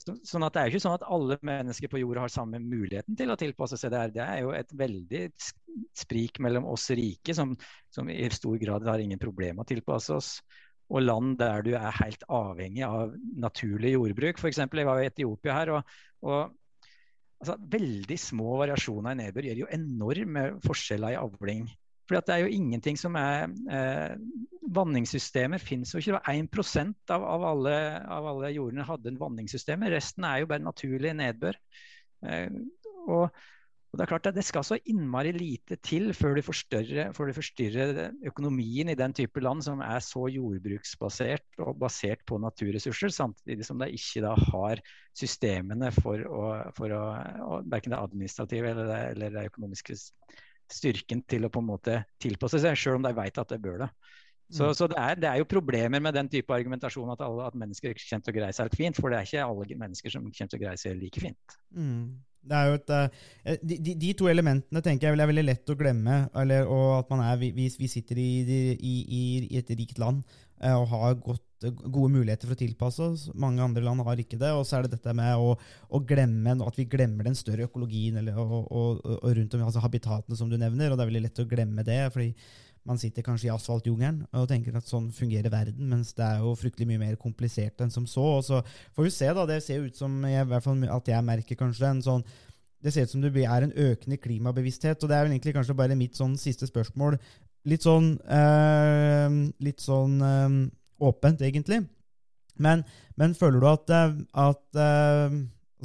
så, 0.01 0.15
sånn 0.25 0.45
at 0.47 0.55
Det 0.55 0.63
er 0.63 0.71
ikke 0.71 0.83
sånn 0.83 0.97
at 0.97 1.07
alle 1.13 1.37
mennesker 1.45 1.91
på 1.93 2.01
jorda 2.01 2.25
har 2.25 2.33
samme 2.33 2.61
muligheten 2.63 3.19
til 3.19 3.33
å 3.33 3.37
tilpasse 3.41 3.77
seg 3.81 3.93
det 3.93 4.01
her. 4.01 4.15
Det 4.15 4.25
er 4.25 4.39
jo 4.45 4.55
et 4.57 4.73
veldig 4.77 5.23
sprik 5.99 6.41
mellom 6.43 6.69
oss 6.71 6.89
rike, 6.97 7.35
som, 7.37 7.53
som 7.93 8.09
i 8.13 8.23
stor 8.33 8.57
grad 8.63 8.89
har 8.89 9.03
ingen 9.03 9.21
problemer 9.21 9.61
med 9.61 9.67
å 9.67 9.71
tilpasse 9.73 10.15
oss, 10.17 10.31
og 10.91 11.05
land 11.05 11.37
der 11.39 11.63
du 11.67 11.75
er 11.79 12.01
helt 12.01 12.25
avhengig 12.33 12.87
av 12.87 13.13
naturlig 13.45 13.95
jordbruk. 13.95 14.41
For 14.41 14.51
eksempel, 14.51 14.83
jeg 14.83 14.91
var 14.91 15.03
i 15.03 15.11
Etiopia 15.11 15.59
her, 15.59 15.75
og, 15.77 16.01
og 16.25 16.41
altså, 17.43 17.59
Veldig 17.77 18.19
små 18.21 18.57
variasjoner 18.65 19.15
i 19.15 19.21
nedbør 19.23 19.51
gjør 19.51 19.63
jo 19.63 19.71
enorme 19.77 20.49
forskjeller 20.65 21.15
i 21.15 21.21
avling. 21.21 21.69
Fordi 22.11 22.27
det 22.27 22.35
er 22.35 22.43
jo 22.43 22.55
ingenting 22.59 22.99
som 22.99 23.15
er 23.19 23.45
eh, 23.71 24.17
Vanningssystemer 24.75 25.63
finnes 25.63 25.95
jo 25.95 26.01
ikke. 26.03 26.11
Det 26.11 26.19
var 26.19 26.83
1 26.83 27.07
av, 27.15 27.23
av, 27.37 27.47
alle, 27.53 27.77
av 28.19 28.27
alle 28.33 28.51
jordene 28.55 28.87
hadde 28.87 29.13
en 29.13 29.21
vanningssystem. 29.21 29.87
Resten 29.95 30.27
er 30.27 30.43
jo 30.43 30.51
bare 30.51 30.67
naturlig 30.67 31.15
nedbør. 31.19 31.59
Eh, 32.27 32.51
og 33.07 33.31
og 33.91 33.99
Det 33.99 34.05
er 34.05 34.11
klart 34.13 34.29
at 34.31 34.37
det 34.37 34.45
skal 34.47 34.63
så 34.63 34.77
innmari 34.87 35.33
lite 35.35 35.75
til 35.83 36.13
før 36.15 36.37
du 36.39 36.45
forstyrrer 36.47 38.13
økonomien 38.31 38.93
i 38.93 38.95
den 38.99 39.15
type 39.19 39.43
land 39.43 39.65
som 39.67 39.83
er 39.83 39.99
så 40.07 40.29
jordbruksbasert 40.31 41.59
og 41.67 41.81
basert 41.81 42.23
på 42.27 42.39
naturressurser, 42.39 43.11
samtidig 43.11 43.67
som 43.67 43.83
de 43.83 43.91
ikke 43.91 44.23
da 44.23 44.37
har 44.53 44.83
systemene 45.19 45.91
for 45.97 46.23
å, 46.23 46.45
for 46.77 46.95
å 46.95 47.03
verken 47.67 47.97
det 47.97 47.99
administrative 47.99 48.71
eller 48.71 48.87
det, 48.93 49.01
eller 49.17 49.35
det 49.35 49.49
økonomiske 49.51 49.99
styrken 50.75 51.23
til 51.29 51.47
å 51.47 51.51
på 51.53 51.63
en 51.63 51.71
måte 51.71 51.97
tilpasse 52.23 52.61
seg, 52.63 52.79
selv 52.79 53.01
om 53.01 53.07
de 53.07 53.15
vet 53.17 53.41
at 53.43 53.55
det 53.55 53.61
bør 53.63 53.85
det. 53.85 53.91
Så, 54.51 54.67
mm. 54.67 54.75
så 54.75 54.89
det, 54.91 54.99
er, 54.99 55.21
det, 55.23 55.29
er, 55.31 55.39
jo 55.39 55.51
problemer 55.51 56.03
med 56.03 56.17
den 56.19 56.29
type 56.31 56.55
argumentasjon 56.55 57.13
at, 57.15 57.23
alle, 57.23 57.47
at 57.47 57.59
mennesker 57.59 57.95
kommer 57.95 58.27
til 58.27 58.35
å 58.35 58.39
greie 58.41 58.57
seg 58.57 58.67
helt 58.67 58.81
fint. 58.81 58.99
For 58.99 59.13
det 59.13 59.21
er 59.21 59.29
ikke 59.29 59.47
alle 59.47 59.79
mennesker 59.85 60.17
som 60.17 60.27
kommer 60.27 60.51
til 60.51 60.59
å 60.59 60.65
greie 60.65 60.81
seg 60.81 60.99
like 60.99 61.23
fint. 61.23 61.61
Mm. 61.77 62.19
Det 62.41 62.57
er 62.57 62.71
jo 62.71 62.77
et, 62.79 62.93
eh, 62.97 63.59
de, 63.61 63.77
de, 63.85 63.95
de 64.01 64.13
to 64.17 64.29
elementene 64.31 64.81
tenker 64.85 65.11
jeg 65.11 65.19
er 65.19 65.29
veldig 65.29 65.45
lett 65.45 65.73
å 65.73 65.77
glemme. 65.79 66.23
Eller, 66.43 66.69
og 66.69 67.03
at 67.03 67.13
man 67.13 67.23
er, 67.27 67.37
vi, 67.41 67.69
vi 67.69 67.91
sitter 67.91 68.19
i, 68.19 68.31
i, 68.75 68.95
i, 69.21 69.59
et 69.61 69.71
rikt 69.77 70.01
land 70.01 70.25
eh, 70.63 70.73
og 70.73 70.89
har 70.95 71.19
godt, 71.21 71.45
gode 71.93 72.09
muligheter 72.15 72.49
for 72.49 72.57
å 72.57 72.61
tilpasse 72.63 73.05
oss. 73.05 73.27
Mange 73.37 73.61
andre 73.63 73.85
land 73.85 74.01
har 74.07 74.23
ikke 74.23 74.41
det. 74.41 74.55
Og 74.57 74.65
så 74.67 74.79
er 74.79 74.89
det 74.89 74.97
dette 74.97 75.15
med 75.17 75.37
å, 75.37 75.53
å 75.93 76.01
glemme 76.01 76.57
at 76.65 76.81
vi 76.81 76.89
glemmer 76.89 77.29
den 77.29 77.37
større 77.39 77.69
økologien 77.69 78.17
eller, 78.23 78.41
og, 78.41 78.65
og, 78.73 79.05
og 79.21 79.37
rundt 79.37 79.55
om, 79.59 79.69
altså 79.69 79.85
habitatene 79.85 80.41
som 80.41 80.51
du 80.51 80.57
nevner. 80.57 80.91
Og 80.91 80.97
det 80.97 81.05
er 81.05 81.13
veldig 81.13 81.25
lett 81.29 81.45
å 81.45 81.49
glemme 81.51 81.87
det. 81.87 82.01
fordi 82.17 82.33
man 82.91 82.99
sitter 82.99 83.23
kanskje 83.23 83.49
i 83.49 83.53
asfaltjungelen 83.55 84.25
og 84.35 84.49
tenker 84.51 84.75
at 84.75 84.89
sånn 84.89 85.11
fungerer 85.15 85.53
verden, 85.53 85.87
mens 85.93 86.11
det 86.19 86.27
er 86.27 86.43
jo 86.43 86.57
fryktelig 86.59 86.89
mye 86.91 87.03
mer 87.05 87.19
komplisert 87.21 87.83
enn 87.85 87.93
som 87.95 88.07
så. 88.11 88.25
Og 88.41 88.47
så 88.47 88.63
får 88.97 89.07
vi 89.07 89.13
se, 89.15 89.29
da. 89.37 89.47
Det 89.47 89.61
ser 89.63 89.87
ut 89.87 89.99
som 89.99 90.17
jeg, 90.27 90.43
i 90.43 90.51
hvert 90.51 90.67
fall 90.67 90.83
at 90.91 91.11
jeg 91.13 91.27
merker 91.27 91.61
kanskje 91.61 91.91
en 91.91 92.07
sånn 92.07 92.27
Det 92.81 92.95
ser 92.95 93.05
ut 93.05 93.13
som 93.13 93.21
det 93.21 93.45
er 93.45 93.63
en 93.63 93.75
økende 93.77 94.17
klimabevissthet, 94.17 95.03
og 95.03 95.11
det 95.11 95.17
er 95.17 95.27
vel 95.27 95.35
egentlig 95.35 95.53
kanskje 95.53 95.77
bare 95.77 95.99
mitt 96.01 96.17
sånn 96.17 96.39
siste 96.41 96.65
spørsmål. 96.65 97.19
Litt 97.69 97.85
sånn 97.85 98.15
øh, 98.25 99.35
Litt 99.61 99.85
sånn 99.85 100.15
øh, 100.25 100.55
åpent, 101.05 101.43
egentlig. 101.45 101.83
Men, 102.57 102.85
men, 103.21 103.37
føler 103.37 103.61
du 103.61 103.69
at, 103.69 103.93
eh, 103.93 104.17
at 104.47 104.81
øh, 104.81 105.37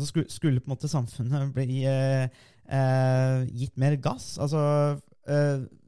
skulle, 0.08 0.32
skulle, 0.32 0.64
på 0.64 0.72
en 0.72 0.76
måte 0.76 0.92
samfunnet 0.92 1.52
bli 1.56 1.84
gitt 3.60 3.76
mer 3.78 3.94
gass? 4.02 4.38
Altså 4.42 4.64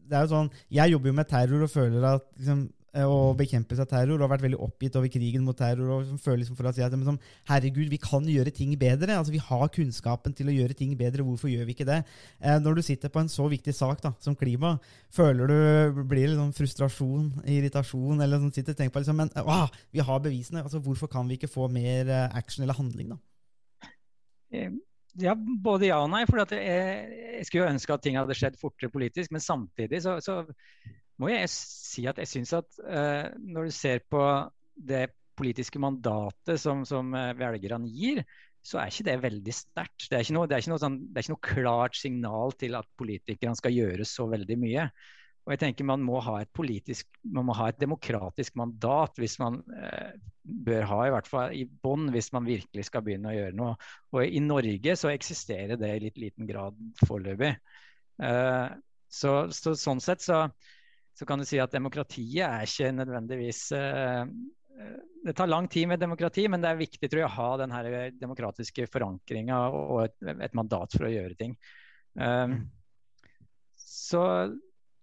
det 0.07 0.17
er 0.17 0.25
jo 0.25 0.33
sånn, 0.33 0.49
Jeg 0.71 0.93
jobber 0.95 1.11
jo 1.11 1.19
med 1.19 1.29
terror 1.29 1.63
og 1.67 1.71
føler 1.71 2.09
at 2.15 2.25
liksom, 2.39 2.65
og 2.97 3.33
eh, 3.33 3.37
bekjempelse 3.41 3.83
av 3.83 3.89
terror 3.91 4.15
og 4.15 4.23
har 4.25 4.31
vært 4.31 4.45
veldig 4.47 4.59
oppgitt 4.63 4.95
over 4.97 5.11
krigen 5.11 5.43
mot 5.45 5.57
terror. 5.57 5.89
og 5.91 5.99
liksom 6.01 6.17
føler 6.23 6.39
liksom 6.41 6.57
for 6.57 6.69
å 6.69 6.73
si 6.73 6.81
at 6.81 6.95
liksom, 6.95 7.19
Herregud, 7.49 7.89
vi 7.91 7.99
kan 8.01 8.25
gjøre 8.25 8.53
ting 8.55 8.71
bedre. 8.79 9.17
altså 9.17 9.35
Vi 9.35 9.43
har 9.43 9.67
kunnskapen 9.75 10.33
til 10.33 10.49
å 10.49 10.55
gjøre 10.55 10.73
ting 10.73 10.95
bedre. 10.97 11.25
Hvorfor 11.27 11.51
gjør 11.51 11.67
vi 11.67 11.75
ikke 11.75 11.85
det? 11.85 11.99
Eh, 12.41 12.57
når 12.63 12.79
du 12.79 12.81
sitter 12.87 13.09
på 13.13 13.21
en 13.21 13.29
så 13.29 13.45
viktig 13.51 13.75
sak 13.75 14.01
da, 14.01 14.13
som 14.23 14.35
klima, 14.35 14.79
føler 15.13 15.51
du 15.51 16.03
blir 16.07 16.31
liksom 16.31 16.55
frustrasjon, 16.57 17.29
irritasjon? 17.45 18.21
eller 18.23 18.41
sånn, 18.41 18.55
sitter 18.55 18.73
og 18.73 18.77
tenker 18.81 18.95
på 18.95 19.03
liksom, 19.05 19.21
men 19.21 19.29
å, 19.43 19.67
Vi 19.93 19.99
har 19.99 20.19
bevisene. 20.19 20.63
altså 20.63 20.81
Hvorfor 20.81 21.11
kan 21.11 21.27
vi 21.27 21.37
ikke 21.37 21.51
få 21.51 21.69
mer 21.69 22.07
eh, 22.09 22.29
action 22.33 22.63
eller 22.63 22.79
handling? 22.79 23.13
da? 23.13 23.17
Ja, 25.21 25.33
både 25.35 25.89
ja 25.89 25.99
og 26.03 26.11
nei. 26.13 26.23
for 26.29 26.43
jeg, 26.43 26.63
jeg, 27.37 27.45
skulle 27.47 27.71
ønske 27.71 27.93
at 27.95 28.03
ting 28.05 28.17
hadde 28.19 28.37
skjedd 28.37 28.59
fortere 28.61 28.93
politisk. 28.93 29.33
Men 29.33 29.43
samtidig 29.43 30.01
så, 30.05 30.17
så 30.23 30.41
må 31.21 31.31
jeg 31.33 31.49
si 31.53 32.05
at 32.09 32.19
jeg 32.21 32.29
syns 32.29 32.53
at 32.57 32.81
uh, 32.85 33.29
når 33.41 33.69
du 33.69 33.77
ser 33.77 34.03
på 34.09 34.21
det 34.77 35.07
politiske 35.37 35.81
mandatet 35.81 36.61
som, 36.61 36.83
som 36.85 37.13
uh, 37.13 37.33
velgerne 37.37 37.89
gir, 37.89 38.23
så 38.67 38.81
er 38.81 38.91
ikke 38.91 39.07
det 39.07 39.19
veldig 39.23 39.53
sterkt. 39.55 40.09
Det 40.09 40.19
det 40.19 40.25
sånn, 40.27 40.99
det 41.07 41.21
er 41.21 41.25
ikke 41.25 41.35
noe 41.35 41.47
klart 41.49 41.97
signal 41.97 42.53
til 42.59 42.75
at 42.77 42.89
politikerne 42.99 43.57
skal 43.57 43.75
gjøre 43.75 44.07
så 44.07 44.27
veldig 44.29 44.57
mye. 44.59 44.89
Og 45.47 45.53
jeg 45.53 45.61
tenker 45.61 45.87
Man 45.87 46.03
må 46.03 46.19
ha 46.25 46.41
et 46.43 46.51
politisk, 46.55 47.07
man 47.23 47.47
må 47.47 47.55
ha 47.55 47.69
et 47.71 47.79
demokratisk 47.79 48.57
mandat 48.59 49.15
hvis 49.21 49.37
man 49.39 49.61
eh, 49.79 50.17
bør 50.43 50.83
ha, 50.91 50.97
i 51.07 51.13
hvert 51.15 51.29
fall 51.31 51.55
i 51.55 51.63
bånn, 51.63 52.09
hvis 52.11 52.33
man 52.35 52.47
virkelig 52.47 52.87
skal 52.89 53.03
begynne 53.05 53.31
å 53.31 53.35
gjøre 53.35 53.55
noe. 53.55 53.77
Og 54.11 54.27
I 54.27 54.43
Norge 54.43 54.95
så 54.99 55.11
eksisterer 55.13 55.79
det 55.79 55.93
i 55.95 56.03
litt 56.03 56.19
liten 56.19 56.47
grad 56.49 56.75
foreløpig. 57.07 57.53
Eh, 58.27 58.67
så, 59.07 59.33
så, 59.55 59.75
sånn 59.79 60.03
sett 60.03 60.23
så, 60.23 60.43
så, 61.15 61.27
kan 61.27 61.39
du 61.39 61.47
si 61.47 61.61
at 61.63 61.75
demokratiet 61.75 62.43
er 62.43 62.67
ikke 62.67 62.91
nødvendigvis 62.99 63.63
eh, 63.75 64.23
det 65.23 65.35
tar 65.35 65.47
lang 65.47 65.67
tid 65.71 65.87
med 65.87 66.03
demokrati, 66.03 66.45
men 66.51 66.63
det 66.63 66.69
er 66.69 66.83
viktig 66.83 67.07
tror 67.09 67.23
jeg, 67.23 67.31
å 67.31 67.37
ha 67.39 67.49
den 67.63 67.73
her 67.73 68.11
demokratiske 68.19 68.87
forankringa 68.91 69.57
og 69.73 70.03
et, 70.05 70.17
et, 70.35 70.53
mandat 70.59 70.93
for 70.93 71.07
å 71.07 71.11
gjøre 71.11 71.39
ting. 71.39 71.55
Um, 72.13 72.59
så 73.79 74.21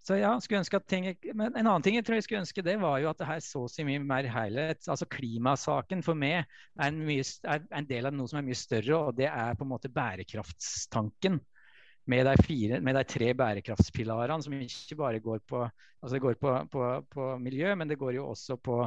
så 0.05 0.19
ja, 0.19 0.35
skulle 0.43 0.61
ønske 0.61 0.77
at 0.77 0.85
ting, 0.91 1.07
men 1.33 1.55
En 1.57 1.65
annen 1.65 1.85
ting 1.85 1.97
jeg 1.97 2.05
tror 2.05 2.19
jeg 2.19 2.27
skulle 2.27 2.43
ønske, 2.43 2.65
det 2.65 2.75
var 2.83 2.99
jo 3.01 3.09
at 3.09 3.21
det 3.23 3.29
her 3.29 3.41
så 3.41 3.63
så 3.73 3.87
mye 3.89 4.03
mer 4.05 4.27
helhet. 4.29 4.85
Altså 4.85 5.09
Klimasaken 5.09 6.05
for 6.05 6.19
meg 6.19 6.43
er 6.43 6.91
en, 6.91 6.99
mye, 7.07 7.25
er 7.49 7.65
en, 7.73 7.89
del 7.89 8.11
av 8.11 8.13
noe 8.13 8.29
som 8.29 8.43
er 8.43 8.45
mye 8.45 8.59
større, 8.59 8.99
og 8.99 9.17
det 9.17 9.31
er 9.31 9.57
på 9.57 9.65
en 9.65 9.73
måte 9.73 9.93
bærekraftstanken. 9.93 11.41
Med 12.13 12.29
de, 12.29 12.35
fire, 12.45 12.83
med 12.85 12.99
de 12.99 13.05
tre 13.09 13.31
bærekraftspilarene, 13.33 14.45
som 14.45 14.53
ikke 14.53 14.99
bare 15.01 15.23
går 15.25 15.41
på, 15.49 15.63
altså 16.05 16.21
går 16.21 16.37
på, 16.37 16.53
på, 16.69 16.89
på 17.09 17.29
miljø, 17.41 17.71
men 17.81 17.89
det 17.89 17.97
går 17.97 18.19
jo 18.19 18.27
også 18.35 18.59
på, 18.61 18.83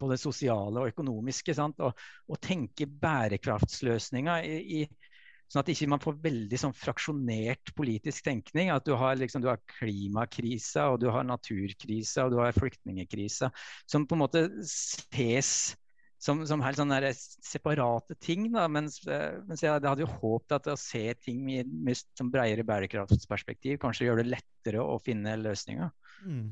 på 0.00 0.08
det 0.08 0.16
sosiale 0.22 0.80
og 0.80 0.94
økonomiske. 0.94 1.52
Sant? 1.52 1.84
Og 1.84 2.40
tenke 2.40 2.88
bærekraftsløsninger 2.88 4.48
i, 4.48 4.80
i 4.80 5.09
Sånn 5.50 5.64
at 5.64 5.70
ikke 5.72 5.88
man 5.90 6.02
får 6.02 6.18
veldig 6.22 6.58
sånn 6.62 6.74
fraksjonert 6.78 7.72
politisk 7.78 8.26
tenkning. 8.28 8.70
At 8.70 8.86
du 8.86 8.94
har, 8.98 9.18
liksom, 9.18 9.42
du 9.42 9.50
har 9.50 9.58
klimakrisa, 9.72 10.86
og 10.92 11.00
du 11.02 11.08
har 11.10 11.26
naturkrisa, 11.26 12.26
og 12.26 12.36
du 12.36 12.38
har 12.42 12.54
flyktningkrisa. 12.54 13.50
Som 13.90 14.06
på 14.06 14.14
en 14.14 14.22
måte 14.22 14.44
ses 14.62 15.74
som, 16.20 16.42
som 16.46 16.62
helt 16.62 16.78
sånne 16.78 17.12
separate 17.16 18.16
ting. 18.22 18.50
Da, 18.54 18.66
mens, 18.70 19.00
eh, 19.08 19.40
mens 19.48 19.64
jeg 19.64 19.80
hadde 19.80 20.04
jo 20.04 20.10
håpet 20.20 20.58
at 20.58 20.70
å 20.70 20.78
se 20.78 21.02
ting 21.24 21.46
i 21.50 21.60
et 21.64 22.24
bredere 22.30 22.66
bærekraftsperspektiv 22.68 23.80
kanskje 23.82 24.06
gjør 24.08 24.22
det 24.22 24.30
lettere 24.34 24.84
å 24.84 24.98
finne 25.02 25.38
løsninger. 25.40 25.90
Mm. 26.26 26.50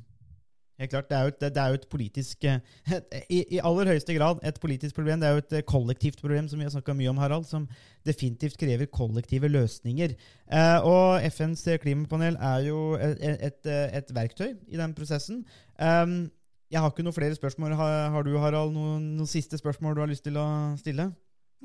Helt 0.79 0.91
klart, 0.91 1.09
Det 1.11 1.16
er 1.16 1.22
jo 1.22 1.29
et, 1.29 1.57
er 1.57 1.68
jo 1.68 1.74
et 1.74 1.87
politisk 1.91 2.45
eh, 2.45 2.59
i, 3.35 3.59
aller 3.59 3.91
høyeste 3.91 4.14
grad 4.14 4.39
et 4.47 4.61
politisk 4.62 4.95
problem. 4.95 5.20
Det 5.20 5.29
er 5.29 5.33
jo 5.35 5.43
et 5.43 5.53
eh, 5.59 5.66
kollektivt 5.66 6.20
problem 6.20 6.49
som 6.49 6.61
vi 6.61 6.68
har 6.68 6.70
snakka 6.70 6.95
mye 6.95 7.11
om, 7.11 7.18
Harald, 7.18 7.49
som 7.51 7.66
definitivt 8.07 8.59
krever 8.61 8.87
kollektive 8.87 9.51
løsninger. 9.51 10.14
Eh, 10.53 10.87
og 10.87 11.26
FNs 11.35 11.66
klimapanel 11.83 12.39
er 12.39 12.68
jo 12.68 12.95
et, 12.95 13.18
et, 13.51 13.70
et 13.99 14.14
verktøy 14.14 14.55
i 14.68 14.79
den 14.79 14.95
prosessen. 14.95 15.43
Um, 15.83 16.31
jeg 16.70 16.81
har 16.81 16.93
ikke 16.93 17.03
noen 17.03 17.16
flere 17.16 17.35
spørsmål. 17.35 17.74
Har, 17.74 18.11
har 18.14 18.22
du, 18.22 18.37
Harald, 18.39 18.72
noen, 18.72 19.16
noen, 19.16 19.26
siste 19.26 19.59
spørsmål 19.59 19.97
du 19.97 20.05
har 20.05 20.11
lyst 20.11 20.26
til 20.29 20.39
å 20.39 20.47
stille? 20.79 21.11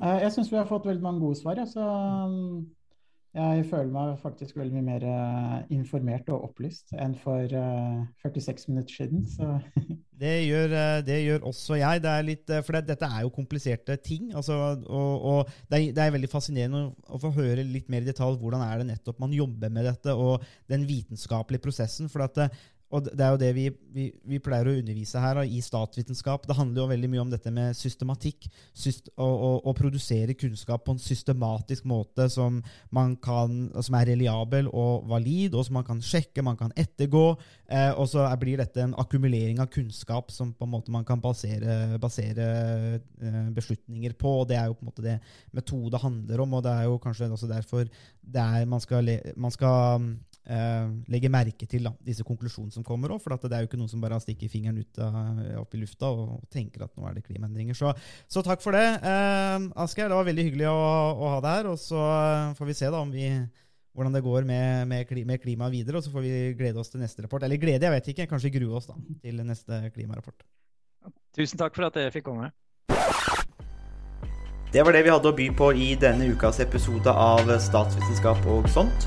Jeg 0.02 0.32
syns 0.34 0.50
vi 0.50 0.58
har 0.58 0.66
fått 0.66 0.88
veldig 0.88 1.04
mange 1.04 1.22
gode 1.22 1.38
svar. 1.38 1.60
Ja, 1.60 1.68
så 1.70 1.84
jeg 3.34 3.64
føler 3.66 3.90
meg 3.90 4.12
faktisk 4.22 4.54
veldig 4.54 4.76
mye 4.76 4.86
mer 4.86 5.04
uh, 5.10 5.54
informert 5.74 6.28
og 6.30 6.44
opplyst 6.46 6.92
enn 7.02 7.16
for 7.18 7.50
uh, 7.50 8.04
eh, 8.22 8.28
46 8.30 8.68
minutter 8.70 8.94
siden. 8.94 9.24
det, 10.22 10.34
gjør, 10.46 10.74
uh, 10.74 11.00
det, 11.02 11.16
gjør, 11.24 11.48
også 11.50 11.80
jeg. 11.80 12.02
Det 12.04 12.12
litt, 12.28 12.52
for 12.62 12.78
det, 12.78 12.84
dette 12.92 13.08
er 13.10 13.24
jo 13.24 13.32
kompliserte 13.34 13.96
ting. 14.06 14.30
Altså, 14.38 14.58
og, 14.86 15.26
og 15.32 15.50
det, 15.66 15.80
er, 15.80 15.88
det, 15.96 16.04
er, 16.04 16.14
veldig 16.14 16.30
fascinerende 16.30 16.84
å, 17.08 17.20
få 17.24 17.32
høre 17.34 17.66
litt 17.66 17.90
mer 17.90 18.06
i 18.06 18.10
detalj 18.12 18.38
hvordan 18.38 18.62
er 18.68 18.80
det 18.80 18.92
nettopp 18.92 19.18
man 19.24 19.34
jobber 19.34 19.72
med 19.72 19.90
dette, 19.90 20.14
og 20.14 20.46
den 20.70 20.86
vitenskapelige 20.86 21.66
prosessen. 21.66 22.12
For 22.12 22.28
at 22.28 22.38
og 22.94 23.08
det 23.10 23.24
er 23.24 23.32
jo 23.32 23.40
det 23.40 23.50
vi, 23.56 23.64
vi, 23.94 24.04
vi 24.30 24.38
pleier 24.42 24.68
å 24.70 24.74
undervise 24.78 25.18
her 25.18 25.40
i 25.42 25.58
statsvitenskap. 25.64 26.44
Det 26.46 26.54
handler 26.54 26.84
jo 26.84 26.90
veldig 26.92 27.10
mye 27.10 27.22
om 27.24 27.32
dette 27.32 27.50
med 27.54 27.74
systematikk. 27.74 28.46
Syst, 28.70 29.10
å, 29.18 29.74
produsere 29.74 30.36
kunnskap 30.38 30.84
på 30.86 30.94
en 30.94 31.02
systematisk 31.02 31.88
måte 31.90 32.28
som, 32.30 32.60
kan, 33.24 33.56
som, 33.74 33.96
er 33.98 34.12
reliabel 34.12 34.68
og 34.70 35.08
valid, 35.10 35.56
og 35.56 35.66
som 35.66 35.78
man 35.80 35.86
kan 35.88 36.02
sjekke, 36.04 36.44
man 36.46 36.58
kan 36.60 36.74
ettergå. 36.78 37.24
Eh, 37.66 37.90
og 37.98 38.06
så 38.12 38.28
blir 38.38 38.62
dette 38.62 38.84
en 38.84 38.94
akkumulering 39.00 39.58
av 39.62 39.72
kunnskap 39.74 40.30
som 40.34 40.52
på 40.54 40.68
en 40.68 40.74
måte 40.76 40.94
man 40.94 41.06
kan 41.08 41.22
basere, 41.22 41.98
basere 42.02 42.46
eh, 42.94 43.40
beslutninger 43.56 44.14
på. 44.20 44.36
og 44.44 44.48
Det 44.52 44.60
er 44.60 44.70
jo 44.70 44.78
på 44.78 44.86
en 44.86 44.92
måte 44.92 45.08
det 45.08 45.18
metode 45.56 45.98
handler 45.98 46.44
om, 46.46 46.54
og 46.54 46.62
det 46.66 46.76
er 46.78 46.86
jo 46.86 47.02
kanskje 47.02 47.32
også 47.34 47.50
derfor 47.50 47.88
er, 47.88 48.64
man 48.70 48.80
skal, 48.80 49.10
man 49.36 49.50
skal 49.50 50.14
eh, 50.50 50.86
legge 51.12 51.30
merke 51.32 51.68
til 51.70 51.86
da, 51.88 51.92
disse 52.04 52.24
konklusjonene 52.26 52.74
som 52.74 52.86
kommer 52.86 53.14
òg. 53.14 53.22
For 53.24 53.34
det 53.36 53.50
er 53.52 53.64
jo 53.64 53.70
ikke 53.70 53.80
noen 53.80 53.90
som 53.92 54.02
bare 54.04 54.20
stikker 54.22 54.52
fingeren 54.52 54.80
ut 54.82 55.02
av, 55.02 55.42
opp 55.62 55.74
i 55.76 55.82
lufta 55.82 56.10
og, 56.12 56.38
og, 56.38 56.46
tenker 56.52 56.86
at 56.86 56.94
nå 56.96 57.08
er 57.08 57.18
det 57.18 57.26
klimaendringer. 57.26 57.78
Så, 57.78 57.92
så 58.30 58.44
takk 58.46 58.64
for 58.64 58.76
det, 58.76 58.86
eh, 59.00 59.68
Asgeir. 59.84 60.10
Det 60.10 60.18
var 60.20 60.30
veldig 60.30 60.48
hyggelig 60.50 60.70
å, 60.70 60.80
å, 61.14 61.34
ha 61.36 61.44
deg 61.44 61.60
her. 61.60 61.70
Og 61.74 61.78
så 61.82 62.08
får 62.58 62.70
vi 62.70 62.78
se 62.80 62.90
da 62.90 63.02
om 63.02 63.14
vi 63.14 63.28
hvordan 63.94 64.16
det 64.16 64.24
går 64.26 64.42
med, 64.42 64.88
med, 64.90 65.10
med 65.22 65.38
klimaet 65.38 65.70
videre, 65.70 66.00
og 66.00 66.02
så 66.02 66.10
får 66.10 66.24
vi 66.24 66.32
glede 66.58 66.80
oss 66.82 66.90
til 66.90 66.98
neste 66.98 67.22
rapport. 67.22 67.44
Eller 67.46 67.60
glede, 67.62 67.86
jeg 67.86 67.94
vet 67.94 68.10
ikke. 68.10 68.26
Kanskje 68.32 68.50
grue 68.56 68.74
oss 68.80 68.90
da, 68.90 68.98
til 69.22 69.38
neste 69.46 69.84
klimarapport. 69.94 70.42
Tusen 71.34 71.60
takk 71.60 71.76
for 71.76 71.86
at 71.86 71.98
jeg 72.02 72.14
fikk 72.14 72.26
komme. 72.26 72.50
Det 74.74 74.82
var 74.82 74.96
det 74.96 75.04
vi 75.06 75.14
hadde 75.14 75.30
å 75.30 75.36
by 75.38 75.44
på 75.54 75.70
i 75.78 75.92
denne 75.94 76.32
ukas 76.34 76.58
episode 76.64 77.10
av 77.10 77.46
Statsvitenskap 77.62 78.42
og 78.50 78.66
sånt. 78.74 79.06